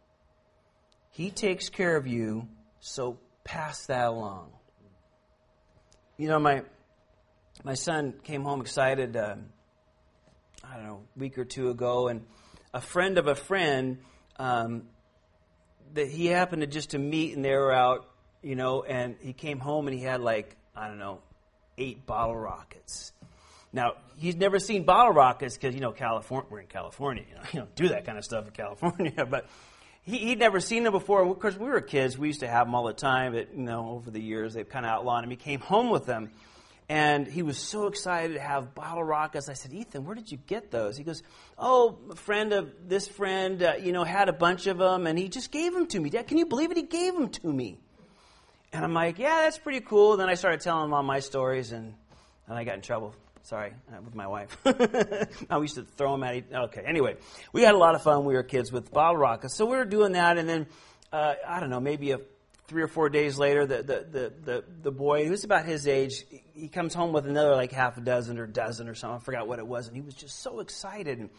He 1.11 1.29
takes 1.29 1.67
care 1.67 1.97
of 1.97 2.07
you, 2.07 2.47
so 2.79 3.19
pass 3.43 3.85
that 3.87 4.07
along. 4.07 4.53
You 6.17 6.29
know, 6.29 6.39
my 6.39 6.63
my 7.65 7.73
son 7.73 8.13
came 8.23 8.43
home 8.43 8.61
excited. 8.61 9.17
Uh, 9.17 9.35
I 10.63 10.77
don't 10.77 10.85
know, 10.85 11.01
a 11.17 11.19
week 11.19 11.37
or 11.37 11.43
two 11.43 11.69
ago, 11.69 12.07
and 12.07 12.25
a 12.73 12.79
friend 12.79 13.17
of 13.17 13.27
a 13.27 13.35
friend 13.35 13.97
um, 14.39 14.83
that 15.95 16.07
he 16.07 16.27
happened 16.27 16.61
to 16.61 16.67
just 16.67 16.91
to 16.91 16.97
meet, 16.97 17.35
and 17.35 17.43
they 17.43 17.51
were 17.51 17.73
out 17.73 18.07
you 18.43 18.55
know, 18.55 18.83
and 18.83 19.15
he 19.21 19.33
came 19.33 19.59
home 19.59 19.87
and 19.87 19.97
he 19.97 20.03
had 20.03 20.21
like, 20.21 20.55
I 20.75 20.87
don't 20.87 20.99
know, 20.99 21.19
eight 21.77 22.05
bottle 22.05 22.35
rockets. 22.35 23.11
Now, 23.71 23.93
he's 24.17 24.35
never 24.35 24.59
seen 24.59 24.83
bottle 24.83 25.13
rockets 25.13 25.57
because, 25.57 25.73
you 25.73 25.81
know, 25.81 25.91
California, 25.91 26.47
we're 26.49 26.59
in 26.59 26.67
California, 26.67 27.23
you 27.27 27.35
know, 27.35 27.41
you 27.53 27.59
don't 27.59 27.75
do 27.75 27.89
that 27.89 28.05
kind 28.05 28.17
of 28.17 28.23
stuff 28.23 28.45
in 28.45 28.51
California, 28.51 29.25
but 29.29 29.47
he, 30.03 30.19
he'd 30.19 30.39
never 30.39 30.59
seen 30.59 30.83
them 30.83 30.93
before. 30.93 31.25
Of 31.25 31.39
course, 31.39 31.57
we 31.57 31.67
were 31.67 31.81
kids, 31.81 32.17
we 32.17 32.27
used 32.27 32.41
to 32.41 32.47
have 32.47 32.67
them 32.67 32.75
all 32.75 32.85
the 32.85 32.93
time, 32.93 33.33
but, 33.33 33.55
you 33.55 33.63
know, 33.63 33.89
over 33.89 34.11
the 34.11 34.21
years, 34.21 34.53
they've 34.53 34.67
kind 34.67 34.85
of 34.85 34.91
outlawed 34.91 35.23
him. 35.23 35.29
He 35.31 35.35
came 35.35 35.59
home 35.59 35.89
with 35.89 36.05
them. 36.05 36.29
And 36.89 37.25
he 37.27 37.43
was 37.43 37.57
so 37.57 37.87
excited 37.87 38.33
to 38.33 38.41
have 38.41 38.75
bottle 38.75 39.03
rockets. 39.03 39.47
I 39.47 39.53
said, 39.53 39.73
Ethan, 39.73 40.03
where 40.03 40.15
did 40.15 40.29
you 40.29 40.37
get 40.37 40.69
those? 40.69 40.97
He 40.97 41.05
goes, 41.05 41.23
Oh, 41.57 41.97
a 42.11 42.15
friend 42.15 42.51
of 42.51 42.71
this 42.87 43.07
friend, 43.07 43.63
uh, 43.63 43.73
you 43.81 43.93
know, 43.93 44.03
had 44.03 44.27
a 44.27 44.33
bunch 44.33 44.67
of 44.67 44.79
them, 44.79 45.07
and 45.07 45.17
he 45.17 45.29
just 45.29 45.49
gave 45.49 45.73
them 45.73 45.87
to 45.87 45.99
me. 45.99 46.09
Dad, 46.09 46.27
can 46.27 46.37
you 46.37 46.45
believe 46.45 46.71
it? 46.71 46.77
He 46.77 46.83
gave 46.83 47.13
them 47.13 47.29
to 47.29 47.47
me. 47.47 47.79
And 48.73 48.83
I'm 48.83 48.93
like, 48.93 49.19
yeah, 49.19 49.41
that's 49.43 49.59
pretty 49.59 49.81
cool. 49.81 50.17
Then 50.17 50.29
I 50.29 50.33
started 50.33 50.61
telling 50.61 50.85
him 50.85 50.93
all 50.93 51.03
my 51.03 51.19
stories, 51.19 51.71
and, 51.71 51.93
and 52.47 52.57
I 52.57 52.63
got 52.63 52.75
in 52.75 52.81
trouble. 52.81 53.13
Sorry, 53.43 53.73
uh, 53.91 54.01
with 54.03 54.15
my 54.15 54.27
wife. 54.27 54.57
I 55.49 55.57
used 55.59 55.75
to 55.75 55.83
throw 55.83 56.13
them 56.13 56.23
at 56.23 56.35
each. 56.35 56.45
Okay, 56.51 56.81
anyway, 56.85 57.17
we 57.51 57.61
had 57.61 57.75
a 57.75 57.77
lot 57.77 57.93
of 57.93 58.01
fun 58.01 58.25
we 58.25 58.33
were 58.33 58.43
kids 58.43 58.71
with 58.71 58.91
bottle 58.91 59.17
rockets. 59.17 59.55
So 59.55 59.65
we 59.65 59.77
were 59.77 59.85
doing 59.85 60.13
that, 60.13 60.37
and 60.37 60.49
then 60.49 60.65
uh, 61.11 61.35
I 61.47 61.59
don't 61.59 61.69
know, 61.69 61.79
maybe 61.79 62.11
a 62.11 62.19
three 62.67 62.81
or 62.81 62.87
four 62.87 63.09
days 63.09 63.37
later, 63.37 63.65
the, 63.65 63.77
the, 63.77 64.07
the, 64.09 64.33
the, 64.43 64.63
the 64.83 64.91
boy, 64.91 65.27
who's 65.27 65.43
about 65.43 65.65
his 65.65 65.87
age, 65.87 66.25
he 66.53 66.67
comes 66.69 66.93
home 66.93 67.13
with 67.13 67.27
another 67.27 67.55
like 67.55 67.71
half 67.71 67.97
a 67.97 68.01
dozen 68.01 68.39
or 68.39 68.47
dozen 68.47 68.87
or 68.87 68.95
something. 68.95 69.17
I 69.17 69.23
forgot 69.23 69.47
what 69.47 69.59
it 69.59 69.67
was. 69.67 69.87
And 69.87 69.95
he 69.95 70.01
was 70.01 70.15
just 70.15 70.41
so 70.41 70.59
excited. 70.59 71.19
And, 71.19 71.29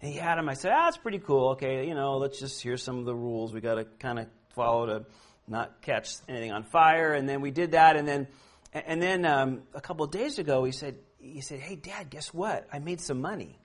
and 0.00 0.12
he 0.12 0.18
had 0.18 0.36
them. 0.36 0.48
I 0.48 0.54
said, 0.54 0.72
ah, 0.74 0.86
that's 0.86 0.96
pretty 0.96 1.18
cool. 1.18 1.50
Okay, 1.50 1.86
you 1.86 1.94
know, 1.94 2.16
let's 2.16 2.40
just 2.40 2.60
hear 2.62 2.76
some 2.76 2.98
of 2.98 3.04
the 3.04 3.14
rules. 3.14 3.52
We 3.52 3.60
got 3.60 3.74
to 3.74 3.84
kind 3.84 4.18
of 4.18 4.26
follow 4.54 4.86
to 4.86 5.04
not 5.50 5.82
catch 5.82 6.14
anything 6.28 6.52
on 6.52 6.62
fire. 6.62 7.12
And 7.12 7.28
then 7.28 7.40
we 7.40 7.50
did 7.50 7.72
that, 7.72 7.96
and 7.96 8.06
then 8.06 8.28
And 8.72 9.02
then 9.02 9.26
um, 9.26 9.62
a 9.74 9.80
couple 9.80 10.04
of 10.04 10.12
days 10.12 10.38
ago, 10.38 10.62
he 10.62 10.70
said, 10.70 10.94
he 11.18 11.40
said, 11.40 11.58
hey, 11.58 11.74
Dad, 11.74 12.08
guess 12.08 12.32
what? 12.32 12.68
I 12.72 12.78
made 12.78 13.00
some 13.00 13.20
money. 13.20 13.58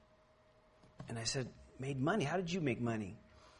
And 1.07 1.19
I 1.19 1.25
said, 1.25 1.47
made 1.79 2.01
money? 2.01 2.25
How 2.25 2.37
did 2.37 2.51
you 2.51 2.59
make 2.59 2.81
money? 2.81 3.15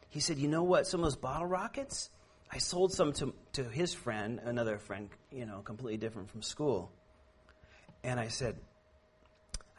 He 0.10 0.20
said, 0.20 0.38
you 0.38 0.48
know 0.48 0.64
what? 0.64 0.88
Some 0.88 1.02
of 1.02 1.06
those 1.06 1.16
bottle 1.16 1.46
rockets, 1.46 2.10
I 2.52 2.58
sold 2.58 2.94
some 2.94 3.14
to, 3.14 3.34
to 3.54 3.64
his 3.64 3.94
friend, 3.94 4.40
another 4.44 4.80
friend, 4.80 5.10
you 5.32 5.46
know, 5.46 5.62
completely 5.62 5.98
different 5.98 6.32
from 6.32 6.42
school. 6.42 6.92
And 8.04 8.20
I 8.20 8.30
said, 8.30 8.56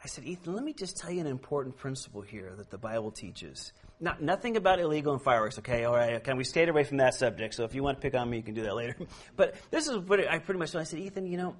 I 0.03 0.07
said, 0.07 0.25
Ethan, 0.25 0.53
let 0.53 0.63
me 0.63 0.73
just 0.73 0.97
tell 0.97 1.11
you 1.11 1.21
an 1.21 1.27
important 1.27 1.75
principle 1.75 2.21
here 2.21 2.53
that 2.57 2.69
the 2.69 2.77
Bible 2.77 3.11
teaches. 3.11 3.73
Not, 3.99 4.21
nothing 4.21 4.55
about 4.55 4.79
illegal 4.79 5.13
and 5.13 5.21
fireworks, 5.21 5.57
okay? 5.59 5.85
All 5.85 5.95
right, 5.95 6.23
can 6.23 6.37
we 6.37 6.43
stayed 6.43 6.69
away 6.69 6.83
from 6.83 6.97
that 6.97 7.15
subject? 7.15 7.55
So 7.55 7.63
if 7.63 7.73
you 7.73 7.81
want 7.81 7.97
to 7.97 8.01
pick 8.01 8.13
on 8.13 8.29
me, 8.29 8.37
you 8.37 8.43
can 8.43 8.53
do 8.53 8.63
that 8.63 8.75
later. 8.75 8.95
But 9.35 9.55
this 9.71 9.87
is 9.87 9.97
what 9.97 10.27
I 10.27 10.37
pretty 10.39 10.59
much 10.59 10.75
I 10.75 10.83
said, 10.83 10.99
Ethan, 10.99 11.25
you 11.25 11.37
know, 11.37 11.55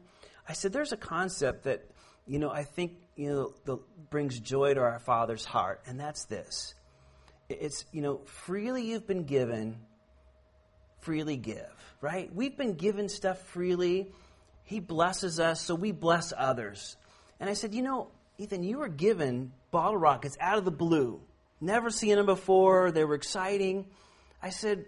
I 0.47 0.53
said, 0.53 0.71
there's 0.71 0.91
a 0.91 0.97
concept 0.97 1.63
that, 1.63 1.83
you 2.27 2.37
know, 2.37 2.51
I 2.51 2.63
think, 2.63 2.93
you 3.15 3.29
know, 3.29 3.53
the, 3.65 3.77
brings 4.09 4.39
joy 4.39 4.75
to 4.75 4.81
our 4.81 4.99
Father's 4.99 5.43
heart, 5.43 5.81
and 5.87 5.99
that's 5.99 6.25
this. 6.25 6.75
It's, 7.49 7.85
you 7.91 8.01
know, 8.01 8.21
freely 8.25 8.83
you've 8.83 9.07
been 9.07 9.23
given, 9.23 9.77
freely 10.99 11.37
give, 11.37 11.73
right? 12.01 12.33
We've 12.33 12.55
been 12.55 12.75
given 12.75 13.09
stuff 13.09 13.41
freely. 13.47 14.11
He 14.63 14.79
blesses 14.79 15.39
us, 15.39 15.59
so 15.61 15.73
we 15.73 15.91
bless 15.91 16.33
others. 16.37 16.97
And 17.39 17.49
I 17.49 17.53
said, 17.53 17.73
you 17.73 17.81
know, 17.81 18.09
Ethan, 18.37 18.63
you 18.63 18.79
were 18.79 18.87
given 18.87 19.51
bottle 19.71 19.97
rockets 19.97 20.37
out 20.39 20.57
of 20.57 20.65
the 20.65 20.71
blue. 20.71 21.19
Never 21.59 21.89
seen 21.89 22.15
them 22.15 22.25
before. 22.25 22.91
They 22.91 23.03
were 23.03 23.15
exciting. 23.15 23.87
I 24.41 24.51
said, 24.51 24.85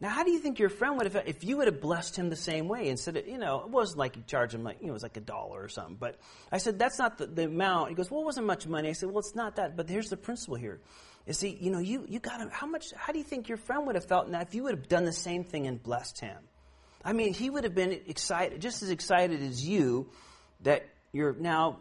now 0.00 0.08
how 0.08 0.24
do 0.24 0.30
you 0.30 0.38
think 0.38 0.58
your 0.58 0.68
friend 0.68 0.96
would 0.96 1.12
have, 1.12 1.26
if 1.26 1.44
you 1.44 1.58
would 1.58 1.66
have 1.66 1.80
blessed 1.80 2.16
him 2.16 2.28
the 2.30 2.36
same 2.36 2.68
way 2.68 2.88
instead 2.88 3.16
of, 3.16 3.26
you 3.26 3.38
know, 3.38 3.60
it 3.60 3.70
wasn't 3.70 3.98
like 3.98 4.16
you 4.16 4.22
charged 4.26 4.54
him 4.54 4.64
like, 4.64 4.80
you 4.80 4.86
know, 4.86 4.92
it 4.92 4.94
was 4.94 5.02
like 5.02 5.16
a 5.16 5.20
dollar 5.20 5.62
or 5.62 5.68
something. 5.68 5.96
But 5.98 6.18
I 6.50 6.58
said, 6.58 6.78
that's 6.78 6.98
not 6.98 7.18
the, 7.18 7.26
the 7.26 7.44
amount. 7.44 7.90
He 7.90 7.94
goes, 7.94 8.10
well, 8.10 8.20
it 8.22 8.24
wasn't 8.24 8.46
much 8.46 8.66
money. 8.66 8.88
I 8.88 8.92
said, 8.92 9.08
well, 9.10 9.20
it's 9.20 9.34
not 9.34 9.56
that. 9.56 9.76
But 9.76 9.88
here's 9.88 10.10
the 10.10 10.16
principle 10.16 10.56
here. 10.56 10.80
You 11.26 11.32
see, 11.32 11.56
you 11.60 11.70
know, 11.70 11.78
you, 11.78 12.04
you 12.08 12.18
got 12.18 12.40
him, 12.40 12.50
how 12.50 12.66
much, 12.66 12.86
how 12.96 13.12
do 13.12 13.18
you 13.18 13.24
think 13.24 13.48
your 13.48 13.58
friend 13.58 13.86
would 13.86 13.94
have 13.94 14.06
felt 14.06 14.28
now 14.28 14.40
if 14.40 14.54
you 14.54 14.64
would 14.64 14.74
have 14.76 14.88
done 14.88 15.04
the 15.04 15.12
same 15.12 15.44
thing 15.44 15.68
and 15.68 15.80
blessed 15.80 16.20
him? 16.20 16.38
I 17.04 17.12
mean, 17.12 17.32
he 17.32 17.50
would 17.50 17.62
have 17.64 17.74
been 17.74 17.92
excited, 18.06 18.60
just 18.60 18.82
as 18.82 18.90
excited 18.90 19.40
as 19.42 19.64
you 19.64 20.08
that 20.62 20.84
you're 21.12 21.34
now 21.34 21.78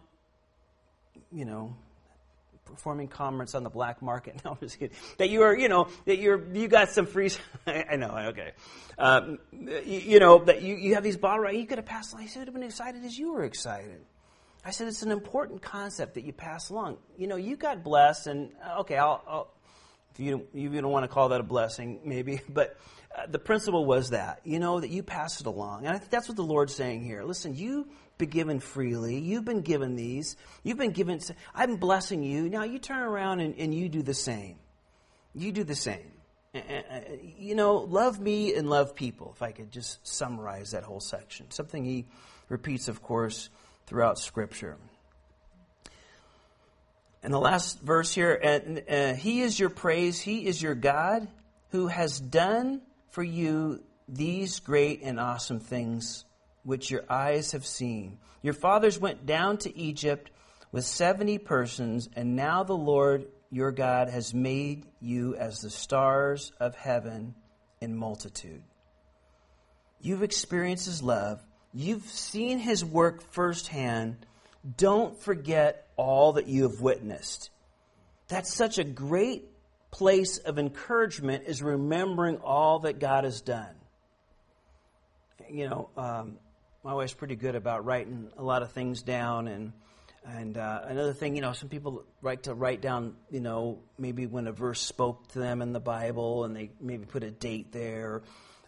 you 1.31 1.45
know, 1.45 1.75
performing 2.65 3.07
commerce 3.07 3.55
on 3.55 3.63
the 3.63 3.69
black 3.69 4.01
market. 4.01 4.41
No, 4.45 4.51
I'm 4.51 4.57
just 4.59 4.79
kidding. 4.79 4.95
That 5.17 5.29
you 5.29 5.43
are, 5.43 5.55
you 5.55 5.69
know, 5.69 5.87
that 6.05 6.17
you're, 6.17 6.43
you 6.53 6.67
got 6.67 6.89
some 6.89 7.05
free. 7.05 7.29
I 7.67 7.95
know, 7.95 8.15
okay. 8.29 8.51
Um, 8.97 9.39
you, 9.51 9.99
you, 9.99 10.19
know 10.19 10.43
that 10.45 10.61
you, 10.61 10.75
you 10.75 10.95
have 10.95 11.03
these 11.03 11.17
bottle 11.17 11.43
right. 11.43 11.55
You 11.55 11.65
could 11.65 11.77
have 11.77 11.85
passed 11.85 12.13
along. 12.13 12.27
He 12.27 12.39
would 12.39 12.47
have 12.47 12.53
been 12.53 12.63
excited 12.63 13.03
as 13.03 13.17
you 13.17 13.33
were 13.33 13.43
excited. 13.43 14.01
I 14.63 14.71
said 14.71 14.87
it's 14.87 15.01
an 15.01 15.11
important 15.11 15.61
concept 15.61 16.15
that 16.15 16.23
you 16.23 16.33
pass 16.33 16.69
along. 16.69 16.97
You 17.17 17.27
know, 17.27 17.35
you 17.35 17.55
got 17.55 17.83
blessed, 17.83 18.27
and 18.27 18.51
uh, 18.63 18.81
okay, 18.81 18.97
I'll, 18.97 19.23
I'll 19.27 19.53
if 20.13 20.19
you 20.19 20.47
you 20.53 20.69
don't 20.69 20.91
want 20.91 21.03
to 21.03 21.07
call 21.07 21.29
that 21.29 21.39
a 21.39 21.43
blessing, 21.43 21.99
maybe, 22.05 22.41
but 22.49 22.77
uh, 23.15 23.25
the 23.27 23.39
principle 23.39 23.85
was 23.85 24.11
that 24.11 24.41
you 24.43 24.59
know 24.59 24.79
that 24.79 24.89
you 24.89 25.03
pass 25.03 25.39
it 25.39 25.47
along, 25.47 25.85
and 25.85 25.95
I 25.95 25.97
think 25.97 26.11
that's 26.11 26.27
what 26.27 26.37
the 26.37 26.43
Lord's 26.43 26.75
saying 26.75 27.03
here. 27.03 27.23
Listen, 27.23 27.55
you 27.55 27.87
been 28.21 28.29
given 28.29 28.59
freely. 28.59 29.17
You've 29.17 29.45
been 29.45 29.61
given 29.61 29.95
these. 29.95 30.37
You've 30.63 30.77
been 30.77 30.91
given. 30.91 31.19
I'm 31.55 31.77
blessing 31.77 32.23
you. 32.23 32.49
Now 32.49 32.63
you 32.63 32.77
turn 32.77 33.01
around 33.01 33.39
and, 33.39 33.55
and 33.57 33.73
you 33.73 33.89
do 33.89 34.03
the 34.03 34.13
same. 34.13 34.57
You 35.33 35.51
do 35.51 35.63
the 35.63 35.75
same. 35.75 36.11
You 37.37 37.55
know, 37.55 37.77
love 37.77 38.19
me 38.19 38.53
and 38.53 38.69
love 38.69 38.93
people, 38.93 39.33
if 39.35 39.41
I 39.41 39.51
could 39.51 39.71
just 39.71 40.05
summarize 40.05 40.71
that 40.71 40.83
whole 40.83 40.99
section. 40.99 41.49
Something 41.49 41.83
he 41.83 42.05
repeats, 42.47 42.87
of 42.87 43.01
course, 43.01 43.49
throughout 43.87 44.19
Scripture. 44.19 44.77
And 47.23 47.33
the 47.33 47.39
last 47.39 47.81
verse 47.81 48.13
here, 48.13 48.33
and 48.33 48.83
uh, 48.89 49.13
He 49.13 49.41
is 49.41 49.59
your 49.59 49.69
praise, 49.69 50.19
He 50.19 50.45
is 50.45 50.61
your 50.61 50.75
God, 50.75 51.27
who 51.69 51.87
has 51.87 52.19
done 52.19 52.81
for 53.09 53.23
you 53.23 53.81
these 54.07 54.59
great 54.59 55.01
and 55.03 55.19
awesome 55.19 55.59
things 55.59 56.25
which 56.63 56.91
your 56.91 57.03
eyes 57.09 57.51
have 57.51 57.65
seen. 57.65 58.19
Your 58.41 58.53
fathers 58.53 58.99
went 58.99 59.25
down 59.25 59.57
to 59.59 59.77
Egypt 59.77 60.31
with 60.71 60.85
70 60.85 61.37
persons, 61.39 62.09
and 62.15 62.35
now 62.35 62.63
the 62.63 62.77
Lord 62.77 63.27
your 63.49 63.71
God 63.71 64.09
has 64.09 64.33
made 64.33 64.85
you 64.99 65.35
as 65.35 65.59
the 65.59 65.69
stars 65.69 66.53
of 66.59 66.75
heaven 66.75 67.35
in 67.81 67.95
multitude. 67.95 68.63
You've 69.99 70.23
experienced 70.23 70.85
his 70.85 71.03
love, 71.03 71.41
you've 71.73 72.05
seen 72.05 72.59
his 72.59 72.83
work 72.83 73.21
firsthand. 73.31 74.25
Don't 74.77 75.19
forget 75.19 75.87
all 75.97 76.33
that 76.33 76.45
you 76.45 76.63
have 76.69 76.81
witnessed. 76.81 77.49
That's 78.27 78.53
such 78.53 78.77
a 78.77 78.83
great 78.83 79.45
place 79.89 80.37
of 80.37 80.57
encouragement 80.57 81.43
is 81.47 81.61
remembering 81.61 82.37
all 82.37 82.79
that 82.79 82.99
God 82.99 83.23
has 83.25 83.41
done. 83.41 83.75
You 85.49 85.67
know, 85.67 85.89
um, 85.97 86.37
my 86.83 86.93
wife's 86.93 87.13
pretty 87.13 87.35
good 87.35 87.55
about 87.55 87.85
writing 87.85 88.29
a 88.37 88.43
lot 88.43 88.63
of 88.63 88.71
things 88.71 89.03
down 89.03 89.47
and 89.47 89.73
and 90.23 90.55
uh, 90.55 90.81
another 90.85 91.13
thing, 91.13 91.35
you 91.35 91.41
know, 91.41 91.53
some 91.53 91.67
people 91.67 92.03
like 92.21 92.43
to 92.43 92.53
write 92.53 92.79
down, 92.79 93.15
you 93.31 93.39
know, 93.39 93.79
maybe 93.97 94.27
when 94.27 94.45
a 94.45 94.51
verse 94.51 94.79
spoke 94.79 95.27
to 95.29 95.39
them 95.39 95.63
in 95.63 95.73
the 95.73 95.79
Bible, 95.79 96.43
and 96.43 96.55
they 96.55 96.69
maybe 96.79 97.05
put 97.05 97.23
a 97.23 97.31
date 97.31 97.71
there, 97.71 98.21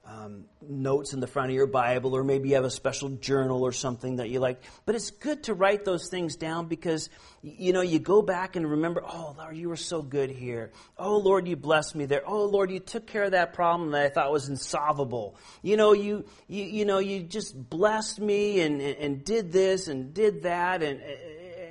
um, 0.06 0.44
notes 0.62 1.14
in 1.14 1.22
the 1.22 1.28
front 1.28 1.50
of 1.50 1.56
your 1.56 1.68
Bible, 1.68 2.14
or 2.14 2.26
maybe 2.26 2.50
you 2.50 2.56
have 2.56 2.66
a 2.66 2.70
special 2.70 3.10
journal 3.10 3.64
or 3.64 3.72
something 3.72 4.18
that 4.18 4.30
you 4.30 4.40
like. 4.42 4.62
But 4.86 4.96
it's 4.96 5.12
good 5.12 5.44
to 5.44 5.54
write 5.54 5.86
those 5.86 6.10
things 6.10 6.36
down 6.36 6.68
because, 6.68 7.10
you 7.42 7.72
know, 7.72 7.82
you 7.82 8.00
go 8.00 8.22
back 8.22 8.58
and 8.58 8.70
remember, 8.70 9.02
oh, 9.06 9.34
Lord, 9.38 9.56
you 9.56 9.70
were 9.70 9.78
so 9.78 10.02
good 10.02 10.30
here. 10.30 10.72
Oh, 10.98 11.18
Lord, 11.18 11.48
you 11.48 11.56
blessed 11.56 11.96
me 11.96 12.06
there. 12.06 12.22
Oh, 12.26 12.46
Lord, 12.46 12.70
you 12.70 12.80
took 12.80 13.08
care 13.08 13.24
of 13.24 13.32
that 13.32 13.54
problem 13.54 13.92
that 13.92 14.06
I 14.06 14.10
thought 14.10 14.32
was 14.32 14.50
insolvable. 14.50 15.38
You 15.62 15.78
know, 15.78 15.94
you, 15.94 16.26
you, 16.48 16.66
you 16.66 16.86
know, 16.86 17.00
you 17.00 17.24
just 17.24 17.70
blessed 17.70 18.20
me 18.20 18.60
and, 18.60 18.82
and, 18.82 18.98
and 18.98 19.26
did 19.26 19.54
this 19.54 19.88
and 19.88 20.14
did 20.14 20.44
that. 20.44 20.84
And, 20.84 21.02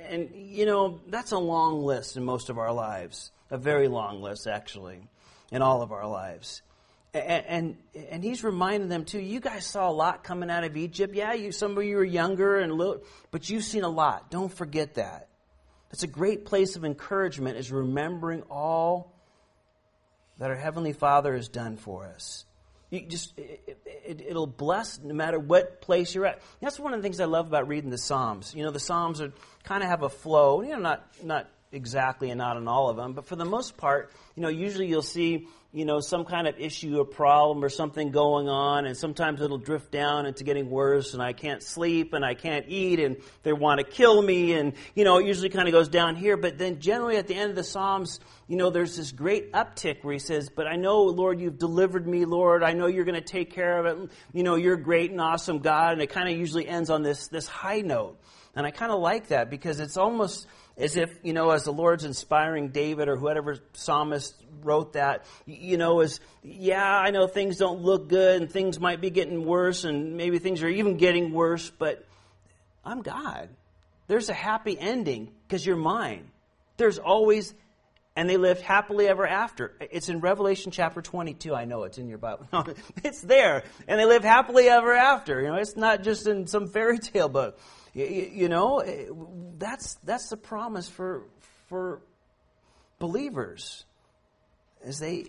and, 0.09 0.31
you 0.33 0.65
know, 0.65 1.01
that's 1.07 1.33
a 1.33 1.39
long 1.39 1.83
list 1.83 2.17
in 2.17 2.23
most 2.23 2.49
of 2.49 2.57
our 2.57 2.73
lives. 2.73 3.31
A 3.51 3.59
very 3.59 3.87
long 3.87 4.23
list, 4.23 4.47
actually, 4.47 5.07
in 5.51 5.61
all 5.61 5.83
of 5.83 5.91
our 5.91 6.07
lives. 6.07 6.63
And, 7.13 7.77
and, 8.09 8.23
he's 8.23 8.43
reminding 8.43 8.89
them 8.89 9.05
too. 9.05 9.19
You 9.19 9.39
guys 9.39 9.67
saw 9.67 9.87
a 9.87 9.93
lot 9.93 10.23
coming 10.23 10.49
out 10.49 10.63
of 10.63 10.75
Egypt. 10.75 11.13
Yeah, 11.13 11.33
you 11.33 11.51
some 11.51 11.77
of 11.77 11.83
you 11.83 11.97
were 11.97 12.03
younger 12.03 12.57
and 12.57 12.73
little, 12.73 13.03
but 13.29 13.47
you've 13.51 13.63
seen 13.63 13.83
a 13.83 13.89
lot. 13.89 14.31
Don't 14.31 14.51
forget 14.51 14.95
that. 14.95 15.27
It's 15.91 16.01
a 16.01 16.07
great 16.07 16.45
place 16.45 16.75
of 16.75 16.83
encouragement. 16.83 17.57
Is 17.57 17.71
remembering 17.71 18.41
all 18.49 19.13
that 20.39 20.49
our 20.49 20.55
heavenly 20.55 20.93
Father 20.93 21.35
has 21.35 21.49
done 21.49 21.77
for 21.77 22.07
us. 22.07 22.45
You 22.89 23.01
just 23.01 23.37
it, 23.37 24.21
it, 24.27 24.33
will 24.33 24.47
bless 24.47 24.99
no 24.99 25.13
matter 25.13 25.39
what 25.39 25.81
place 25.81 26.13
you're 26.13 26.25
at. 26.25 26.41
That's 26.61 26.79
one 26.79 26.93
of 26.93 26.99
the 26.99 27.03
things 27.03 27.19
I 27.19 27.25
love 27.25 27.47
about 27.47 27.67
reading 27.67 27.89
the 27.89 27.97
Psalms. 27.97 28.53
You 28.55 28.63
know, 28.63 28.71
the 28.71 28.79
Psalms 28.79 29.21
are 29.21 29.31
kind 29.63 29.83
of 29.83 29.89
have 29.89 30.01
a 30.01 30.09
flow. 30.09 30.61
You 30.61 30.71
know, 30.71 30.79
not 30.79 31.07
not 31.23 31.49
exactly 31.71 32.29
and 32.29 32.37
not 32.37 32.57
in 32.57 32.67
all 32.67 32.89
of 32.89 32.97
them, 32.97 33.13
but 33.13 33.25
for 33.25 33.35
the 33.35 33.45
most 33.45 33.77
part, 33.77 34.11
you 34.35 34.43
know, 34.43 34.49
usually 34.49 34.87
you'll 34.87 35.01
see 35.01 35.47
you 35.73 35.85
know, 35.85 35.99
some 35.99 36.23
kind 36.23 36.47
of 36.47 36.59
issue 36.59 36.99
or 36.99 37.05
problem 37.05 37.63
or 37.63 37.69
something 37.69 38.11
going 38.11 38.47
on, 38.47 38.85
and 38.85 38.95
sometimes 38.95 39.41
it'll 39.41 39.57
drift 39.57 39.91
down 39.91 40.27
into 40.27 40.43
getting 40.43 40.69
worse, 40.69 41.15
and 41.15 41.23
I 41.23 41.33
can't 41.33 41.63
sleep, 41.63 42.13
and 42.13 42.23
I 42.23 42.35
can't 42.35 42.65
eat, 42.67 42.99
and 42.99 43.17
they 43.41 43.53
want 43.53 43.79
to 43.79 43.83
kill 43.83 44.21
me, 44.21 44.53
and, 44.53 44.73
you 44.93 45.03
know, 45.03 45.17
it 45.17 45.25
usually 45.25 45.49
kind 45.49 45.67
of 45.67 45.71
goes 45.71 45.89
down 45.89 46.15
here. 46.15 46.37
But 46.37 46.59
then 46.59 46.79
generally 46.79 47.17
at 47.17 47.25
the 47.25 47.33
end 47.33 47.49
of 47.49 47.55
the 47.55 47.63
Psalms, 47.63 48.19
you 48.47 48.55
know, 48.55 48.69
there's 48.69 48.95
this 48.95 49.11
great 49.11 49.51
uptick 49.51 50.03
where 50.03 50.13
he 50.13 50.19
says, 50.19 50.51
But 50.55 50.67
I 50.67 50.75
know, 50.75 51.01
Lord, 51.05 51.41
you've 51.41 51.57
delivered 51.57 52.07
me, 52.07 52.25
Lord. 52.25 52.61
I 52.61 52.73
know 52.73 52.85
you're 52.85 53.05
going 53.05 53.15
to 53.15 53.21
take 53.21 53.51
care 53.51 53.79
of 53.79 53.85
it. 53.85 54.11
You 54.31 54.43
know, 54.43 54.55
you're 54.55 54.77
great 54.77 55.09
and 55.09 55.19
awesome 55.19 55.57
God. 55.57 55.93
And 55.93 56.01
it 56.03 56.11
kind 56.11 56.29
of 56.29 56.37
usually 56.37 56.67
ends 56.67 56.91
on 56.91 57.01
this, 57.01 57.29
this 57.29 57.47
high 57.47 57.81
note. 57.81 58.19
And 58.55 58.67
I 58.67 58.71
kind 58.71 58.91
of 58.91 58.99
like 58.99 59.29
that 59.29 59.49
because 59.49 59.79
it's 59.79 59.97
almost 59.97 60.45
as 60.77 60.97
if, 60.97 61.13
you 61.23 61.33
know, 61.33 61.51
as 61.51 61.63
the 61.63 61.73
Lord's 61.73 62.03
inspiring 62.03 62.69
David 62.69 63.07
or 63.07 63.15
whoever 63.15 63.57
psalmist 63.73 64.35
wrote 64.63 64.93
that, 64.93 65.25
you 65.45 65.77
know, 65.77 65.99
as, 65.99 66.19
yeah, 66.41 66.83
I 66.83 67.11
know 67.11 67.27
things 67.27 67.57
don't 67.57 67.81
look 67.81 68.07
good 68.07 68.41
and 68.41 68.51
things 68.51 68.79
might 68.79 68.99
be 68.99 69.09
getting 69.09 69.45
worse 69.45 69.83
and 69.83 70.17
maybe 70.17 70.39
things 70.39 70.63
are 70.63 70.69
even 70.69 70.97
getting 70.97 71.31
worse, 71.31 71.69
but 71.69 72.05
I'm 72.83 73.01
God. 73.01 73.49
There's 74.07 74.29
a 74.29 74.33
happy 74.33 74.77
ending 74.77 75.31
because 75.47 75.65
you're 75.65 75.75
mine. 75.75 76.27
There's 76.77 76.97
always, 76.97 77.53
and 78.15 78.27
they 78.27 78.37
lived 78.37 78.61
happily 78.61 79.07
ever 79.07 79.27
after. 79.27 79.73
It's 79.79 80.09
in 80.09 80.21
Revelation 80.21 80.71
chapter 80.71 81.01
22. 81.01 81.53
I 81.53 81.65
know 81.65 81.83
it's 81.83 81.99
in 81.99 82.09
your 82.09 82.17
Bible. 82.17 82.47
It's 83.03 83.21
there. 83.21 83.63
And 83.87 83.99
they 83.99 84.05
live 84.05 84.23
happily 84.23 84.67
ever 84.69 84.93
after. 84.93 85.39
You 85.41 85.49
know, 85.49 85.55
it's 85.55 85.77
not 85.77 86.01
just 86.01 86.27
in 86.27 86.47
some 86.47 86.67
fairy 86.67 86.97
tale 86.97 87.29
book. 87.29 87.59
You, 87.93 88.05
you 88.05 88.49
know, 88.49 88.79
eh, 88.79 89.05
that's, 89.57 89.95
that's 90.03 90.29
the 90.29 90.37
promise 90.37 90.89
for, 90.89 91.23
for 91.67 92.01
believers. 92.99 93.85
As 94.83 94.99
they, 94.99 95.27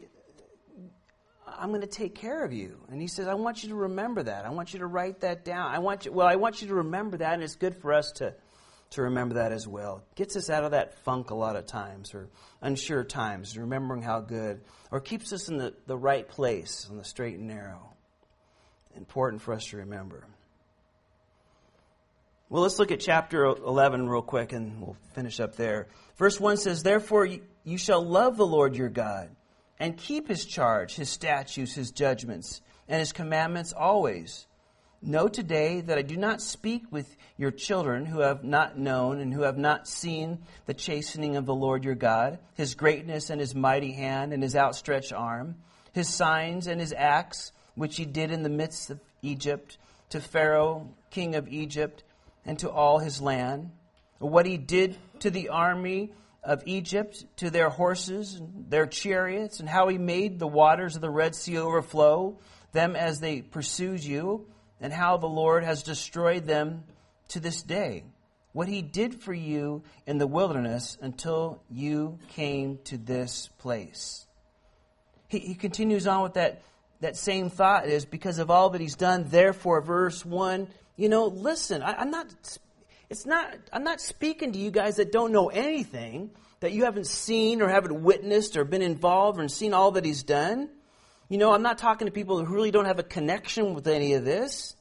I'm 1.47 1.69
going 1.69 1.83
to 1.83 1.87
take 1.87 2.15
care 2.15 2.45
of 2.45 2.53
you. 2.53 2.79
And 2.91 3.01
he 3.01 3.07
says, 3.07 3.29
I 3.29 3.35
want 3.35 3.63
you 3.63 3.69
to 3.71 3.75
remember 3.75 4.23
that. 4.23 4.45
I 4.45 4.51
want 4.51 4.73
you 4.73 4.81
to 4.81 4.87
write 4.87 5.21
that 5.21 5.45
down. 5.45 5.75
I 5.75 5.79
want 5.79 6.07
you, 6.07 6.13
well, 6.13 6.27
I 6.27 6.37
want 6.37 6.63
you 6.63 6.69
to 6.69 6.75
remember 6.75 7.19
that, 7.19 7.35
and 7.35 7.43
it's 7.43 7.57
good 7.57 7.77
for 7.77 7.93
us 7.93 8.13
to, 8.17 8.35
to 8.91 9.03
remember 9.03 9.37
that 9.37 9.53
as 9.53 9.69
well. 9.69 10.03
Gets 10.15 10.37
us 10.37 10.51
out 10.51 10.65
of 10.65 10.73
that 10.73 10.95
funk 11.05 11.31
a 11.31 11.35
lot 11.35 11.57
of 11.57 11.67
times, 11.67 12.15
or 12.15 12.29
unsure 12.63 13.05
times, 13.05 13.57
remembering 13.57 14.03
how 14.03 14.21
good, 14.21 14.63
or 14.91 15.01
keeps 15.01 15.33
us 15.33 15.49
in 15.49 15.59
the, 15.59 15.75
the 15.87 15.97
right 15.97 16.27
place, 16.27 16.89
on 16.91 16.97
the 16.97 17.05
straight 17.05 17.39
and 17.39 17.47
narrow. 17.47 17.91
Important 18.97 19.43
for 19.43 19.53
us 19.53 19.67
to 19.67 19.79
remember. 19.79 20.25
Well, 22.55 22.63
let's 22.63 22.79
look 22.79 22.93
at 22.93 23.01
chapter 23.01 23.47
11 23.47 24.09
real 24.09 24.23
quick, 24.23 24.53
and 24.53 24.81
we'll 24.81 24.97
finish 25.13 25.41
up 25.41 25.57
there. 25.57 25.89
Verse 26.15 26.39
1 26.39 26.59
says, 26.59 26.85
Therefore 26.85 27.27
you 27.27 27.79
shall 27.79 28.01
love 28.01 28.37
the 28.37 28.47
Lord 28.47 28.77
your 28.77 28.91
God 28.91 29.31
and 29.81 29.97
keep 29.97 30.29
his 30.29 30.47
charge, 30.47 30.95
his 30.95 31.11
statutes, 31.11 31.75
his 31.75 31.91
judgments, 31.91 32.61
and 32.89 33.01
his 33.01 33.13
commandments 33.13 33.73
always. 33.73 34.47
Know 35.03 35.27
today 35.27 35.81
that 35.81 35.99
I 35.99 36.03
do 36.03 36.17
not 36.17 36.41
speak 36.41 36.85
with 36.93 37.17
your 37.37 37.51
children 37.51 38.07
who 38.07 38.21
have 38.21 38.45
not 38.45 38.79
known 38.79 39.19
and 39.19 39.35
who 39.35 39.43
have 39.43 39.59
not 39.59 39.89
seen 39.89 40.39
the 40.67 40.75
chastening 40.75 41.35
of 41.35 41.47
the 41.47 41.55
Lord 41.57 41.85
your 41.85 41.97
God, 41.97 42.39
his 42.55 42.77
greatness 42.77 43.31
and 43.31 43.41
his 43.41 43.57
mighty 43.57 43.91
hand 43.91 44.33
and 44.33 44.45
his 44.45 44.55
outstretched 44.55 45.13
arm, 45.13 45.57
his 45.93 46.09
signs 46.09 46.69
and 46.69 46.81
his 46.81 46.95
acts, 46.97 47.51
which 47.75 47.97
he 47.97 48.05
did 48.05 48.31
in 48.31 48.45
the 48.45 48.49
midst 48.49 48.91
of 48.91 49.01
Egypt, 49.23 49.77
to 50.11 50.21
Pharaoh, 50.21 50.95
king 51.11 51.35
of 51.35 51.49
Egypt, 51.49 52.05
and 52.47 52.59
to 52.59 52.71
all 52.71 52.99
his 52.99 53.21
land, 53.21 53.71
what 54.19 54.47
he 54.47 54.57
did 54.57 54.97
to 55.21 55.31
the 55.31 55.49
army 55.49 56.13
of 56.43 56.63
Egypt 56.67 57.25
to 57.37 57.51
their 57.51 57.71
horses 57.71 58.35
and 58.35 58.71
their 58.71 58.87
chariots, 58.87 59.61
and 59.61 59.69
how 59.69 59.89
he 59.89 59.99
made 59.99 60.39
the 60.39 60.47
waters 60.47 60.95
of 60.95 61.01
the 61.01 61.11
Red 61.11 61.35
Sea 61.35 61.59
overflow 61.59 62.39
them 62.73 62.97
as 62.97 63.21
they 63.21 63.41
pursued 63.41 64.05
you, 64.05 64.47
and 64.81 64.93
how 64.93 65.17
the 65.17 65.27
Lord 65.27 65.65
has 65.65 65.83
destroyed 65.83 66.47
them 66.47 66.85
to 67.29 67.41
this 67.41 67.63
day. 67.63 68.05
What 68.53 68.69
he 68.69 68.83
did 68.83 69.23
for 69.23 69.33
you 69.33 69.83
in 70.07 70.19
the 70.19 70.27
wilderness 70.27 70.99
until 71.01 71.63
you 71.71 72.19
came 72.29 72.79
to 72.85 72.99
this 72.99 73.49
place. 73.59 74.27
He, 75.29 75.39
he 75.39 75.55
continues 75.55 76.07
on 76.07 76.23
with 76.23 76.35
that, 76.35 76.63
that 77.01 77.17
same 77.17 77.51
thought 77.51 77.89
is 77.89 78.05
because 78.05 78.39
of 78.39 78.51
all 78.51 78.71
that 78.71 78.81
he's 78.81 78.97
done, 78.97 79.25
therefore, 79.29 79.81
verse 79.81 80.25
1, 80.25 80.69
you 80.97 81.09
know, 81.09 81.27
listen, 81.27 81.83
I, 81.83 81.95
I'm 81.95 82.11
not 82.11 82.27
it's 83.11 83.27
not, 83.27 83.55
I'm 83.73 83.85
not 83.85 84.01
speaking 84.01 84.53
to 84.53 84.59
you 84.59 84.71
guys 84.71 84.97
that 84.97 85.13
don't 85.13 85.33
know 85.33 85.49
anything, 85.49 86.31
that 86.61 86.73
you 86.73 86.85
haven't 86.85 87.07
seen 87.07 87.61
or 87.63 87.69
haven't 87.69 88.03
witnessed 88.03 88.57
or 88.57 88.65
been 88.65 88.83
involved 88.83 89.39
or 89.39 89.49
seen 89.49 89.75
all 89.75 89.93
that 89.93 90.05
he's 90.05 90.23
done. 90.23 90.69
You 91.29 91.39
know, 91.39 91.53
I'm 91.53 91.63
not 91.63 91.79
talking 91.79 92.07
to 92.07 92.13
people 92.13 92.43
who 92.45 92.53
really 92.53 92.71
don't 92.71 92.87
have 92.87 92.99
a 92.99 93.05
connection 93.05 93.75
with 93.75 93.87
any 93.87 94.15
of 94.15 94.25
this. 94.25 94.75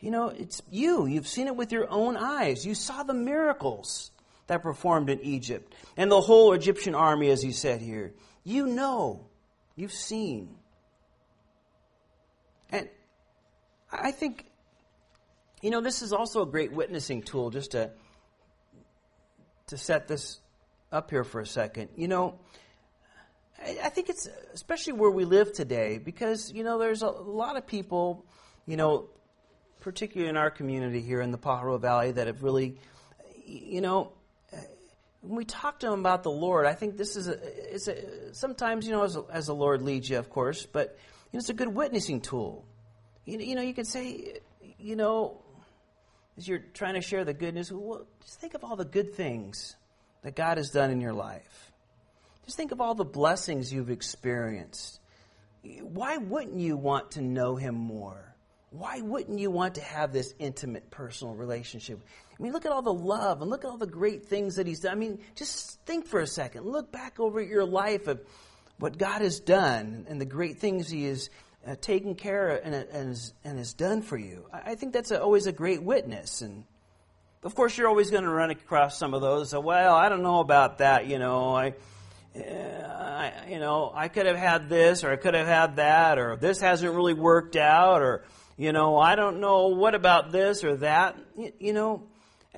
You 0.00 0.10
know, 0.10 0.28
it's 0.28 0.62
you. 0.70 1.06
You've 1.06 1.26
seen 1.26 1.46
it 1.46 1.56
with 1.56 1.72
your 1.72 1.90
own 1.90 2.16
eyes. 2.16 2.64
You 2.64 2.74
saw 2.74 3.02
the 3.02 3.14
miracles 3.14 4.12
that 4.46 4.62
performed 4.62 5.10
in 5.10 5.20
Egypt 5.20 5.74
and 5.96 6.10
the 6.10 6.20
whole 6.20 6.52
Egyptian 6.52 6.94
army, 6.94 7.30
as 7.30 7.42
he 7.42 7.52
said 7.52 7.80
here. 7.80 8.14
You 8.44 8.66
know. 8.66 9.26
You've 9.76 9.92
seen. 9.92 10.56
And 12.70 12.88
I 13.92 14.10
think 14.10 14.47
you 15.62 15.70
know, 15.70 15.80
this 15.80 16.02
is 16.02 16.12
also 16.12 16.42
a 16.42 16.46
great 16.46 16.72
witnessing 16.72 17.22
tool 17.22 17.50
just 17.50 17.72
to, 17.72 17.90
to 19.68 19.76
set 19.76 20.08
this 20.08 20.40
up 20.92 21.10
here 21.10 21.24
for 21.24 21.40
a 21.40 21.46
second. 21.46 21.90
You 21.96 22.08
know, 22.08 22.38
I, 23.62 23.88
think 23.88 24.08
it's 24.08 24.28
especially 24.54 24.94
where 24.94 25.10
we 25.10 25.24
live 25.24 25.52
today 25.52 25.98
because, 25.98 26.52
you 26.52 26.62
know, 26.62 26.78
there's 26.78 27.02
a 27.02 27.10
lot 27.10 27.56
of 27.56 27.66
people, 27.66 28.24
you 28.66 28.76
know, 28.76 29.08
particularly 29.80 30.30
in 30.30 30.36
our 30.36 30.50
community 30.50 31.00
here 31.00 31.20
in 31.20 31.30
the 31.30 31.38
Pajaro 31.38 31.80
Valley 31.80 32.12
that 32.12 32.26
have 32.28 32.42
really, 32.42 32.76
you 33.46 33.80
know, 33.80 34.12
when 35.20 35.36
we 35.36 35.44
talk 35.44 35.80
to 35.80 35.90
them 35.90 36.00
about 36.00 36.22
the 36.22 36.30
Lord, 36.30 36.66
I 36.66 36.74
think 36.74 36.96
this 36.96 37.16
is 37.16 37.28
a, 37.28 37.38
it's 37.74 37.88
a 37.88 38.34
sometimes, 38.34 38.86
you 38.86 38.92
know, 38.92 39.02
as, 39.02 39.18
as 39.30 39.46
the 39.46 39.54
Lord 39.54 39.82
leads 39.82 40.08
you, 40.08 40.18
of 40.18 40.30
course, 40.30 40.64
but 40.64 40.96
you 41.32 41.36
know, 41.36 41.40
it's 41.40 41.48
a 41.48 41.54
good 41.54 41.68
witnessing 41.68 42.20
tool. 42.20 42.64
You, 43.24 43.38
you 43.38 43.54
know, 43.56 43.62
you 43.62 43.74
can 43.74 43.84
say, 43.84 44.40
you 44.78 44.96
know, 44.96 45.42
as 46.38 46.48
you're 46.48 46.62
trying 46.72 46.94
to 46.94 47.00
share 47.00 47.24
the 47.24 47.34
good 47.34 47.54
news, 47.54 47.72
well, 47.72 48.06
just 48.24 48.40
think 48.40 48.54
of 48.54 48.62
all 48.62 48.76
the 48.76 48.84
good 48.84 49.14
things 49.14 49.76
that 50.22 50.36
God 50.36 50.56
has 50.56 50.70
done 50.70 50.90
in 50.90 51.00
your 51.00 51.12
life. 51.12 51.72
Just 52.44 52.56
think 52.56 52.72
of 52.72 52.80
all 52.80 52.94
the 52.94 53.04
blessings 53.04 53.72
you've 53.72 53.90
experienced. 53.90 55.00
Why 55.82 56.16
wouldn't 56.16 56.60
you 56.60 56.76
want 56.76 57.12
to 57.12 57.20
know 57.20 57.56
Him 57.56 57.74
more? 57.74 58.34
Why 58.70 59.00
wouldn't 59.00 59.38
you 59.38 59.50
want 59.50 59.74
to 59.74 59.80
have 59.80 60.12
this 60.12 60.32
intimate 60.38 60.90
personal 60.90 61.34
relationship? 61.34 62.00
I 62.38 62.42
mean, 62.42 62.52
look 62.52 62.64
at 62.64 62.72
all 62.72 62.82
the 62.82 62.92
love 62.92 63.42
and 63.42 63.50
look 63.50 63.64
at 63.64 63.70
all 63.70 63.76
the 63.76 63.86
great 63.86 64.26
things 64.26 64.56
that 64.56 64.66
He's 64.66 64.80
done. 64.80 64.92
I 64.92 64.94
mean, 64.94 65.18
just 65.34 65.80
think 65.86 66.06
for 66.06 66.20
a 66.20 66.26
second. 66.26 66.64
Look 66.64 66.92
back 66.92 67.18
over 67.18 67.42
your 67.42 67.64
life 67.64 68.06
of 68.06 68.20
what 68.78 68.96
God 68.96 69.22
has 69.22 69.40
done 69.40 70.06
and 70.08 70.20
the 70.20 70.26
great 70.26 70.58
things 70.58 70.88
He 70.88 71.04
has 71.06 71.30
uh, 71.66 71.74
taken 71.80 72.14
care 72.14 72.50
of 72.50 72.60
and, 72.64 72.74
and, 72.74 73.10
is, 73.10 73.34
and 73.44 73.58
is 73.58 73.74
done 73.74 74.02
for 74.02 74.16
you. 74.16 74.46
I, 74.52 74.72
I 74.72 74.74
think 74.74 74.92
that's 74.92 75.10
a, 75.10 75.20
always 75.20 75.46
a 75.46 75.52
great 75.52 75.82
witness. 75.82 76.40
And 76.40 76.64
of 77.42 77.54
course, 77.54 77.76
you're 77.76 77.88
always 77.88 78.10
going 78.10 78.24
to 78.24 78.30
run 78.30 78.50
across 78.50 78.98
some 78.98 79.14
of 79.14 79.20
those. 79.20 79.50
So, 79.50 79.60
well, 79.60 79.94
I 79.94 80.08
don't 80.08 80.22
know 80.22 80.40
about 80.40 80.78
that. 80.78 81.06
You 81.06 81.18
know, 81.18 81.54
I, 81.54 81.74
uh, 82.36 82.42
I, 82.42 83.32
you 83.48 83.58
know, 83.58 83.92
I 83.94 84.08
could 84.08 84.26
have 84.26 84.36
had 84.36 84.68
this, 84.68 85.04
or 85.04 85.10
I 85.10 85.16
could 85.16 85.34
have 85.34 85.46
had 85.46 85.76
that, 85.76 86.18
or 86.18 86.36
this 86.36 86.60
hasn't 86.60 86.94
really 86.94 87.14
worked 87.14 87.56
out, 87.56 88.02
or 88.02 88.24
you 88.56 88.72
know, 88.72 88.98
I 88.98 89.14
don't 89.14 89.40
know 89.40 89.68
what 89.68 89.94
about 89.94 90.32
this 90.32 90.64
or 90.64 90.76
that. 90.78 91.16
You, 91.36 91.52
you 91.58 91.72
know, 91.72 92.08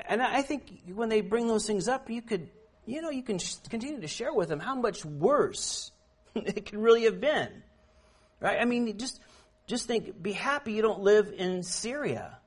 and 0.09 0.23
I 0.23 0.43
think 0.43 0.83
when 0.95 1.09
they 1.09 1.21
bring 1.21 1.47
those 1.47 1.67
things 1.67 1.89
up, 1.89 2.09
you 2.09 2.23
could, 2.23 2.49
you 2.87 3.03
know, 3.03 3.11
you 3.11 3.23
can 3.23 3.39
sh- 3.39 3.57
continue 3.69 4.01
to 4.01 4.09
share 4.09 4.33
with 4.33 4.49
them 4.49 4.61
how 4.61 4.75
much 4.75 5.05
worse 5.05 5.93
it 6.35 6.67
could 6.67 6.79
really 6.79 7.05
have 7.05 7.21
been. 7.21 7.63
Right? 8.41 8.59
I 8.61 8.65
mean, 8.65 8.97
just, 8.97 9.21
just 9.67 9.87
think, 9.87 10.21
be 10.21 10.33
happy 10.33 10.73
you 10.73 10.83
don't 10.83 11.01
live 11.01 11.33
in 11.37 11.63
Syria. 11.63 12.39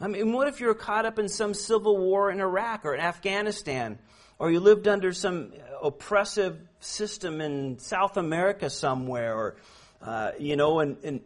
I 0.00 0.06
mean, 0.06 0.32
what 0.32 0.48
if 0.48 0.60
you're 0.60 0.74
caught 0.74 1.04
up 1.04 1.18
in 1.18 1.28
some 1.28 1.52
civil 1.52 1.98
war 1.98 2.30
in 2.30 2.40
Iraq 2.40 2.86
or 2.86 2.94
in 2.94 3.00
Afghanistan, 3.00 3.98
or 4.38 4.50
you 4.50 4.60
lived 4.60 4.88
under 4.88 5.12
some 5.12 5.52
oppressive 5.82 6.58
system 6.78 7.40
in 7.40 7.78
South 7.78 8.16
America 8.16 8.70
somewhere, 8.70 9.34
or, 9.34 9.56
uh, 10.00 10.30
you 10.38 10.56
know, 10.56 10.80
and, 10.80 10.96
and 11.04 11.20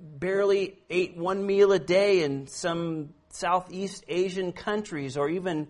barely 0.00 0.78
ate 0.90 1.16
one 1.16 1.46
meal 1.46 1.72
a 1.72 1.78
day 1.78 2.22
in 2.22 2.46
some 2.46 3.14
Southeast 3.30 4.04
Asian 4.08 4.52
countries, 4.52 5.16
or 5.16 5.30
even, 5.30 5.68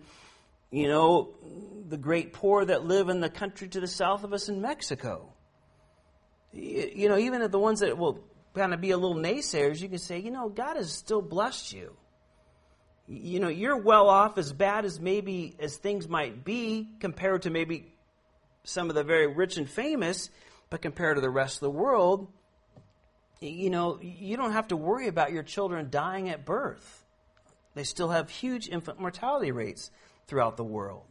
you 0.71 0.87
know, 0.87 1.35
the 1.87 1.97
great 1.97 2.33
poor 2.33 2.65
that 2.65 2.83
live 2.83 3.09
in 3.09 3.21
the 3.21 3.29
country 3.29 3.69
to 3.69 3.79
the 3.79 3.87
south 3.87 4.23
of 4.23 4.33
us 4.33 4.49
in 4.49 4.59
Mexico 4.59 5.34
you 6.55 7.09
know, 7.09 7.17
even 7.17 7.41
at 7.41 7.51
the 7.51 7.59
ones 7.59 7.81
that 7.81 7.97
will 7.97 8.23
kind 8.53 8.73
of 8.73 8.81
be 8.81 8.91
a 8.91 8.97
little 8.97 9.17
naysayers, 9.17 9.81
you 9.81 9.89
can 9.89 9.99
say, 9.99 10.19
you 10.19 10.31
know, 10.31 10.49
God 10.49 10.77
has 10.77 10.91
still 10.91 11.21
blessed 11.21 11.73
you. 11.73 11.95
You 13.07 13.39
know, 13.39 13.49
you're 13.49 13.77
well 13.77 14.09
off 14.09 14.37
as 14.37 14.51
bad 14.51 14.85
as 14.85 14.99
maybe 14.99 15.55
as 15.59 15.77
things 15.77 16.07
might 16.07 16.43
be 16.43 16.87
compared 16.99 17.43
to 17.43 17.49
maybe 17.49 17.93
some 18.63 18.89
of 18.89 18.95
the 18.95 19.03
very 19.03 19.27
rich 19.27 19.57
and 19.57 19.69
famous, 19.69 20.29
but 20.69 20.81
compared 20.81 21.17
to 21.17 21.21
the 21.21 21.29
rest 21.29 21.57
of 21.57 21.61
the 21.61 21.69
world, 21.69 22.27
you 23.41 23.69
know, 23.69 23.99
you 24.01 24.37
don't 24.37 24.53
have 24.53 24.69
to 24.69 24.77
worry 24.77 25.07
about 25.07 25.31
your 25.31 25.43
children 25.43 25.89
dying 25.91 26.29
at 26.29 26.45
birth. 26.45 27.03
They 27.75 27.83
still 27.83 28.09
have 28.09 28.29
huge 28.29 28.69
infant 28.69 28.99
mortality 28.99 29.51
rates 29.51 29.91
throughout 30.27 30.57
the 30.57 30.63
world. 30.63 31.03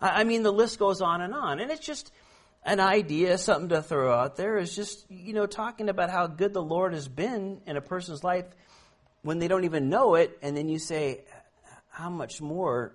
I 0.00 0.24
mean, 0.24 0.42
the 0.42 0.52
list 0.52 0.78
goes 0.78 1.00
on 1.00 1.20
and 1.20 1.32
on. 1.32 1.60
And 1.60 1.70
it's 1.70 1.84
just, 1.84 2.10
an 2.66 2.80
idea, 2.80 3.38
something 3.38 3.68
to 3.68 3.80
throw 3.80 4.12
out 4.12 4.36
there 4.36 4.58
is 4.58 4.74
just, 4.74 5.08
you 5.08 5.32
know, 5.32 5.46
talking 5.46 5.88
about 5.88 6.10
how 6.10 6.26
good 6.26 6.52
the 6.52 6.62
Lord 6.62 6.94
has 6.94 7.06
been 7.06 7.60
in 7.64 7.76
a 7.76 7.80
person's 7.80 8.24
life 8.24 8.44
when 9.22 9.38
they 9.38 9.46
don't 9.46 9.64
even 9.64 9.88
know 9.88 10.16
it. 10.16 10.36
And 10.42 10.56
then 10.56 10.68
you 10.68 10.80
say, 10.80 11.22
how 11.90 12.10
much 12.10 12.40
more 12.40 12.92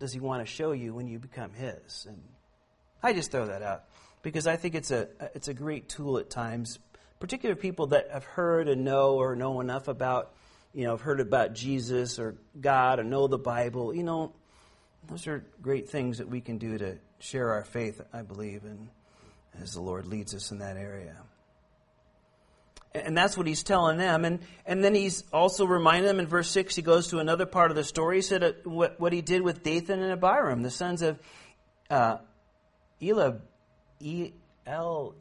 does 0.00 0.12
he 0.12 0.18
want 0.18 0.44
to 0.44 0.52
show 0.52 0.72
you 0.72 0.92
when 0.92 1.06
you 1.06 1.20
become 1.20 1.52
his? 1.52 2.04
And 2.08 2.20
I 3.00 3.12
just 3.12 3.30
throw 3.30 3.46
that 3.46 3.62
out 3.62 3.84
because 4.22 4.48
I 4.48 4.56
think 4.56 4.74
it's 4.74 4.90
a, 4.90 5.06
it's 5.36 5.46
a 5.46 5.54
great 5.54 5.88
tool 5.88 6.18
at 6.18 6.28
times, 6.28 6.80
particularly 7.20 7.60
people 7.60 7.86
that 7.88 8.10
have 8.10 8.24
heard 8.24 8.68
and 8.68 8.84
know 8.84 9.14
or 9.14 9.36
know 9.36 9.60
enough 9.60 9.86
about, 9.86 10.32
you 10.74 10.82
know, 10.82 10.90
have 10.90 11.00
heard 11.00 11.20
about 11.20 11.54
Jesus 11.54 12.18
or 12.18 12.34
God 12.60 12.98
or 12.98 13.04
know 13.04 13.28
the 13.28 13.38
Bible. 13.38 13.94
You 13.94 14.02
know, 14.02 14.32
those 15.06 15.28
are 15.28 15.44
great 15.62 15.88
things 15.90 16.18
that 16.18 16.28
we 16.28 16.40
can 16.40 16.58
do 16.58 16.76
to 16.76 16.98
share 17.20 17.52
our 17.52 17.62
faith, 17.62 18.00
I 18.12 18.22
believe. 18.22 18.64
And, 18.64 18.88
as 19.60 19.74
the 19.74 19.80
Lord 19.80 20.06
leads 20.06 20.34
us 20.34 20.50
in 20.50 20.58
that 20.58 20.76
area. 20.76 21.16
And 22.94 23.16
that's 23.16 23.36
what 23.38 23.46
he's 23.46 23.62
telling 23.62 23.96
them. 23.96 24.24
And, 24.24 24.40
and 24.66 24.84
then 24.84 24.94
he's 24.94 25.24
also 25.32 25.64
reminding 25.64 26.06
them 26.06 26.20
in 26.20 26.26
verse 26.26 26.50
6, 26.50 26.76
he 26.76 26.82
goes 26.82 27.08
to 27.08 27.18
another 27.18 27.46
part 27.46 27.70
of 27.70 27.76
the 27.76 27.84
story. 27.84 28.16
He 28.16 28.22
said 28.22 28.42
uh, 28.42 28.52
what, 28.64 29.00
what 29.00 29.12
he 29.12 29.22
did 29.22 29.42
with 29.42 29.62
Dathan 29.62 30.02
and 30.02 30.12
Abiram, 30.12 30.62
the 30.62 30.70
sons 30.70 31.00
of 31.00 31.18
uh, 31.88 32.18
Elab, 33.00 33.40
e, 34.00 34.32
El, 34.66 35.14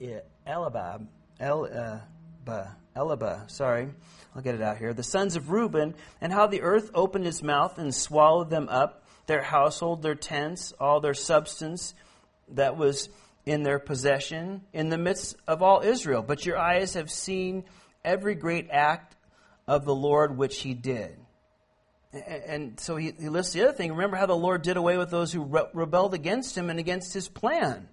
Elabab, 0.46 1.08
Elaba, 1.40 2.02
Elaba, 2.96 3.50
sorry, 3.50 3.90
I'll 4.36 4.42
get 4.42 4.56
it 4.56 4.62
out 4.62 4.78
here. 4.78 4.94
The 4.94 5.04
sons 5.04 5.36
of 5.36 5.50
Reuben, 5.50 5.96
and 6.20 6.34
how 6.34 6.48
the 6.48 6.62
earth 6.62 6.92
opened 6.94 7.26
its 7.26 7.42
mouth 7.42 7.78
and 7.78 7.96
swallowed 7.96 8.50
them 8.50 8.68
up, 8.70 9.04
their 9.28 9.42
household, 9.42 10.02
their 10.02 10.16
tents, 10.16 10.74
all 10.80 11.00
their 11.00 11.14
substance 11.14 11.94
that 12.50 12.76
was 12.78 13.10
in 13.46 13.64
their 13.64 13.80
possession, 13.80 14.62
in 14.74 14.90
the 14.90 14.98
midst 14.98 15.36
of 15.48 15.62
all 15.62 15.82
Israel. 15.82 16.22
But 16.22 16.46
your 16.46 16.58
eyes 16.58 16.94
have 16.94 17.10
seen 17.10 17.64
every 18.04 18.36
great 18.36 18.70
act 18.72 19.16
of 19.68 19.86
the 19.86 19.96
Lord 19.96 20.38
which 20.38 20.60
he 20.60 20.74
did. 20.74 21.18
And 22.14 22.80
so 22.80 22.98
he, 22.98 23.12
lists 23.12 23.54
the 23.54 23.64
other 23.64 23.74
thing. 23.74 23.92
Remember 23.92 24.18
how 24.18 24.26
the 24.26 24.36
Lord 24.36 24.64
did 24.64 24.76
away 24.76 24.98
with 24.98 25.10
those 25.10 25.32
who 25.32 25.44
rebelled 25.74 26.14
against 26.14 26.58
him 26.58 26.70
and 26.70 26.78
against 26.78 27.14
his 27.14 27.30
plan. 27.30 27.88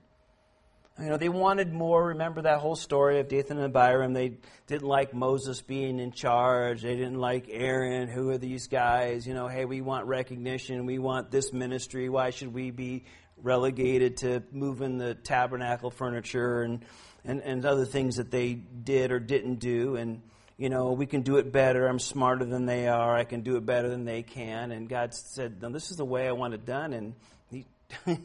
You 1.01 1.11
know, 1.11 1.17
they 1.17 1.29
wanted 1.29 1.73
more. 1.73 2.09
Remember 2.09 2.43
that 2.43 2.59
whole 2.59 2.75
story 2.75 3.21
of 3.21 3.29
Dathan 3.29 3.59
and 3.59 3.67
Abiram. 3.67 4.13
They 4.13 4.39
didn't 4.67 4.89
like 4.89 5.15
Moses 5.15 5.63
being 5.63 6.01
in 6.01 6.11
charge. 6.11 6.83
They 6.83 6.97
didn't 6.97 7.21
like 7.21 7.47
Aaron. 7.49 8.09
Who 8.09 8.31
are 8.31 8.39
these 8.39 8.67
guys? 8.67 9.25
You 9.25 9.35
know, 9.35 9.47
hey, 9.47 9.65
we 9.65 9.81
want 9.81 10.07
recognition. 10.07 10.87
We 10.87 10.99
want 10.99 11.31
this 11.31 11.53
ministry. 11.53 12.09
Why 12.09 12.31
should 12.31 12.53
we 12.53 12.73
be 12.73 13.05
relegated 13.43 14.19
to 14.19 14.43
moving 14.53 14.99
the 14.99 15.15
tabernacle 15.15 15.91
furniture 15.91 16.63
and, 16.63 16.85
and, 17.25 17.41
and 17.43 17.65
other 17.65 17.85
things 17.85 18.17
that 18.17 18.31
they 18.31 18.55
did 18.55 19.13
or 19.13 19.21
didn't 19.21 19.57
do? 19.57 19.97
And, 19.97 20.23
you 20.57 20.69
know, 20.69 20.93
we 20.93 21.07
can 21.07 21.23
do 21.23 21.37
it 21.37 21.53
better. 21.53 21.87
I'm 21.87 21.99
smarter 21.99 22.45
than 22.45 22.67
they 22.67 22.89
are. 22.89 23.17
I 23.17 23.25
can 23.25 23.43
do 23.43 23.57
it 23.57 23.67
better 23.67 23.89
than 23.89 24.05
they 24.05 24.23
can. 24.23 24.73
And 24.73 24.89
God 24.89 25.15
said, 25.15 25.63
no, 25.63 25.71
this 25.71 25.91
is 25.91 25.97
the 25.97 26.05
way 26.05 26.29
I 26.29 26.33
want 26.33 26.55
it 26.55 26.65
done. 26.65 26.93
And 26.93 27.15
he. 27.51 27.67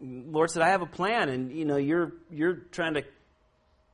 Lord 0.00 0.50
said, 0.50 0.62
I 0.62 0.68
have 0.68 0.82
a 0.82 0.86
plan, 0.86 1.28
and 1.28 1.52
you 1.52 1.64
know, 1.64 1.76
you're 1.76 2.12
you're 2.30 2.54
trying 2.54 2.94
to 2.94 3.02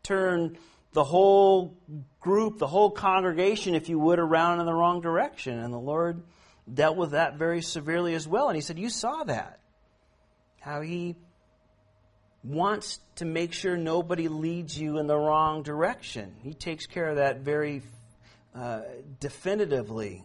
turn 0.03 0.59
the 0.93 1.05
whole 1.05 1.77
group, 2.21 2.59
the 2.59 2.67
whole 2.67 2.91
congregation, 2.91 3.75
if 3.75 3.89
you 3.89 3.99
would, 3.99 4.19
around 4.19 4.61
in 4.61 4.67
the 4.67 4.73
wrong 4.73 5.01
direction. 5.01 5.59
And 5.59 5.73
the 5.73 5.79
Lord 5.79 6.23
dealt 6.73 6.97
with 6.97 7.11
that 7.11 7.37
very 7.37 7.63
severely 7.63 8.15
as 8.15 8.29
well. 8.29 8.49
And 8.49 8.57
he 8.57 8.63
said, 8.63 8.79
You 8.79 8.89
saw 8.89 9.25
that. 9.25 9.61
How 10.65 10.81
he 10.81 11.15
wants 12.43 12.99
to 13.17 13.27
make 13.27 13.53
sure 13.53 13.77
nobody 13.77 14.29
leads 14.29 14.79
you 14.79 14.97
in 14.97 15.07
the 15.07 15.17
wrong 15.17 15.63
direction. 15.63 16.33
He 16.43 16.55
takes 16.55 16.87
care 16.87 17.11
of 17.11 17.17
that 17.17 17.41
very 17.41 17.83
uh, 18.55 18.81
definitively 19.21 20.25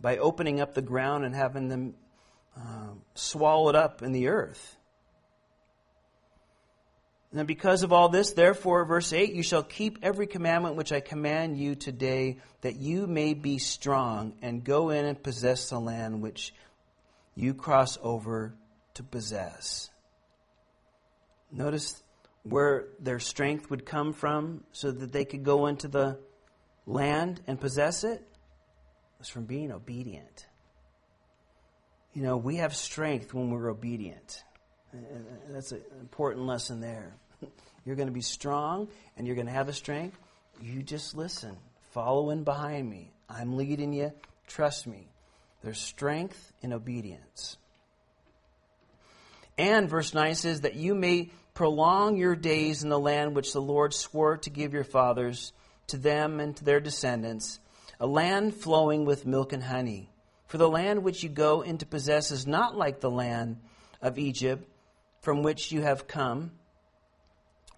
by 0.00 0.16
opening 0.16 0.62
up 0.62 0.72
the 0.72 0.80
ground 0.80 1.26
and 1.26 1.34
having 1.34 1.68
them 1.68 1.94
uh, 2.56 2.94
swallowed 3.16 3.74
up 3.74 4.00
in 4.00 4.12
the 4.12 4.28
earth. 4.28 4.78
And 7.34 7.46
because 7.46 7.82
of 7.82 7.92
all 7.92 8.08
this, 8.08 8.32
therefore, 8.32 8.86
verse 8.86 9.12
8, 9.12 9.34
you 9.34 9.42
shall 9.42 9.62
keep 9.62 9.98
every 10.00 10.26
commandment 10.26 10.76
which 10.76 10.90
I 10.90 11.00
command 11.00 11.58
you 11.58 11.74
today, 11.74 12.38
that 12.62 12.76
you 12.76 13.06
may 13.06 13.34
be 13.34 13.58
strong 13.58 14.36
and 14.40 14.64
go 14.64 14.88
in 14.88 15.04
and 15.04 15.22
possess 15.22 15.68
the 15.68 15.78
land 15.78 16.22
which 16.22 16.54
you 17.34 17.52
cross 17.52 17.98
over 18.02 18.54
to 18.96 19.02
possess. 19.02 19.90
Notice 21.50 22.02
where 22.42 22.86
their 23.00 23.18
strength 23.18 23.70
would 23.70 23.86
come 23.86 24.12
from 24.12 24.64
so 24.72 24.90
that 24.90 25.12
they 25.12 25.24
could 25.24 25.42
go 25.42 25.66
into 25.66 25.88
the 25.88 26.18
land 26.86 27.40
and 27.46 27.60
possess 27.60 28.04
it? 28.04 28.22
Was 29.18 29.28
from 29.28 29.44
being 29.44 29.72
obedient. 29.72 30.46
You 32.12 32.22
know, 32.22 32.36
we 32.36 32.56
have 32.56 32.74
strength 32.74 33.34
when 33.34 33.50
we're 33.50 33.70
obedient. 33.70 34.42
Uh, 34.94 34.98
uh, 34.98 35.16
uh, 35.16 35.52
that's 35.52 35.72
an 35.72 35.82
important 36.00 36.46
lesson 36.46 36.80
there. 36.80 37.14
You're 37.84 37.96
going 37.96 38.08
to 38.08 38.14
be 38.14 38.20
strong 38.20 38.88
and 39.16 39.26
you're 39.26 39.36
going 39.36 39.46
to 39.46 39.52
have 39.52 39.66
the 39.66 39.72
strength. 39.72 40.18
You 40.60 40.82
just 40.82 41.14
listen. 41.14 41.56
Follow 41.92 42.30
in 42.30 42.42
behind 42.42 42.90
me. 42.90 43.12
I'm 43.28 43.56
leading 43.56 43.92
you. 43.92 44.12
Trust 44.48 44.88
me. 44.88 45.08
There's 45.62 45.78
strength 45.78 46.52
in 46.62 46.72
obedience. 46.72 47.58
And 49.58 49.88
verse 49.88 50.12
9 50.12 50.34
says 50.34 50.60
that 50.62 50.76
you 50.76 50.94
may 50.94 51.30
prolong 51.54 52.16
your 52.16 52.36
days 52.36 52.82
in 52.82 52.90
the 52.90 52.98
land 52.98 53.34
which 53.34 53.52
the 53.52 53.62
Lord 53.62 53.94
swore 53.94 54.36
to 54.38 54.50
give 54.50 54.74
your 54.74 54.84
fathers, 54.84 55.52
to 55.88 55.96
them 55.96 56.40
and 56.40 56.54
to 56.56 56.64
their 56.64 56.80
descendants, 56.80 57.58
a 57.98 58.06
land 58.06 58.54
flowing 58.54 59.04
with 59.06 59.26
milk 59.26 59.52
and 59.52 59.62
honey. 59.62 60.10
For 60.46 60.58
the 60.58 60.68
land 60.68 61.02
which 61.02 61.22
you 61.22 61.28
go 61.28 61.62
in 61.62 61.78
to 61.78 61.86
possess 61.86 62.30
is 62.30 62.46
not 62.46 62.76
like 62.76 63.00
the 63.00 63.10
land 63.10 63.56
of 64.02 64.18
Egypt 64.18 64.68
from 65.20 65.42
which 65.42 65.72
you 65.72 65.82
have 65.82 66.06
come, 66.06 66.52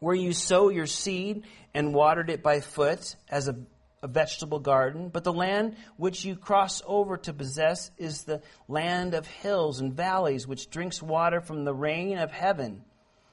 where 0.01 0.15
you 0.15 0.33
sow 0.33 0.69
your 0.69 0.87
seed 0.87 1.45
and 1.73 1.95
watered 1.95 2.31
it 2.31 2.43
by 2.43 2.61
foot 2.61 3.17
as 3.29 3.49
a, 3.49 3.57
a, 4.03 4.09
vegetable 4.09 4.59
garden. 4.59 5.09
But 5.09 5.25
the 5.25 5.33
land 5.33 5.77
which 5.97 6.25
you 6.25 6.37
cross 6.37 6.83
over 6.87 7.17
to 7.19 7.33
possess 7.33 7.91
is 7.99 8.25
the 8.25 8.43
land 8.69 9.15
of 9.15 9.27
hills 9.27 9.81
and 9.81 9.93
valleys, 9.93 10.47
which 10.47 10.71
drinks 10.71 11.03
water 11.03 11.41
from 11.41 11.65
the 11.65 11.75
rain 11.75 12.19
of 12.19 12.31
heaven, 12.31 12.83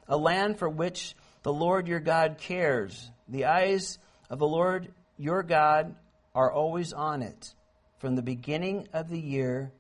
a 0.08 0.18
land 0.18 0.60
for 0.60 0.70
which 0.70 1.16
the 1.44 1.54
Lord 1.54 1.88
your 1.88 2.00
God 2.00 2.38
cares. 2.38 3.12
The 3.28 3.46
eyes 3.46 4.00
of 4.30 4.40
the 4.40 4.48
Lord 4.48 4.94
your 5.18 5.44
God 5.44 5.96
are 6.34 6.52
always 6.52 6.94
on 6.94 7.22
it, 7.22 7.54
from 8.00 8.16
the 8.16 8.22
beginning 8.22 8.88
of 8.94 9.10
the 9.10 9.20
year 9.20 9.72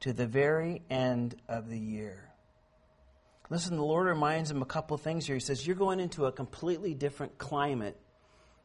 to 0.00 0.12
the 0.12 0.26
very 0.26 0.82
end 0.90 1.36
of 1.48 1.68
the 1.68 1.78
year. 1.78 2.30
Listen, 3.50 3.76
the 3.76 3.84
Lord 3.84 4.06
reminds 4.06 4.50
him 4.50 4.62
a 4.62 4.66
couple 4.66 4.94
of 4.94 5.00
things 5.00 5.26
here. 5.26 5.36
He 5.36 5.40
says, 5.40 5.66
You're 5.66 5.76
going 5.76 6.00
into 6.00 6.26
a 6.26 6.32
completely 6.32 6.94
different 6.94 7.36
climate 7.36 7.98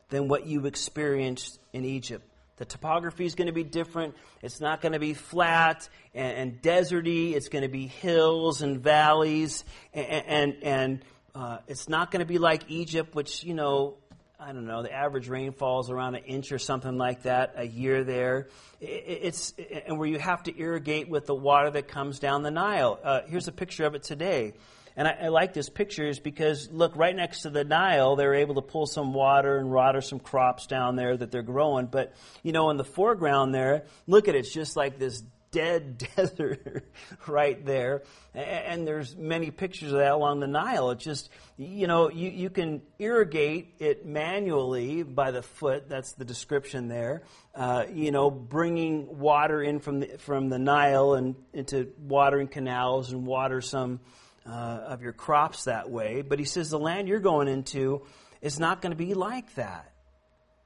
than 0.10 0.28
what 0.28 0.46
you 0.46 0.66
experienced 0.66 1.60
in 1.74 1.86
Egypt. 1.86 2.26
The 2.58 2.66
topography 2.66 3.26
is 3.26 3.36
going 3.36 3.48
to 3.48 3.54
be 3.54 3.64
different. 3.64 4.16
It's 4.42 4.62
not 4.62 4.82
going 4.82 4.94
to 4.94 5.00
be 5.00 5.14
flat 5.14 5.90
and, 6.14 6.38
and 6.38 6.62
deserty. 6.62 7.34
It's 7.34 7.50
going 7.50 7.64
to 7.64 7.70
be 7.70 7.88
hills 7.88 8.62
and 8.62 8.82
valleys. 8.82 9.66
And, 9.94 10.26
and, 10.26 10.56
and 10.64 11.06
uh, 11.34 11.58
it's 11.68 11.90
not 11.90 12.12
going 12.12 12.22
to 12.22 12.26
be 12.26 12.38
like 12.38 12.64
Egypt, 12.70 13.14
which, 13.14 13.44
you 13.44 13.54
know, 13.54 13.98
I 14.40 14.54
don't 14.54 14.68
know, 14.68 14.84
the 14.84 14.94
average 14.94 15.28
rainfall 15.28 15.82
is 15.82 15.90
around 15.90 16.16
an 16.16 16.24
inch 16.26 16.52
or 16.52 16.60
something 16.60 16.98
like 16.98 17.24
that 17.24 17.54
a 17.58 17.66
year 17.66 18.04
there. 18.04 18.48
It's, 18.80 19.54
and 19.88 19.98
where 19.98 20.08
you 20.08 20.20
have 20.20 20.44
to 20.44 20.58
irrigate 20.58 21.10
with 21.10 21.26
the 21.26 21.36
water 21.36 21.72
that 21.72 21.88
comes 21.88 22.20
down 22.20 22.44
the 22.44 22.52
Nile. 22.52 23.00
Uh, 23.04 23.22
here's 23.28 23.48
a 23.48 23.54
picture 23.54 23.86
of 23.86 23.96
it 23.96 24.04
today. 24.04 24.54
And 24.98 25.08
I, 25.08 25.18
I, 25.24 25.28
like 25.28 25.54
this 25.54 25.70
picture 25.70 26.08
is 26.08 26.20
because 26.20 26.70
look 26.72 26.96
right 26.96 27.16
next 27.16 27.42
to 27.42 27.50
the 27.50 27.64
Nile, 27.64 28.16
they're 28.16 28.36
able 28.36 28.56
to 28.56 28.62
pull 28.62 28.86
some 28.86 29.14
water 29.14 29.58
and 29.58 29.70
water 29.70 30.02
some 30.02 30.20
crops 30.20 30.68
down 30.68 30.96
there 30.96 31.16
that 31.18 31.32
they're 31.32 31.44
growing. 31.44 31.88
But 31.88 32.14
you 32.44 32.52
know, 32.52 32.70
in 32.70 32.78
the 32.78 32.86
foreground 32.86 33.54
there, 33.54 33.86
look 34.08 34.28
at 34.28 34.36
it, 34.36 34.40
it's 34.40 34.54
just 34.54 34.76
like 34.76 34.98
this 35.00 35.24
dead 35.56 35.98
desert 36.16 36.84
right 37.28 37.66
there. 37.66 38.04
And 38.34 38.86
there's 38.86 39.16
many 39.16 39.52
pictures 39.52 39.94
of 39.94 40.00
that 40.00 40.12
along 40.12 40.42
the 40.42 40.48
Nile. 40.48 40.92
It's 40.92 41.04
just, 41.04 41.30
you 41.58 41.88
know, 41.88 42.12
you, 42.12 42.30
you 42.30 42.50
can 42.50 42.82
irrigate 43.00 43.76
it 43.80 44.06
manually 44.06 45.04
by 45.04 45.32
the 45.32 45.42
foot. 45.42 45.88
That's 45.88 46.12
the 46.14 46.26
description 46.26 46.90
there. 46.90 47.24
Uh, 47.56 47.86
you 47.90 48.12
know, 48.12 48.30
bringing 48.30 49.18
water 49.18 49.64
in 49.64 49.80
from 49.80 50.02
the, 50.02 50.18
from 50.18 50.50
the 50.50 50.60
Nile 50.60 51.14
and 51.14 51.36
into 51.54 51.94
watering 52.00 52.50
canals 52.50 53.14
and 53.14 53.26
water 53.26 53.62
some 53.62 54.02
uh, 54.46 54.50
of 54.88 55.02
your 55.02 55.14
crops 55.14 55.66
that 55.66 55.90
way. 55.90 56.22
But 56.22 56.40
he 56.40 56.46
says 56.46 56.70
the 56.70 56.80
land 56.80 57.08
you're 57.08 57.20
going 57.20 57.48
into 57.48 58.04
is 58.42 58.60
not 58.60 58.82
going 58.82 58.92
to 58.92 58.98
be 58.98 59.14
like 59.14 59.56
that. 59.56 59.92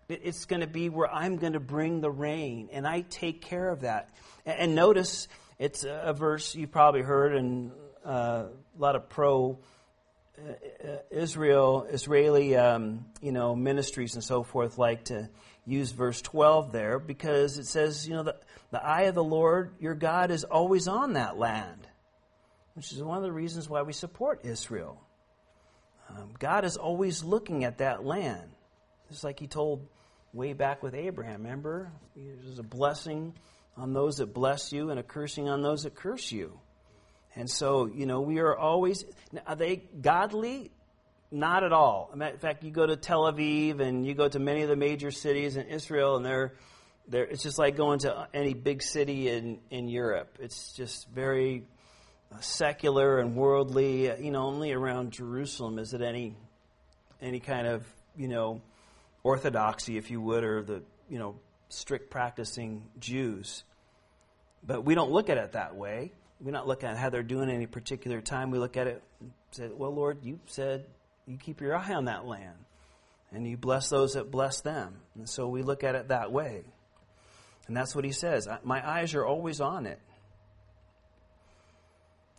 It's 0.09 0.45
going 0.45 0.61
to 0.61 0.67
be 0.67 0.89
where 0.89 1.09
I'm 1.09 1.37
going 1.37 1.53
to 1.53 1.59
bring 1.59 2.01
the 2.01 2.09
rain, 2.09 2.69
and 2.71 2.87
I 2.87 3.01
take 3.01 3.41
care 3.41 3.69
of 3.69 3.81
that. 3.81 4.09
And 4.43 4.73
notice 4.73 5.27
it's 5.59 5.85
a 5.87 6.13
verse 6.13 6.55
you 6.55 6.65
probably 6.65 7.03
heard 7.03 7.35
and 7.35 7.71
uh, 8.03 8.09
a 8.09 8.79
lot 8.79 8.95
of 8.95 9.07
pro 9.09 9.59
uh, 10.39 10.95
Israel, 11.11 11.85
Israeli, 11.91 12.55
um, 12.55 13.05
you 13.21 13.31
know, 13.31 13.55
ministries 13.55 14.15
and 14.15 14.23
so 14.23 14.41
forth 14.41 14.77
like 14.77 15.05
to 15.05 15.29
use 15.65 15.91
verse 15.91 16.21
12 16.21 16.71
there 16.71 16.97
because 16.97 17.59
it 17.59 17.67
says, 17.67 18.07
you 18.07 18.15
know, 18.15 18.23
the, 18.23 18.35
the 18.71 18.83
eye 18.83 19.03
of 19.03 19.15
the 19.15 19.23
Lord 19.23 19.75
your 19.79 19.95
God 19.95 20.31
is 20.31 20.43
always 20.43 20.87
on 20.87 21.13
that 21.13 21.37
land 21.37 21.88
which 22.79 22.93
is 22.93 23.03
one 23.03 23.17
of 23.17 23.23
the 23.23 23.31
reasons 23.31 23.67
why 23.67 23.81
we 23.81 23.91
support 23.91 24.45
Israel. 24.45 25.01
Um, 26.07 26.29
God 26.39 26.63
is 26.63 26.77
always 26.77 27.25
looking 27.25 27.65
at 27.65 27.79
that 27.79 28.05
land. 28.05 28.51
Just 29.09 29.25
like 29.25 29.37
He 29.37 29.47
told 29.47 29.85
way 30.31 30.53
back 30.53 30.81
with 30.81 30.95
Abraham, 30.95 31.43
remember? 31.43 31.91
There's 32.15 32.57
a 32.57 32.63
blessing 32.63 33.33
on 33.75 33.91
those 33.91 34.19
that 34.19 34.33
bless 34.33 34.71
you 34.71 34.91
and 34.91 34.97
a 34.97 35.03
cursing 35.03 35.49
on 35.49 35.61
those 35.61 35.83
that 35.83 35.93
curse 35.93 36.31
you. 36.31 36.57
And 37.35 37.49
so, 37.49 37.87
you 37.87 38.05
know, 38.05 38.21
we 38.21 38.39
are 38.39 38.55
always, 38.55 39.03
are 39.45 39.57
they 39.57 39.75
godly? 39.75 40.71
Not 41.31 41.65
at 41.65 41.73
all. 41.73 42.11
In 42.13 42.37
fact, 42.37 42.63
you 42.63 42.71
go 42.71 42.85
to 42.87 42.95
Tel 42.95 43.23
Aviv 43.23 43.81
and 43.81 44.07
you 44.07 44.13
go 44.13 44.29
to 44.29 44.39
many 44.39 44.61
of 44.61 44.69
the 44.69 44.77
major 44.77 45.11
cities 45.11 45.57
in 45.57 45.67
Israel, 45.67 46.15
and 46.15 46.25
they're, 46.25 46.53
they're, 47.09 47.25
it's 47.25 47.43
just 47.43 47.59
like 47.59 47.75
going 47.75 47.99
to 47.99 48.29
any 48.33 48.53
big 48.53 48.81
city 48.81 49.27
in, 49.27 49.59
in 49.69 49.89
Europe. 49.89 50.37
It's 50.39 50.71
just 50.71 51.09
very 51.09 51.65
secular 52.39 53.19
and 53.19 53.35
worldly. 53.35 54.05
You 54.23 54.31
know, 54.31 54.43
only 54.43 54.71
around 54.71 55.11
Jerusalem 55.11 55.79
is 55.79 55.93
it 55.93 56.01
any 56.01 56.35
any 57.21 57.39
kind 57.39 57.67
of 57.67 57.85
you 58.19 58.27
know, 58.27 58.61
orthodoxy, 59.23 59.97
if 59.97 60.11
you 60.11 60.21
would, 60.21 60.43
or 60.43 60.61
the, 60.61 60.83
you 61.09 61.17
know, 61.17 61.39
strict 61.69 62.11
practicing 62.11 62.83
Jews. 62.99 63.63
But 64.61 64.83
we 64.83 64.93
don't 64.93 65.11
look 65.11 65.29
at 65.29 65.37
it 65.37 65.53
that 65.53 65.75
way. 65.75 66.11
We're 66.41 66.51
not 66.51 66.67
looking 66.67 66.89
at 66.89 66.97
how 66.97 67.09
they're 67.09 67.23
doing 67.23 67.49
any 67.49 67.65
particular 67.65 68.19
time. 68.19 68.51
We 68.51 68.59
look 68.59 68.75
at 68.75 68.87
it 68.87 69.01
and 69.21 69.31
say, 69.51 69.69
well, 69.73 69.93
Lord, 69.95 70.19
you 70.21 70.39
said 70.47 70.85
you 71.25 71.37
keep 71.37 71.61
your 71.61 71.75
eye 71.75 71.93
on 71.93 72.05
that 72.05 72.25
land 72.25 72.57
and 73.31 73.47
you 73.47 73.55
bless 73.55 73.89
those 73.89 74.13
that 74.13 74.31
bless 74.31 74.59
them. 74.61 74.95
And 75.15 75.29
so 75.29 75.47
we 75.47 75.61
look 75.61 75.83
at 75.83 75.95
it 75.95 76.09
that 76.09 76.31
way. 76.31 76.63
And 77.67 77.77
that's 77.77 77.95
what 77.95 78.03
he 78.03 78.11
says. 78.11 78.47
My 78.63 78.85
eyes 78.87 79.13
are 79.13 79.25
always 79.25 79.61
on 79.61 79.85
it. 79.85 79.99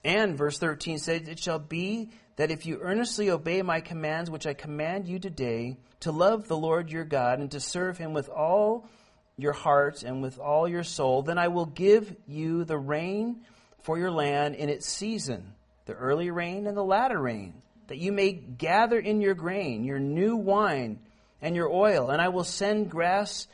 And 0.05 0.37
verse 0.37 0.59
13 0.59 0.99
says, 0.99 1.29
It 1.29 1.39
shall 1.39 1.59
be 1.59 2.11
that 2.37 2.51
if 2.51 2.65
you 2.65 2.79
earnestly 2.81 3.31
obey 3.31 3.63
my 3.63 3.81
commands, 3.81 4.31
which 4.31 4.47
I 4.47 4.55
command 4.55 5.07
you 5.07 5.19
today, 5.19 5.77
to 6.01 6.13
love 6.13 6.49
the 6.49 6.57
Lord 6.57 6.91
your 6.91 7.05
God 7.05 7.39
and 7.39 7.51
to 7.51 7.61
serve 7.61 7.99
him 7.99 8.15
with 8.15 8.29
all 8.31 8.89
your 9.37 9.53
heart 9.53 10.03
and 10.03 10.23
with 10.23 10.39
all 10.39 10.67
your 10.67 10.85
soul, 10.85 11.23
then 11.23 11.39
I 11.39 11.49
will 11.49 11.67
give 11.67 12.17
you 12.27 12.65
the 12.65 12.79
rain 12.79 13.43
for 13.83 13.99
your 13.99 14.11
land 14.11 14.55
in 14.55 14.69
its 14.69 14.89
season, 14.89 15.53
the 15.87 15.93
early 15.93 16.31
rain 16.31 16.67
and 16.67 16.77
the 16.77 16.85
latter 16.85 17.19
rain, 17.19 17.63
that 17.89 17.99
you 17.99 18.13
may 18.13 18.33
gather 18.33 18.99
in 18.99 19.21
your 19.21 19.35
grain, 19.35 19.85
your 19.85 19.99
new 19.99 20.37
wine, 20.37 20.99
and 21.43 21.57
your 21.57 21.71
oil. 21.71 22.11
And 22.11 22.21
I 22.21 22.29
will 22.29 22.45
send 22.45 22.91
grass 22.91 23.49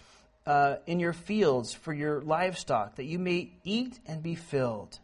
uh, 0.47 0.77
in 0.87 1.01
your 1.01 1.13
fields 1.13 1.73
for 1.73 1.93
your 1.93 2.21
livestock, 2.21 2.97
that 2.97 3.05
you 3.05 3.19
may 3.19 3.53
eat 3.65 3.99
and 4.07 4.23
be 4.23 4.35
filled. 4.35 4.99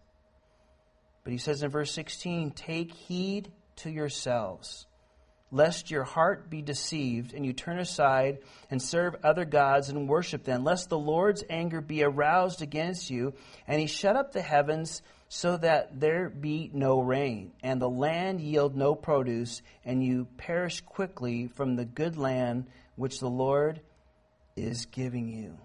But 1.24 1.32
he 1.32 1.38
says 1.38 1.62
in 1.62 1.70
verse 1.70 1.92
16, 1.92 2.50
Take 2.52 2.92
heed 2.92 3.52
to 3.76 3.90
yourselves 3.90 4.86
lest 5.52 5.90
your 5.90 6.02
heart 6.02 6.48
be 6.48 6.62
deceived 6.62 7.34
and 7.34 7.44
you 7.44 7.52
turn 7.52 7.78
aside 7.78 8.38
and 8.70 8.82
serve 8.82 9.14
other 9.22 9.44
gods 9.44 9.90
and 9.90 10.08
worship 10.08 10.42
them, 10.44 10.64
lest 10.64 10.88
the 10.88 10.98
Lord's 10.98 11.44
anger 11.48 11.80
be 11.80 12.02
aroused 12.02 12.62
against 12.62 13.10
you, 13.10 13.34
and 13.68 13.78
he 13.78 13.86
shut 13.86 14.16
up 14.16 14.32
the 14.32 14.42
heavens 14.42 15.02
so 15.28 15.58
that 15.58 16.00
there 16.00 16.28
be 16.28 16.70
no 16.72 17.00
rain, 17.00 17.52
and 17.62 17.80
the 17.80 17.88
land 17.88 18.40
yield 18.40 18.74
no 18.74 18.94
produce, 18.94 19.62
and 19.84 20.04
you 20.04 20.26
perish 20.36 20.80
quickly 20.80 21.46
from 21.46 21.76
the 21.76 21.84
good 21.84 22.16
land 22.16 22.66
which 22.96 23.20
the 23.20 23.30
Lord 23.30 23.80
is 24.56 24.86
giving 24.86 25.28
you. 25.28 25.58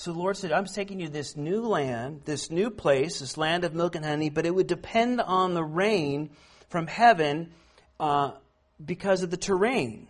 So 0.00 0.14
the 0.14 0.18
Lord 0.18 0.38
said, 0.38 0.50
I'm 0.50 0.64
taking 0.64 0.98
you 0.98 1.10
this 1.10 1.36
new 1.36 1.60
land, 1.60 2.22
this 2.24 2.50
new 2.50 2.70
place, 2.70 3.18
this 3.18 3.36
land 3.36 3.64
of 3.64 3.74
milk 3.74 3.96
and 3.96 4.02
honey, 4.02 4.30
but 4.30 4.46
it 4.46 4.54
would 4.54 4.66
depend 4.66 5.20
on 5.20 5.52
the 5.52 5.62
rain 5.62 6.30
from 6.70 6.86
heaven 6.86 7.52
uh, 8.00 8.30
because 8.82 9.22
of 9.22 9.30
the 9.30 9.36
terrain. 9.36 10.08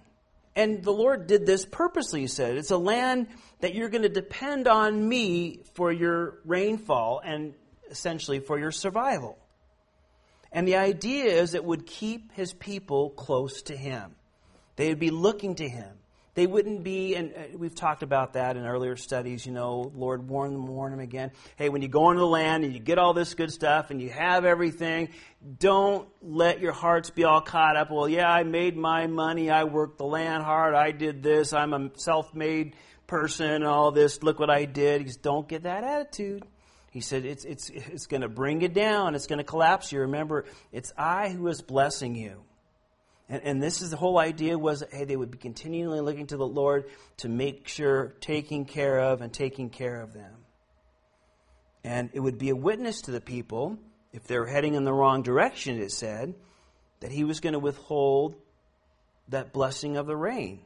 And 0.55 0.85
the 0.85 0.93
Lord 0.93 1.27
did 1.27 1.45
this 1.45 1.67
purposely, 1.67 2.21
he 2.21 2.27
said. 2.29 2.57
It's 2.57 2.71
a 2.71 2.77
land 2.77 3.27
that 3.63 3.75
you're 3.75 3.89
going 3.89 4.05
to 4.05 4.09
depend 4.09 4.69
on 4.69 5.09
me 5.09 5.65
for 5.75 5.91
your 5.91 6.39
rainfall 6.45 7.21
and 7.25 7.55
essentially 7.91 8.39
for 8.39 8.61
your 8.61 8.71
survival. 8.71 9.39
And 10.53 10.69
the 10.69 10.77
idea 10.77 11.25
is 11.25 11.53
it 11.53 11.65
would 11.65 11.85
keep 11.85 12.31
his 12.35 12.53
people 12.53 13.11
close 13.11 13.63
to 13.63 13.77
him. 13.77 14.15
They 14.77 14.89
would 14.91 15.01
be 15.01 15.11
looking 15.11 15.57
to 15.57 15.69
him. 15.69 16.00
They 16.35 16.47
wouldn't 16.47 16.85
be, 16.85 17.17
and 17.17 17.33
uh, 17.35 17.59
we've 17.59 17.75
talked 17.75 18.03
about 18.03 18.35
that 18.35 18.57
in 18.57 18.65
earlier 18.65 18.97
studies, 18.97 19.45
you 19.45 19.53
know, 19.53 19.91
Lord, 19.95 20.29
warn 20.29 20.53
them, 20.53 20.67
warn 20.67 20.93
them 20.93 21.01
again. 21.01 21.33
Hey, 21.57 21.69
when 21.69 21.83
you 21.83 21.89
go 21.89 22.11
into 22.11 22.21
the 22.21 22.27
land 22.27 22.65
and 22.65 22.73
you 22.73 22.79
get 22.79 22.99
all 22.99 23.15
this 23.15 23.35
good 23.35 23.51
stuff 23.51 23.91
and 23.91 24.01
you 24.01 24.11
have 24.11 24.45
everything, 24.45 25.09
don't 25.59 26.09
let 26.23 26.61
your 26.61 26.73
hearts 26.73 27.11
be 27.11 27.25
all 27.25 27.41
caught 27.41 27.77
up. 27.77 27.91
Well, 27.91 28.09
yeah, 28.09 28.31
I 28.31 28.45
made 28.45 28.77
my 28.77 29.09
money. 29.09 29.51
I 29.51 29.65
worked 29.65 29.99
the 29.99 30.05
land 30.05 30.45
hard. 30.45 30.75
I 30.75 30.93
did 30.93 31.23
this. 31.23 31.53
I'm 31.53 31.73
a 31.75 31.91
self 31.97 32.33
made 32.33 32.77
person 33.09 33.65
all 33.65 33.91
this. 33.91 34.23
Look 34.23 34.39
what 34.39 34.51
I 34.51 34.67
did. 34.67 35.01
He 35.01 35.09
says, 35.09 35.17
don't 35.17 35.49
get 35.49 35.65
that 35.65 35.83
attitude. 35.83 36.45
He 36.91 37.01
said, 37.01 37.25
it's, 37.25 37.45
it's, 37.45 37.71
it's 37.71 38.07
going 38.07 38.23
to 38.23 38.29
bring 38.29 38.61
you 38.61 38.69
down. 38.69 39.15
It's 39.15 39.27
going 39.27 39.39
to 39.39 39.45
collapse 39.45 39.93
you. 39.93 40.01
Remember, 40.01 40.45
it's 40.73 40.93
I 40.97 41.29
who 41.29 41.49
is 41.49 41.61
blessing 41.61 42.15
you. 42.15 42.43
And, 43.31 43.43
and 43.45 43.63
this 43.63 43.81
is 43.81 43.91
the 43.91 43.97
whole 43.97 44.19
idea 44.19 44.59
was 44.59 44.83
hey, 44.91 45.05
they 45.05 45.17
would 45.17 45.31
be 45.31 45.39
continually 45.39 46.01
looking 46.01 46.27
to 46.27 46.37
the 46.37 46.47
Lord 46.47 46.91
to 47.19 47.29
make 47.29 47.69
sure 47.69 48.17
taking 48.21 48.67
care 48.67 48.99
of 48.99 49.23
and 49.23 49.33
taking 49.33 49.71
care 49.71 50.03
of 50.03 50.13
them. 50.13 50.35
And 51.85 52.11
it 52.13 52.21
would 52.21 52.37
be 52.37 52.51
a 52.51 52.57
witness 52.57 53.03
to 53.03 53.13
the 53.13 53.21
people, 53.21 53.79
if 54.13 54.27
they 54.27 54.39
were 54.39 54.47
heading 54.47 54.75
in 54.75 54.85
the 54.85 54.93
wrong 54.93 55.23
direction, 55.23 55.79
it 55.79 55.93
said, 55.93 56.35
that 56.99 57.13
he 57.13 57.25
was 57.25 57.41
going 57.41 57.55
to 57.55 57.59
withhold 57.59 58.35
that 59.29 59.53
blessing 59.53 59.97
of 59.97 60.07
the 60.07 60.17
rain. 60.17 60.61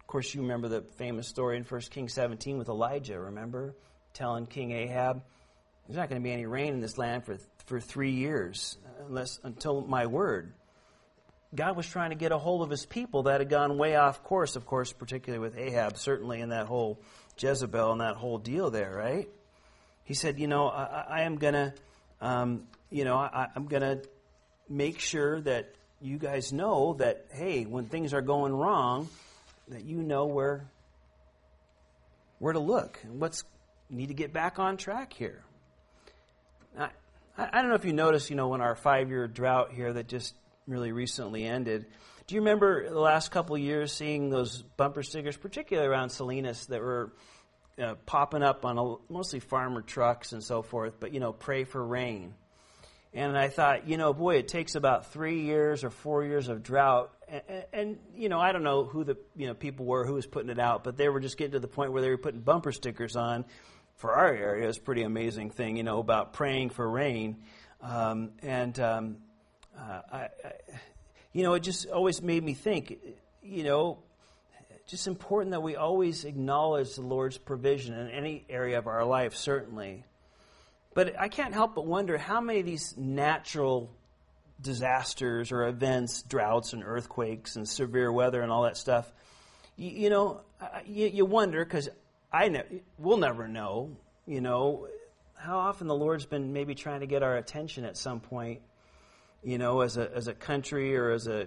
Of 0.00 0.06
course, 0.06 0.34
you 0.34 0.40
remember 0.40 0.68
the 0.68 0.80
famous 0.96 1.28
story 1.28 1.58
in 1.58 1.64
1 1.64 1.80
Kings 1.82 2.14
17 2.14 2.56
with 2.56 2.68
Elijah, 2.68 3.20
remember? 3.20 3.76
Telling 4.14 4.46
King 4.46 4.72
Ahab, 4.72 5.22
there's 5.86 5.98
not 5.98 6.08
going 6.08 6.20
to 6.20 6.24
be 6.24 6.32
any 6.32 6.46
rain 6.46 6.72
in 6.72 6.80
this 6.80 6.96
land 6.96 7.24
for, 7.24 7.36
for 7.66 7.78
three 7.78 8.12
years 8.12 8.78
unless 9.06 9.38
until 9.44 9.82
my 9.82 10.06
word. 10.06 10.54
God 11.54 11.76
was 11.76 11.88
trying 11.88 12.10
to 12.10 12.16
get 12.16 12.30
a 12.30 12.38
hold 12.38 12.62
of 12.62 12.70
his 12.70 12.84
people 12.84 13.24
that 13.24 13.40
had 13.40 13.48
gone 13.48 13.78
way 13.78 13.96
off 13.96 14.22
course, 14.22 14.54
of 14.56 14.66
course, 14.66 14.92
particularly 14.92 15.40
with 15.40 15.56
Ahab, 15.56 15.96
certainly 15.96 16.40
in 16.40 16.50
that 16.50 16.66
whole 16.66 17.00
Jezebel 17.38 17.92
and 17.92 18.00
that 18.00 18.16
whole 18.16 18.38
deal 18.38 18.70
there, 18.70 18.92
right? 18.94 19.28
He 20.04 20.14
said, 20.14 20.38
you 20.38 20.46
know, 20.46 20.68
I, 20.68 21.04
I 21.08 21.22
am 21.22 21.36
going 21.36 21.54
to, 21.54 21.74
um, 22.20 22.64
you 22.90 23.04
know, 23.04 23.16
I, 23.16 23.48
I'm 23.54 23.66
going 23.66 23.82
to 23.82 24.02
make 24.68 25.00
sure 25.00 25.40
that 25.42 25.74
you 26.00 26.18
guys 26.18 26.52
know 26.52 26.94
that, 26.94 27.26
hey, 27.32 27.64
when 27.64 27.86
things 27.86 28.12
are 28.12 28.20
going 28.20 28.52
wrong, 28.54 29.08
that 29.68 29.84
you 29.84 30.02
know 30.02 30.26
where 30.26 30.66
where 32.38 32.52
to 32.52 32.60
look 32.60 33.00
and 33.02 33.20
what's 33.20 33.42
need 33.90 34.08
to 34.08 34.14
get 34.14 34.32
back 34.32 34.58
on 34.58 34.76
track 34.76 35.12
here. 35.12 35.42
I, 36.78 36.90
I 37.36 37.60
don't 37.60 37.68
know 37.68 37.74
if 37.74 37.84
you 37.84 37.92
noticed, 37.92 38.30
you 38.30 38.36
know, 38.36 38.48
when 38.48 38.60
our 38.60 38.74
five 38.74 39.08
year 39.08 39.26
drought 39.26 39.72
here 39.72 39.92
that 39.92 40.08
just 40.08 40.34
really 40.68 40.92
recently 40.92 41.44
ended. 41.44 41.86
Do 42.26 42.34
you 42.34 42.42
remember 42.42 42.88
the 42.88 43.00
last 43.00 43.30
couple 43.30 43.56
years 43.56 43.92
seeing 43.92 44.28
those 44.28 44.62
bumper 44.76 45.02
stickers, 45.02 45.36
particularly 45.36 45.88
around 45.88 46.10
Salinas, 46.10 46.66
that 46.66 46.80
were 46.80 47.12
uh, 47.82 47.94
popping 48.06 48.42
up 48.42 48.64
on 48.64 48.78
a, 48.78 49.12
mostly 49.12 49.40
farmer 49.40 49.80
trucks 49.80 50.32
and 50.32 50.44
so 50.44 50.62
forth, 50.62 51.00
but, 51.00 51.14
you 51.14 51.20
know, 51.20 51.32
pray 51.32 51.64
for 51.64 51.84
rain. 51.84 52.34
And 53.14 53.38
I 53.38 53.48
thought, 53.48 53.88
you 53.88 53.96
know, 53.96 54.12
boy, 54.12 54.36
it 54.36 54.48
takes 54.48 54.74
about 54.74 55.12
three 55.12 55.40
years 55.40 55.82
or 55.82 55.90
four 55.90 56.24
years 56.24 56.48
of 56.48 56.62
drought. 56.62 57.10
And, 57.26 57.64
and, 57.72 57.98
you 58.14 58.28
know, 58.28 58.38
I 58.38 58.52
don't 58.52 58.62
know 58.62 58.84
who 58.84 59.04
the 59.04 59.16
you 59.34 59.46
know 59.46 59.54
people 59.54 59.86
were 59.86 60.06
who 60.06 60.14
was 60.14 60.26
putting 60.26 60.50
it 60.50 60.58
out, 60.58 60.84
but 60.84 60.96
they 60.96 61.08
were 61.08 61.20
just 61.20 61.38
getting 61.38 61.52
to 61.52 61.58
the 61.58 61.68
point 61.68 61.92
where 61.92 62.02
they 62.02 62.10
were 62.10 62.18
putting 62.18 62.40
bumper 62.40 62.72
stickers 62.72 63.16
on. 63.16 63.44
For 63.96 64.12
our 64.12 64.32
area, 64.32 64.68
it's 64.68 64.78
a 64.78 64.80
pretty 64.80 65.02
amazing 65.02 65.50
thing, 65.50 65.76
you 65.76 65.82
know, 65.82 65.98
about 65.98 66.32
praying 66.32 66.70
for 66.70 66.88
rain. 66.88 67.38
Um, 67.80 68.30
and 68.42 68.78
um, 68.78 69.16
uh, 69.78 70.00
I, 70.12 70.18
I, 70.18 70.28
you 71.32 71.42
know, 71.42 71.54
it 71.54 71.60
just 71.60 71.88
always 71.88 72.20
made 72.20 72.42
me 72.42 72.54
think, 72.54 72.96
you 73.42 73.64
know, 73.64 73.98
just 74.86 75.06
important 75.06 75.52
that 75.52 75.62
we 75.62 75.76
always 75.76 76.24
acknowledge 76.24 76.94
the 76.94 77.02
Lord's 77.02 77.38
provision 77.38 77.94
in 77.94 78.08
any 78.08 78.44
area 78.48 78.78
of 78.78 78.86
our 78.86 79.04
life, 79.04 79.34
certainly. 79.34 80.04
But 80.94 81.18
I 81.20 81.28
can't 81.28 81.52
help 81.52 81.74
but 81.74 81.86
wonder 81.86 82.16
how 82.16 82.40
many 82.40 82.60
of 82.60 82.66
these 82.66 82.96
natural 82.96 83.90
disasters 84.60 85.52
or 85.52 85.68
events, 85.68 86.22
droughts 86.22 86.72
and 86.72 86.82
earthquakes 86.82 87.56
and 87.56 87.68
severe 87.68 88.10
weather 88.10 88.40
and 88.40 88.50
all 88.50 88.62
that 88.62 88.76
stuff, 88.76 89.12
you, 89.76 89.90
you 89.90 90.10
know, 90.10 90.40
you, 90.86 91.06
you 91.06 91.24
wonder 91.24 91.64
because 91.64 91.88
I 92.32 92.48
ne- 92.48 92.82
we'll 92.96 93.18
never 93.18 93.46
know, 93.46 93.96
you 94.26 94.40
know, 94.40 94.88
how 95.34 95.58
often 95.58 95.86
the 95.86 95.94
Lord's 95.94 96.26
been 96.26 96.52
maybe 96.52 96.74
trying 96.74 97.00
to 97.00 97.06
get 97.06 97.22
our 97.22 97.36
attention 97.36 97.84
at 97.84 97.96
some 97.96 98.20
point 98.20 98.60
you 99.42 99.58
know, 99.58 99.80
as 99.80 99.96
a, 99.96 100.10
as 100.14 100.28
a 100.28 100.34
country 100.34 100.96
or 100.96 101.10
as 101.10 101.26
a 101.26 101.46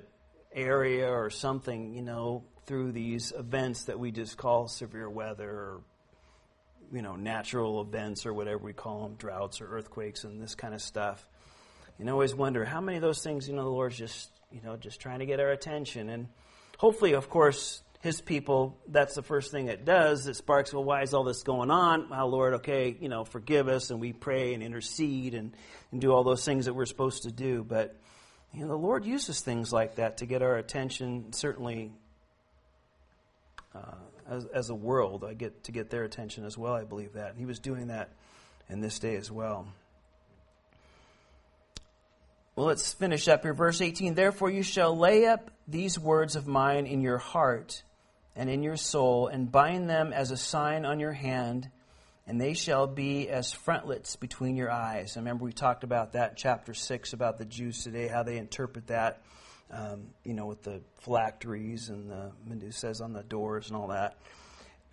area 0.53 1.09
or 1.09 1.29
something, 1.29 1.93
you 1.93 2.01
know, 2.01 2.43
through 2.65 2.91
these 2.91 3.31
events 3.37 3.85
that 3.85 3.99
we 3.99 4.11
just 4.11 4.37
call 4.37 4.67
severe 4.67 5.09
weather 5.09 5.49
or, 5.49 5.81
you 6.93 7.01
know, 7.01 7.15
natural 7.15 7.81
events 7.81 8.25
or 8.25 8.33
whatever 8.33 8.59
we 8.59 8.73
call 8.73 9.03
them, 9.03 9.15
droughts 9.15 9.61
or 9.61 9.67
earthquakes 9.67 10.23
and 10.23 10.41
this 10.41 10.55
kind 10.55 10.73
of 10.73 10.81
stuff. 10.81 11.25
You 11.97 12.05
know, 12.05 12.13
always 12.13 12.33
wonder 12.33 12.65
how 12.65 12.81
many 12.81 12.97
of 12.97 13.01
those 13.01 13.23
things, 13.23 13.47
you 13.47 13.55
know, 13.55 13.63
the 13.63 13.69
Lord's 13.69 13.97
just, 13.97 14.31
you 14.51 14.61
know, 14.63 14.75
just 14.75 14.99
trying 14.99 15.19
to 15.19 15.25
get 15.25 15.39
our 15.39 15.49
attention. 15.49 16.09
And 16.09 16.27
hopefully, 16.77 17.13
of 17.13 17.29
course, 17.29 17.83
his 18.01 18.19
people, 18.19 18.79
that's 18.87 19.13
the 19.13 19.21
first 19.21 19.51
thing 19.51 19.67
it 19.67 19.85
does. 19.85 20.25
It 20.27 20.35
sparks, 20.35 20.73
well, 20.73 20.83
why 20.83 21.03
is 21.03 21.13
all 21.13 21.23
this 21.23 21.43
going 21.43 21.69
on? 21.69 22.09
Well, 22.09 22.29
Lord, 22.29 22.55
okay, 22.55 22.95
you 22.99 23.09
know, 23.09 23.23
forgive 23.23 23.67
us, 23.67 23.91
and 23.91 24.01
we 24.01 24.11
pray 24.11 24.55
and 24.55 24.63
intercede 24.63 25.35
and, 25.35 25.55
and 25.91 26.01
do 26.01 26.11
all 26.11 26.23
those 26.23 26.43
things 26.43 26.65
that 26.65 26.73
we're 26.73 26.87
supposed 26.87 27.23
to 27.23 27.31
do. 27.31 27.63
But, 27.63 27.95
you 28.53 28.61
know, 28.61 28.69
the 28.69 28.75
Lord 28.75 29.05
uses 29.05 29.41
things 29.41 29.71
like 29.71 29.95
that 29.95 30.17
to 30.17 30.25
get 30.25 30.41
our 30.41 30.57
attention, 30.57 31.31
certainly 31.33 31.91
uh, 33.75 33.93
as, 34.27 34.45
as 34.45 34.69
a 34.71 34.75
world, 34.75 35.23
I 35.23 35.35
get 35.35 35.65
to 35.65 35.71
get 35.71 35.91
their 35.91 36.03
attention 36.03 36.43
as 36.43 36.57
well, 36.57 36.73
I 36.73 36.85
believe 36.85 37.13
that. 37.13 37.29
And 37.29 37.37
he 37.37 37.45
was 37.45 37.59
doing 37.59 37.87
that 37.87 38.09
in 38.67 38.81
this 38.81 38.97
day 38.97 39.15
as 39.15 39.29
well. 39.29 39.67
Well, 42.55 42.65
let's 42.65 42.93
finish 42.93 43.27
up 43.27 43.43
here. 43.43 43.53
Verse 43.53 43.79
18 43.79 44.15
Therefore 44.15 44.49
you 44.49 44.63
shall 44.63 44.97
lay 44.97 45.27
up 45.27 45.51
these 45.67 45.99
words 45.99 46.35
of 46.35 46.47
mine 46.47 46.87
in 46.87 47.01
your 47.01 47.19
heart 47.19 47.83
and 48.35 48.49
in 48.49 48.63
your 48.63 48.77
soul, 48.77 49.27
and 49.27 49.51
bind 49.51 49.89
them 49.89 50.13
as 50.13 50.31
a 50.31 50.37
sign 50.37 50.85
on 50.85 50.99
your 50.99 51.11
hand, 51.11 51.69
and 52.27 52.39
they 52.39 52.53
shall 52.53 52.87
be 52.87 53.29
as 53.29 53.51
frontlets 53.51 54.15
between 54.15 54.55
your 54.55 54.71
eyes. 54.71 55.17
I 55.17 55.19
remember 55.19 55.43
we 55.43 55.53
talked 55.53 55.83
about 55.83 56.13
that 56.13 56.31
in 56.31 56.35
chapter 56.37 56.73
6 56.73 57.13
about 57.13 57.37
the 57.37 57.45
Jews 57.45 57.83
today, 57.83 58.07
how 58.07 58.23
they 58.23 58.37
interpret 58.37 58.87
that, 58.87 59.21
um, 59.69 60.07
you 60.23 60.33
know, 60.33 60.45
with 60.45 60.63
the 60.63 60.81
phylacteries 60.99 61.89
and 61.89 62.09
the 62.09 62.31
mezuzahs 62.49 63.01
on 63.01 63.13
the 63.13 63.23
doors 63.23 63.67
and 63.67 63.75
all 63.75 63.87
that. 63.87 64.17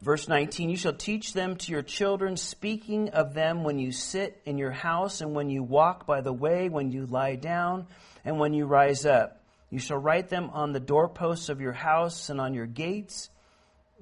Verse 0.00 0.28
19, 0.28 0.70
you 0.70 0.76
shall 0.76 0.92
teach 0.92 1.32
them 1.32 1.56
to 1.56 1.72
your 1.72 1.82
children, 1.82 2.36
speaking 2.36 3.08
of 3.10 3.34
them 3.34 3.64
when 3.64 3.80
you 3.80 3.90
sit 3.90 4.40
in 4.44 4.56
your 4.56 4.70
house 4.70 5.20
and 5.20 5.34
when 5.34 5.50
you 5.50 5.64
walk 5.64 6.06
by 6.06 6.20
the 6.20 6.32
way, 6.32 6.68
when 6.68 6.92
you 6.92 7.04
lie 7.04 7.34
down 7.34 7.86
and 8.24 8.38
when 8.38 8.54
you 8.54 8.64
rise 8.64 9.04
up. 9.04 9.42
You 9.70 9.78
shall 9.78 9.98
write 9.98 10.28
them 10.28 10.50
on 10.50 10.72
the 10.72 10.80
doorposts 10.80 11.48
of 11.48 11.60
your 11.60 11.72
house 11.72 12.30
and 12.30 12.40
on 12.40 12.54
your 12.54 12.66
gates, 12.66 13.30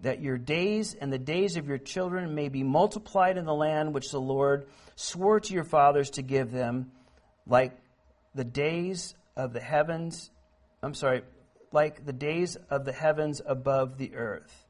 that 0.03 0.21
your 0.21 0.39
days 0.39 0.95
and 0.95 1.13
the 1.13 1.19
days 1.19 1.57
of 1.57 1.67
your 1.67 1.79
children 1.79 2.35
may 2.35 2.49
be 2.49 2.63
multiplied 2.63 3.39
in 3.39 3.45
the 3.45 3.55
land 3.55 3.95
which 3.95 4.11
the 4.11 4.21
Lord 4.21 4.67
swore 4.95 5.41
to 5.41 5.55
your 5.55 5.65
fathers 5.65 6.11
to 6.11 6.23
give 6.23 6.53
them, 6.53 6.93
like 7.47 7.77
the 8.35 8.45
days 8.45 9.15
of 9.37 9.53
the 9.53 9.61
heavens. 9.61 10.31
I'm 10.83 10.95
sorry, 10.95 11.23
like 11.73 12.05
the 12.05 12.13
days 12.13 12.57
of 12.71 12.85
the 12.85 12.93
heavens 12.93 13.41
above 13.45 13.99
the 13.99 14.15
earth 14.15 14.67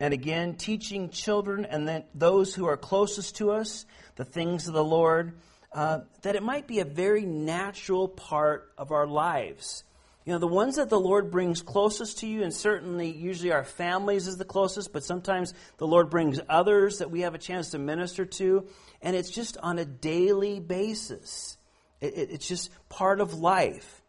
and 0.00 0.14
again 0.14 0.54
teaching 0.54 1.10
children 1.10 1.64
and 1.64 1.86
then 1.86 2.04
those 2.14 2.54
who 2.54 2.66
are 2.66 2.76
closest 2.76 3.36
to 3.36 3.50
us 3.50 3.84
the 4.16 4.24
things 4.24 4.68
of 4.68 4.74
the 4.74 4.84
Lord, 4.84 5.34
uh, 5.72 6.00
that 6.22 6.36
it 6.36 6.42
might 6.42 6.66
be 6.66 6.80
a 6.80 6.84
very 6.84 7.24
natural 7.24 8.08
part 8.08 8.72
of 8.76 8.90
our 8.90 9.06
lives. 9.06 9.84
You 10.28 10.34
know, 10.34 10.40
the 10.40 10.46
ones 10.46 10.76
that 10.76 10.90
the 10.90 11.00
Lord 11.00 11.30
brings 11.30 11.62
closest 11.62 12.18
to 12.18 12.26
you, 12.26 12.42
and 12.42 12.52
certainly 12.52 13.10
usually 13.10 13.50
our 13.50 13.64
families 13.64 14.26
is 14.26 14.36
the 14.36 14.44
closest, 14.44 14.92
but 14.92 15.02
sometimes 15.02 15.54
the 15.78 15.86
Lord 15.86 16.10
brings 16.10 16.38
others 16.50 16.98
that 16.98 17.10
we 17.10 17.22
have 17.22 17.34
a 17.34 17.38
chance 17.38 17.70
to 17.70 17.78
minister 17.78 18.26
to, 18.26 18.66
and 19.00 19.16
it's 19.16 19.30
just 19.30 19.56
on 19.56 19.78
a 19.78 19.86
daily 19.86 20.60
basis. 20.60 21.56
It, 22.02 22.12
it, 22.14 22.30
it's 22.30 22.46
just 22.46 22.70
part 22.90 23.22
of 23.22 23.38
life. 23.38 24.02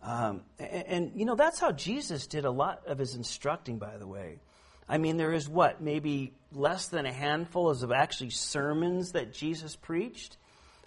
Um, 0.00 0.42
and, 0.60 0.86
and, 0.86 1.12
you 1.16 1.24
know, 1.24 1.34
that's 1.34 1.58
how 1.58 1.72
Jesus 1.72 2.28
did 2.28 2.44
a 2.44 2.52
lot 2.52 2.82
of 2.86 2.98
his 2.98 3.16
instructing, 3.16 3.78
by 3.78 3.96
the 3.96 4.06
way. 4.06 4.38
I 4.88 4.98
mean, 4.98 5.16
there 5.16 5.32
is 5.32 5.48
what, 5.48 5.80
maybe 5.82 6.34
less 6.52 6.86
than 6.86 7.04
a 7.04 7.12
handful 7.12 7.68
of 7.68 7.90
actually 7.90 8.30
sermons 8.30 9.10
that 9.10 9.32
Jesus 9.32 9.74
preached. 9.74 10.36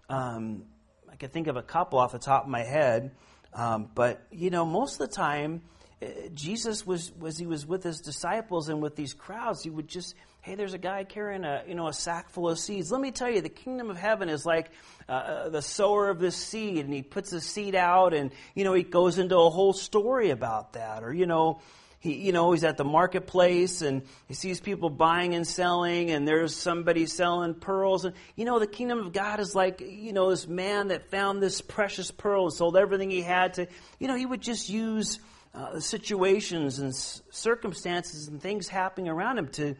Um, 0.07 0.63
I 1.11 1.17
can 1.17 1.29
think 1.29 1.47
of 1.47 1.57
a 1.57 1.61
couple 1.61 1.99
off 1.99 2.13
the 2.13 2.19
top 2.19 2.45
of 2.45 2.49
my 2.49 2.63
head, 2.63 3.11
um, 3.53 3.89
but 3.93 4.25
you 4.31 4.49
know, 4.49 4.65
most 4.65 4.99
of 4.99 5.09
the 5.09 5.15
time, 5.15 5.61
uh, 6.01 6.07
Jesus 6.33 6.85
was 6.85 7.11
was 7.13 7.37
he 7.37 7.45
was 7.45 7.65
with 7.65 7.83
his 7.83 7.99
disciples 7.99 8.69
and 8.69 8.81
with 8.81 8.95
these 8.95 9.13
crowds. 9.13 9.63
He 9.63 9.69
would 9.69 9.87
just, 9.87 10.15
hey, 10.41 10.55
there's 10.55 10.73
a 10.73 10.79
guy 10.79 11.03
carrying 11.03 11.43
a 11.43 11.63
you 11.67 11.75
know 11.75 11.87
a 11.87 11.93
sack 11.93 12.29
full 12.29 12.49
of 12.49 12.59
seeds. 12.59 12.91
Let 12.91 13.01
me 13.01 13.11
tell 13.11 13.29
you, 13.29 13.41
the 13.41 13.49
kingdom 13.49 13.89
of 13.89 13.97
heaven 13.97 14.29
is 14.29 14.45
like 14.45 14.71
uh, 15.09 15.11
uh 15.11 15.49
the 15.49 15.61
sower 15.61 16.09
of 16.09 16.19
this 16.19 16.35
seed, 16.35 16.85
and 16.85 16.93
he 16.93 17.01
puts 17.01 17.31
the 17.31 17.41
seed 17.41 17.75
out, 17.75 18.13
and 18.13 18.31
you 18.55 18.63
know 18.63 18.73
he 18.73 18.83
goes 18.83 19.17
into 19.19 19.37
a 19.37 19.49
whole 19.49 19.73
story 19.73 20.29
about 20.29 20.73
that, 20.73 21.03
or 21.03 21.13
you 21.13 21.25
know 21.25 21.61
he, 22.01 22.15
you 22.15 22.31
know, 22.31 22.51
he's 22.51 22.63
at 22.63 22.77
the 22.77 22.83
marketplace 22.83 23.83
and 23.83 24.01
he 24.27 24.33
sees 24.33 24.59
people 24.59 24.89
buying 24.89 25.35
and 25.35 25.47
selling 25.47 26.09
and 26.09 26.27
there's 26.27 26.55
somebody 26.55 27.05
selling 27.05 27.53
pearls. 27.53 28.05
And, 28.05 28.15
you 28.35 28.43
know, 28.43 28.57
the 28.57 28.65
kingdom 28.65 28.99
of 28.99 29.13
God 29.13 29.39
is 29.39 29.53
like, 29.53 29.81
you 29.81 30.11
know, 30.11 30.31
this 30.31 30.47
man 30.47 30.87
that 30.87 31.11
found 31.11 31.43
this 31.43 31.61
precious 31.61 32.09
pearl 32.09 32.45
and 32.45 32.53
sold 32.53 32.75
everything 32.75 33.11
he 33.11 33.21
had 33.21 33.53
to, 33.53 33.67
you 33.99 34.07
know, 34.07 34.15
he 34.15 34.25
would 34.25 34.41
just 34.41 34.67
use 34.67 35.19
uh, 35.53 35.79
situations 35.79 36.79
and 36.79 36.95
circumstances 36.95 38.27
and 38.27 38.41
things 38.41 38.67
happening 38.67 39.07
around 39.07 39.37
him 39.37 39.49
to 39.49 39.75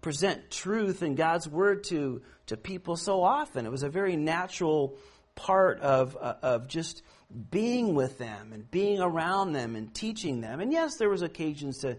present 0.00 0.50
truth 0.50 1.02
and 1.02 1.14
God's 1.14 1.46
word 1.46 1.84
to, 1.84 2.22
to 2.46 2.56
people 2.56 2.96
so 2.96 3.22
often. 3.22 3.66
It 3.66 3.70
was 3.70 3.82
a 3.82 3.90
very 3.90 4.16
natural 4.16 4.96
part 5.34 5.80
of, 5.80 6.16
uh, 6.18 6.36
of 6.42 6.68
just 6.68 7.02
being 7.50 7.94
with 7.94 8.18
them 8.18 8.52
and 8.52 8.70
being 8.70 9.00
around 9.00 9.52
them 9.52 9.76
and 9.76 9.94
teaching 9.94 10.40
them. 10.40 10.60
And 10.60 10.72
yes, 10.72 10.96
there 10.96 11.08
was 11.08 11.22
occasions 11.22 11.78
to 11.78 11.96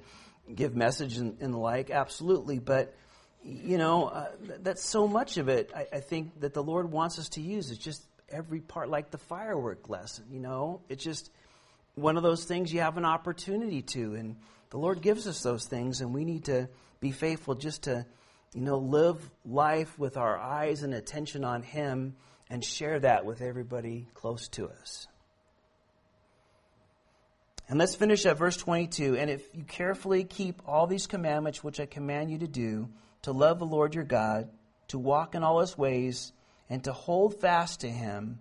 give 0.53 0.75
message 0.75 1.17
and, 1.17 1.37
and 1.41 1.53
the 1.53 1.57
like, 1.57 1.89
absolutely. 1.89 2.59
But 2.59 2.95
you 3.43 3.77
know, 3.77 4.07
uh, 4.07 4.27
that's 4.59 4.83
so 4.83 5.07
much 5.07 5.37
of 5.37 5.49
it. 5.49 5.71
I, 5.75 5.87
I, 5.93 5.99
think 5.99 6.41
that 6.41 6.53
the 6.53 6.61
Lord 6.61 6.91
wants 6.91 7.17
us 7.17 7.29
to 7.29 7.41
use. 7.41 7.71
It's 7.71 7.83
just 7.83 8.05
every 8.29 8.59
part, 8.59 8.89
like 8.89 9.09
the 9.09 9.17
firework 9.17 9.89
lesson. 9.89 10.25
You 10.31 10.39
know, 10.39 10.81
it's 10.89 11.03
just 11.03 11.31
one 11.95 12.17
of 12.17 12.23
those 12.23 12.45
things 12.45 12.71
you 12.71 12.81
have 12.81 12.97
an 12.97 13.05
opportunity 13.05 13.81
to, 13.81 14.13
and 14.15 14.35
the 14.69 14.77
Lord 14.77 15.01
gives 15.01 15.27
us 15.27 15.41
those 15.41 15.65
things, 15.65 16.01
and 16.01 16.13
we 16.13 16.23
need 16.23 16.45
to 16.45 16.69
be 16.99 17.11
faithful 17.11 17.55
just 17.55 17.83
to, 17.83 18.05
you 18.53 18.61
know, 18.61 18.77
live 18.77 19.17
life 19.43 19.97
with 19.97 20.17
our 20.17 20.37
eyes 20.37 20.83
and 20.83 20.93
attention 20.93 21.43
on 21.43 21.63
Him, 21.63 22.15
and 22.49 22.63
share 22.63 22.99
that 22.99 23.25
with 23.25 23.41
everybody 23.41 24.07
close 24.13 24.49
to 24.49 24.69
us. 24.69 25.07
And 27.71 27.79
let's 27.79 27.95
finish 27.95 28.25
at 28.25 28.37
verse 28.37 28.57
22. 28.57 29.15
And 29.15 29.29
if 29.29 29.43
you 29.55 29.63
carefully 29.63 30.25
keep 30.25 30.61
all 30.65 30.87
these 30.87 31.07
commandments 31.07 31.63
which 31.63 31.79
I 31.79 31.85
command 31.85 32.29
you 32.29 32.39
to 32.39 32.47
do, 32.47 32.89
to 33.21 33.31
love 33.31 33.59
the 33.59 33.65
Lord 33.65 33.95
your 33.95 34.03
God, 34.03 34.49
to 34.89 34.99
walk 34.99 35.35
in 35.35 35.43
all 35.43 35.61
his 35.61 35.77
ways, 35.77 36.33
and 36.69 36.83
to 36.83 36.91
hold 36.91 37.39
fast 37.39 37.79
to 37.79 37.89
him, 37.89 38.39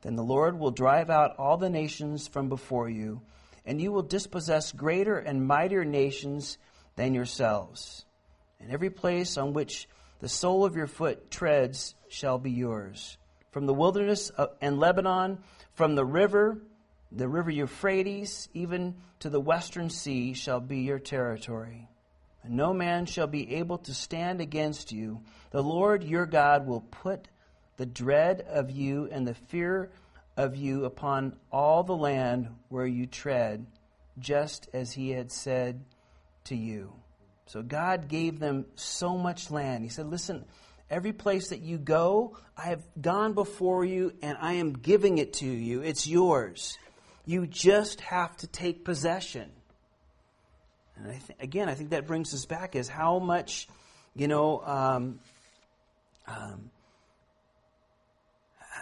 then 0.00 0.16
the 0.16 0.22
Lord 0.22 0.58
will 0.58 0.70
drive 0.70 1.10
out 1.10 1.36
all 1.36 1.58
the 1.58 1.68
nations 1.68 2.26
from 2.26 2.48
before 2.48 2.88
you, 2.88 3.20
and 3.66 3.82
you 3.82 3.92
will 3.92 4.00
dispossess 4.00 4.72
greater 4.72 5.18
and 5.18 5.46
mightier 5.46 5.84
nations 5.84 6.56
than 6.96 7.12
yourselves. 7.12 8.06
And 8.60 8.70
every 8.70 8.88
place 8.88 9.36
on 9.36 9.52
which 9.52 9.90
the 10.20 10.28
sole 10.30 10.64
of 10.64 10.74
your 10.74 10.86
foot 10.86 11.30
treads 11.30 11.94
shall 12.08 12.38
be 12.38 12.52
yours. 12.52 13.18
From 13.50 13.66
the 13.66 13.74
wilderness 13.74 14.32
and 14.62 14.80
Lebanon, 14.80 15.40
from 15.74 15.96
the 15.96 16.04
river 16.06 16.62
the 17.12 17.28
river 17.28 17.50
Euphrates, 17.50 18.48
even 18.54 18.96
to 19.20 19.30
the 19.30 19.40
western 19.40 19.90
sea, 19.90 20.32
shall 20.32 20.60
be 20.60 20.80
your 20.80 20.98
territory. 20.98 21.88
And 22.42 22.56
no 22.56 22.72
man 22.72 23.06
shall 23.06 23.26
be 23.26 23.56
able 23.56 23.78
to 23.78 23.94
stand 23.94 24.40
against 24.40 24.92
you. 24.92 25.20
The 25.50 25.62
Lord 25.62 26.04
your 26.04 26.26
God 26.26 26.66
will 26.66 26.80
put 26.80 27.28
the 27.76 27.86
dread 27.86 28.42
of 28.42 28.70
you 28.70 29.08
and 29.10 29.26
the 29.26 29.34
fear 29.34 29.90
of 30.36 30.56
you 30.56 30.84
upon 30.84 31.36
all 31.50 31.82
the 31.82 31.96
land 31.96 32.48
where 32.68 32.86
you 32.86 33.06
tread, 33.06 33.66
just 34.18 34.68
as 34.72 34.92
he 34.92 35.10
had 35.10 35.30
said 35.30 35.84
to 36.44 36.56
you. 36.56 36.92
So 37.46 37.62
God 37.62 38.08
gave 38.08 38.38
them 38.38 38.66
so 38.76 39.18
much 39.18 39.50
land. 39.50 39.82
He 39.82 39.90
said, 39.90 40.06
Listen, 40.06 40.44
every 40.88 41.12
place 41.12 41.48
that 41.48 41.60
you 41.60 41.78
go, 41.78 42.36
I 42.56 42.66
have 42.66 42.82
gone 43.00 43.32
before 43.32 43.84
you 43.84 44.12
and 44.22 44.38
I 44.40 44.54
am 44.54 44.72
giving 44.72 45.18
it 45.18 45.34
to 45.34 45.46
you. 45.46 45.82
It's 45.82 46.06
yours. 46.06 46.78
You 47.30 47.46
just 47.46 48.00
have 48.00 48.36
to 48.38 48.48
take 48.48 48.84
possession. 48.84 49.52
And 50.96 51.12
I 51.12 51.12
th- 51.12 51.38
again, 51.38 51.68
I 51.68 51.74
think 51.74 51.90
that 51.90 52.08
brings 52.08 52.34
us 52.34 52.44
back 52.44 52.74
is 52.74 52.88
how 52.88 53.20
much, 53.20 53.68
you 54.16 54.26
know, 54.26 54.60
um, 54.66 55.20
um, 56.26 56.72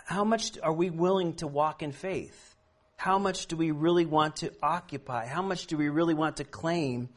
how 0.07 0.25
much 0.25 0.59
are 0.63 0.73
we 0.73 0.89
willing 0.89 1.35
to 1.35 1.47
walk 1.47 1.83
in 1.83 1.93
faith? 1.93 2.57
How 2.97 3.19
much 3.19 3.49
do 3.49 3.57
we 3.59 3.71
really 3.71 4.07
want 4.07 4.37
to 4.37 4.51
occupy? 4.63 5.27
How 5.27 5.43
much 5.43 5.67
do 5.67 5.77
we 5.77 5.91
really 5.91 6.15
want 6.15 6.39
to 6.39 6.45
claim 6.45 7.11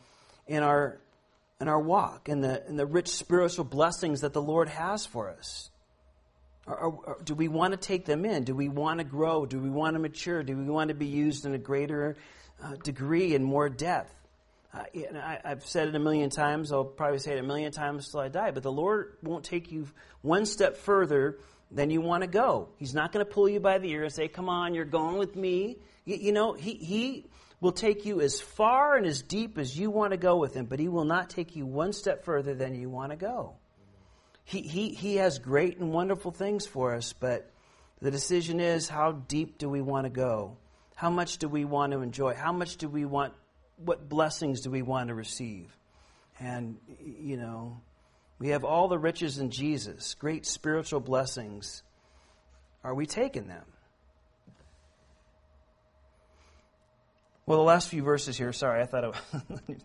in 0.47 0.63
our 0.63 0.97
in 1.61 1.69
our 1.69 1.79
walk 1.79 2.27
and 2.27 2.43
the 2.43 2.67
in 2.67 2.75
the 2.75 2.86
rich 2.86 3.07
spiritual 3.07 3.63
blessings 3.63 4.19
that 4.19 4.34
the 4.34 4.41
Lord 4.41 4.67
has 4.67 5.05
for 5.05 5.29
us? 5.29 5.69
Or, 6.72 6.78
or, 6.78 6.91
or 7.05 7.17
do 7.24 7.36
we 7.36 7.49
want 7.49 7.74
to 7.74 7.78
take 7.78 8.05
them 8.05 8.24
in? 8.26 8.45
Do 8.45 8.55
we 8.55 8.69
want 8.69 8.99
to 8.99 9.03
grow? 9.03 9.45
Do 9.45 9.59
we 9.59 9.69
want 9.69 9.95
to 9.95 9.99
mature? 9.99 10.41
Do 10.41 10.55
we 10.55 10.63
want 10.63 10.88
to 10.88 10.95
be 10.95 11.07
used 11.07 11.45
in 11.45 11.53
a 11.53 11.57
greater 11.57 12.15
uh, 12.63 12.76
degree 12.78 13.36
and 13.36 13.43
more 13.43 13.67
depth? 13.67 14.13
Uh, 14.74 14.84
I, 14.95 15.39
have 15.43 15.65
said 15.65 15.89
it 15.89 15.95
a 15.95 15.99
million 15.99 16.30
times. 16.30 16.72
I'll 16.72 16.86
probably 16.86 17.19
say 17.19 17.34
it 17.34 17.39
a 17.39 17.43
million 17.43 17.74
times 17.74 18.09
till 18.09 18.22
I 18.22 18.30
die. 18.30 18.51
But 18.51 18.63
the 18.63 18.72
Lord 18.72 19.17
won't 19.22 19.43
take 19.43 19.72
you 19.72 19.88
one 20.22 20.45
step 20.45 20.78
further 20.78 21.39
than 21.72 21.89
you 21.89 21.99
want 21.99 22.24
to 22.24 22.28
go. 22.28 22.69
He's 22.78 22.93
not 22.93 23.11
going 23.11 23.26
to 23.26 23.30
pull 23.30 23.49
you 23.49 23.59
by 23.59 23.78
the 23.80 23.89
ear 23.89 24.03
and 24.03 24.13
say, 24.13 24.30
"Come 24.30 24.47
on, 24.47 24.74
you're 24.74 24.86
going 24.86 25.17
with 25.17 25.36
me." 25.36 25.78
You, 26.05 26.15
you 26.15 26.32
know, 26.32 26.53
he 26.53 26.76
he 26.76 27.26
will 27.59 27.74
take 27.74 28.05
you 28.05 28.22
as 28.22 28.39
far 28.39 28.95
and 28.95 29.05
as 29.05 29.22
deep 29.22 29.57
as 29.57 29.78
you 29.78 29.91
want 29.91 30.11
to 30.11 30.17
go 30.17 30.38
with 30.38 30.53
him, 30.53 30.65
but 30.67 30.80
he 30.80 30.88
will 30.88 31.05
not 31.05 31.30
take 31.30 31.55
you 31.55 31.65
one 31.65 31.91
step 31.91 32.24
further 32.24 32.53
than 32.53 32.76
you 32.76 32.89
want 32.89 33.11
to 33.11 33.17
go. 33.17 33.55
He, 34.52 34.64
he, 34.64 34.89
he 34.89 35.16
has 35.16 35.39
great 35.39 35.78
and 35.78 35.93
wonderful 35.93 36.32
things 36.32 36.68
for 36.68 36.93
us, 36.93 37.14
but 37.14 37.49
the 38.02 38.12
decision 38.12 38.60
is 38.60 38.89
how 38.89 39.14
deep 39.14 39.58
do 39.58 39.70
we 39.70 39.82
want 39.82 40.04
to 40.04 40.10
go? 40.10 40.58
How 40.93 41.10
much 41.10 41.38
do 41.38 41.47
we 41.47 41.64
want 41.64 41.93
to 41.93 42.02
enjoy? 42.02 42.34
How 42.34 42.52
much 42.52 42.76
do 42.76 42.89
we 42.89 43.06
want, 43.06 43.34
what 43.78 44.10
blessings 44.10 44.60
do 44.60 44.70
we 44.70 44.82
want 44.82 45.08
to 45.08 45.16
receive? 45.16 45.74
And, 46.38 46.80
you 46.99 47.38
know, 47.38 47.80
we 48.39 48.49
have 48.49 48.66
all 48.66 48.89
the 48.89 48.99
riches 48.99 49.38
in 49.38 49.52
Jesus, 49.52 50.16
great 50.16 50.45
spiritual 50.45 50.99
blessings. 50.99 51.82
Are 52.84 52.93
we 52.93 53.06
taking 53.06 53.47
them? 53.47 53.64
Well, 57.45 57.58
the 57.58 57.64
last 57.64 57.88
few 57.88 58.04
verses 58.04 58.38
here, 58.38 58.52
sorry, 58.52 58.82
I 58.82 58.86
thought 58.86 59.06
I 59.06 59.08
was 59.08 59.18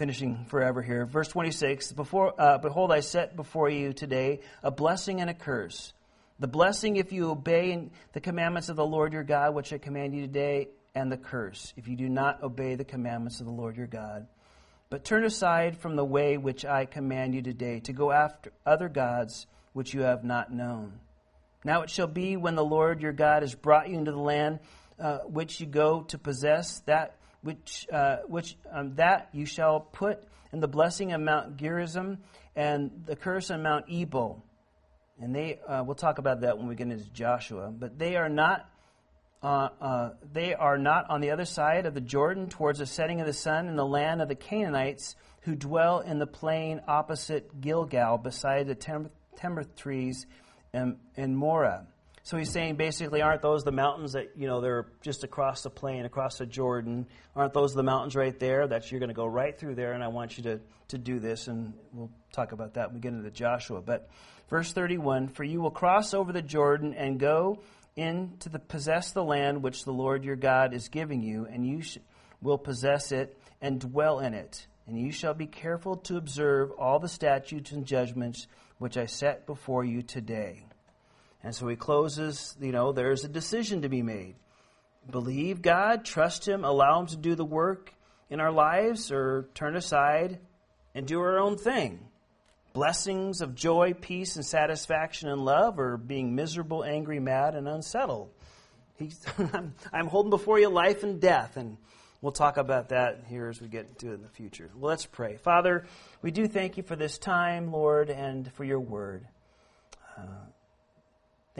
finishing 0.00 0.46
forever 0.46 0.80
here. 0.80 1.04
Verse 1.04 1.28
26 1.28 1.92
Before, 1.92 2.32
uh, 2.40 2.56
Behold, 2.56 2.90
I 2.90 3.00
set 3.00 3.36
before 3.36 3.68
you 3.68 3.92
today 3.92 4.40
a 4.62 4.70
blessing 4.70 5.20
and 5.20 5.28
a 5.28 5.34
curse. 5.34 5.92
The 6.38 6.48
blessing 6.48 6.96
if 6.96 7.12
you 7.12 7.30
obey 7.30 7.90
the 8.14 8.20
commandments 8.20 8.70
of 8.70 8.76
the 8.76 8.86
Lord 8.86 9.12
your 9.12 9.24
God, 9.24 9.54
which 9.54 9.74
I 9.74 9.78
command 9.78 10.14
you 10.14 10.22
today, 10.22 10.68
and 10.94 11.12
the 11.12 11.18
curse 11.18 11.74
if 11.76 11.86
you 11.86 11.96
do 11.96 12.08
not 12.08 12.42
obey 12.42 12.76
the 12.76 12.84
commandments 12.84 13.40
of 13.40 13.46
the 13.46 13.52
Lord 13.52 13.76
your 13.76 13.88
God. 13.88 14.26
But 14.88 15.04
turn 15.04 15.22
aside 15.22 15.76
from 15.76 15.96
the 15.96 16.04
way 16.04 16.38
which 16.38 16.64
I 16.64 16.86
command 16.86 17.34
you 17.34 17.42
today, 17.42 17.80
to 17.80 17.92
go 17.92 18.10
after 18.10 18.52
other 18.64 18.88
gods 18.88 19.46
which 19.74 19.92
you 19.92 20.00
have 20.00 20.24
not 20.24 20.50
known. 20.50 20.98
Now 21.62 21.82
it 21.82 21.90
shall 21.90 22.06
be 22.06 22.38
when 22.38 22.54
the 22.54 22.64
Lord 22.64 23.02
your 23.02 23.12
God 23.12 23.42
has 23.42 23.54
brought 23.54 23.90
you 23.90 23.98
into 23.98 24.12
the 24.12 24.18
land 24.18 24.60
uh, 24.98 25.18
which 25.18 25.60
you 25.60 25.66
go 25.66 26.04
to 26.04 26.16
possess, 26.16 26.78
that 26.86 27.16
which, 27.42 27.86
uh, 27.92 28.18
which 28.26 28.56
um, 28.70 28.94
that 28.96 29.28
you 29.32 29.46
shall 29.46 29.80
put 29.80 30.22
in 30.52 30.60
the 30.60 30.68
blessing 30.68 31.12
of 31.12 31.20
Mount 31.20 31.56
Gerizim 31.56 32.18
and 32.56 32.90
the 33.06 33.16
curse 33.16 33.50
on 33.50 33.62
Mount 33.62 33.86
Ebal. 33.88 34.44
And 35.20 35.34
they, 35.34 35.60
uh, 35.66 35.82
we'll 35.84 35.94
talk 35.94 36.18
about 36.18 36.40
that 36.42 36.58
when 36.58 36.66
we 36.66 36.74
get 36.74 36.88
into 36.88 37.10
Joshua. 37.10 37.70
But 37.70 37.98
they 37.98 38.16
are 38.16 38.28
not, 38.28 38.68
uh, 39.42 39.68
uh, 39.80 40.10
they 40.32 40.54
are 40.54 40.78
not 40.78 41.10
on 41.10 41.20
the 41.20 41.30
other 41.30 41.44
side 41.44 41.86
of 41.86 41.94
the 41.94 42.00
Jordan 42.00 42.48
towards 42.48 42.78
the 42.78 42.86
setting 42.86 43.20
of 43.20 43.26
the 43.26 43.32
sun 43.32 43.68
in 43.68 43.76
the 43.76 43.86
land 43.86 44.22
of 44.22 44.28
the 44.28 44.34
Canaanites 44.34 45.16
who 45.42 45.54
dwell 45.54 46.00
in 46.00 46.18
the 46.18 46.26
plain 46.26 46.80
opposite 46.86 47.60
Gilgal 47.60 48.18
beside 48.18 48.66
the 48.66 48.74
timber, 48.74 49.64
trees 49.76 50.26
in, 50.72 50.96
in 51.16 51.34
Moreh. 51.34 51.86
So 52.22 52.36
he's 52.36 52.50
saying 52.50 52.76
basically, 52.76 53.22
aren't 53.22 53.42
those 53.42 53.64
the 53.64 53.72
mountains 53.72 54.12
that, 54.12 54.32
you 54.36 54.46
know, 54.46 54.60
they're 54.60 54.86
just 55.00 55.24
across 55.24 55.62
the 55.62 55.70
plain, 55.70 56.04
across 56.04 56.38
the 56.38 56.46
Jordan? 56.46 57.06
Aren't 57.34 57.54
those 57.54 57.74
the 57.74 57.82
mountains 57.82 58.14
right 58.14 58.38
there? 58.38 58.66
That 58.66 58.90
you're 58.90 59.00
going 59.00 59.08
to 59.08 59.14
go 59.14 59.26
right 59.26 59.58
through 59.58 59.74
there, 59.74 59.92
and 59.92 60.04
I 60.04 60.08
want 60.08 60.36
you 60.36 60.44
to, 60.44 60.60
to 60.88 60.98
do 60.98 61.18
this, 61.18 61.48
and 61.48 61.72
we'll 61.92 62.10
talk 62.32 62.52
about 62.52 62.74
that 62.74 62.88
when 62.88 62.96
we 62.96 63.00
get 63.00 63.14
into 63.14 63.30
Joshua. 63.30 63.80
But 63.80 64.10
verse 64.48 64.72
31 64.72 65.28
For 65.28 65.44
you 65.44 65.60
will 65.60 65.70
cross 65.70 66.12
over 66.12 66.32
the 66.32 66.42
Jordan 66.42 66.94
and 66.94 67.18
go 67.18 67.60
in 67.96 68.36
to 68.40 68.48
the, 68.48 68.58
possess 68.58 69.12
the 69.12 69.24
land 69.24 69.62
which 69.62 69.84
the 69.84 69.92
Lord 69.92 70.24
your 70.24 70.36
God 70.36 70.74
is 70.74 70.88
giving 70.88 71.22
you, 71.22 71.46
and 71.50 71.66
you 71.66 71.82
sh- 71.82 71.98
will 72.42 72.58
possess 72.58 73.12
it 73.12 73.36
and 73.62 73.80
dwell 73.80 74.20
in 74.20 74.34
it. 74.34 74.66
And 74.86 74.98
you 74.98 75.12
shall 75.12 75.34
be 75.34 75.46
careful 75.46 75.96
to 75.96 76.16
observe 76.16 76.70
all 76.72 76.98
the 76.98 77.08
statutes 77.08 77.72
and 77.72 77.86
judgments 77.86 78.46
which 78.78 78.96
I 78.96 79.06
set 79.06 79.46
before 79.46 79.84
you 79.84 80.02
today. 80.02 80.64
And 81.42 81.54
so 81.54 81.68
he 81.68 81.76
closes, 81.76 82.56
you 82.60 82.72
know, 82.72 82.92
there's 82.92 83.24
a 83.24 83.28
decision 83.28 83.82
to 83.82 83.88
be 83.88 84.02
made. 84.02 84.34
Believe 85.08 85.62
God, 85.62 86.04
trust 86.04 86.46
Him, 86.46 86.64
allow 86.64 87.00
Him 87.00 87.06
to 87.08 87.16
do 87.16 87.34
the 87.34 87.44
work 87.44 87.94
in 88.28 88.40
our 88.40 88.52
lives, 88.52 89.10
or 89.10 89.48
turn 89.54 89.76
aside 89.76 90.38
and 90.94 91.06
do 91.06 91.20
our 91.20 91.38
own 91.38 91.56
thing. 91.56 92.00
Blessings 92.72 93.40
of 93.40 93.54
joy, 93.54 93.94
peace, 93.94 94.36
and 94.36 94.44
satisfaction 94.44 95.28
and 95.28 95.44
love, 95.44 95.80
or 95.80 95.96
being 95.96 96.34
miserable, 96.34 96.84
angry, 96.84 97.18
mad, 97.18 97.54
and 97.54 97.66
unsettled. 97.66 98.30
I'm 99.92 100.06
holding 100.06 100.30
before 100.30 100.60
you 100.60 100.68
life 100.68 101.02
and 101.02 101.20
death, 101.20 101.56
and 101.56 101.78
we'll 102.20 102.32
talk 102.32 102.58
about 102.58 102.90
that 102.90 103.24
here 103.26 103.48
as 103.48 103.60
we 103.60 103.66
get 103.66 103.88
into 103.88 104.10
it 104.10 104.14
in 104.14 104.22
the 104.22 104.28
future. 104.28 104.70
Well, 104.76 104.90
let's 104.90 105.06
pray. 105.06 105.38
Father, 105.38 105.86
we 106.22 106.30
do 106.30 106.46
thank 106.46 106.76
you 106.76 106.82
for 106.82 106.94
this 106.94 107.18
time, 107.18 107.72
Lord, 107.72 108.10
and 108.10 108.52
for 108.52 108.64
your 108.64 108.80
word. 108.80 109.26
Uh, 110.16 110.22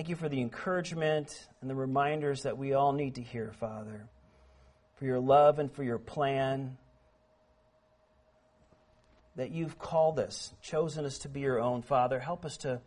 Thank 0.01 0.09
you 0.09 0.17
for 0.17 0.31
the 0.31 0.41
encouragement 0.41 1.47
and 1.61 1.69
the 1.69 1.75
reminders 1.75 2.45
that 2.45 2.57
we 2.57 2.73
all 2.73 2.93
need 2.95 3.17
to 3.17 3.23
hear, 3.23 3.53
Father, 3.61 4.09
for 4.95 5.05
your 5.05 5.21
love 5.21 5.59
and 5.59 5.71
for 5.71 5.85
your 5.85 5.99
plan. 5.99 6.79
That 9.37 9.51
you've 9.51 9.79
called 9.79 10.19
us, 10.19 10.55
chosen 10.63 11.05
us 11.05 11.19
to 11.19 11.29
be 11.29 11.41
your 11.41 11.61
own, 11.61 11.83
Father. 11.83 12.19
Help 12.19 12.47
us 12.47 12.57
to 12.57 12.81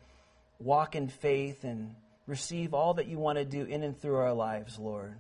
walk 0.58 0.96
in 0.96 1.08
faith 1.08 1.64
and 1.64 1.94
receive 2.26 2.74
all 2.74 2.96
that 2.96 3.06
you 3.06 3.20
want 3.20 3.38
to 3.38 3.46
do 3.46 3.64
in 3.64 3.84
and 3.84 3.96
through 3.96 4.16
our 4.16 4.34
lives, 4.34 4.80
Lord. 4.80 5.14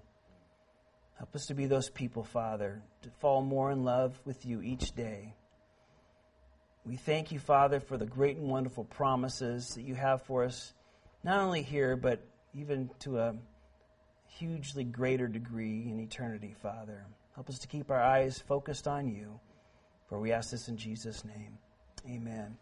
Help 1.19 1.35
us 1.35 1.45
to 1.45 1.53
be 1.53 1.67
those 1.67 1.91
people, 1.91 2.23
Father, 2.23 2.81
to 3.03 3.11
fall 3.19 3.43
more 3.43 3.69
in 3.69 3.83
love 3.83 4.19
with 4.25 4.47
you 4.47 4.63
each 4.63 4.95
day. 4.95 5.35
We 6.87 6.95
thank 6.95 7.31
you, 7.31 7.37
Father, 7.37 7.79
for 7.79 7.97
the 7.97 8.07
great 8.07 8.37
and 8.37 8.49
wonderful 8.49 8.85
promises 8.85 9.75
that 9.75 9.83
you 9.83 9.93
have 9.93 10.23
for 10.23 10.43
us 10.43 10.73
not 11.23 11.39
only 11.39 11.61
here, 11.61 11.95
but 11.95 12.19
even 12.53 12.89
to 12.99 13.19
a 13.19 13.35
hugely 14.27 14.83
greater 14.83 15.27
degree 15.27 15.87
in 15.89 15.99
eternity, 15.99 16.55
Father. 16.61 17.05
Help 17.35 17.49
us 17.49 17.59
to 17.59 17.67
keep 17.67 17.89
our 17.89 18.01
eyes 18.01 18.43
focused 18.47 18.87
on 18.87 19.07
you. 19.07 19.39
For 20.07 20.19
we 20.19 20.31
ask 20.31 20.51
this 20.51 20.67
in 20.67 20.77
Jesus' 20.77 21.23
name. 21.25 21.57
Amen. 22.07 22.57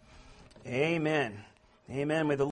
Amen. 0.66 1.44
Amen. 1.90 2.28
May 2.28 2.36
the 2.36 2.46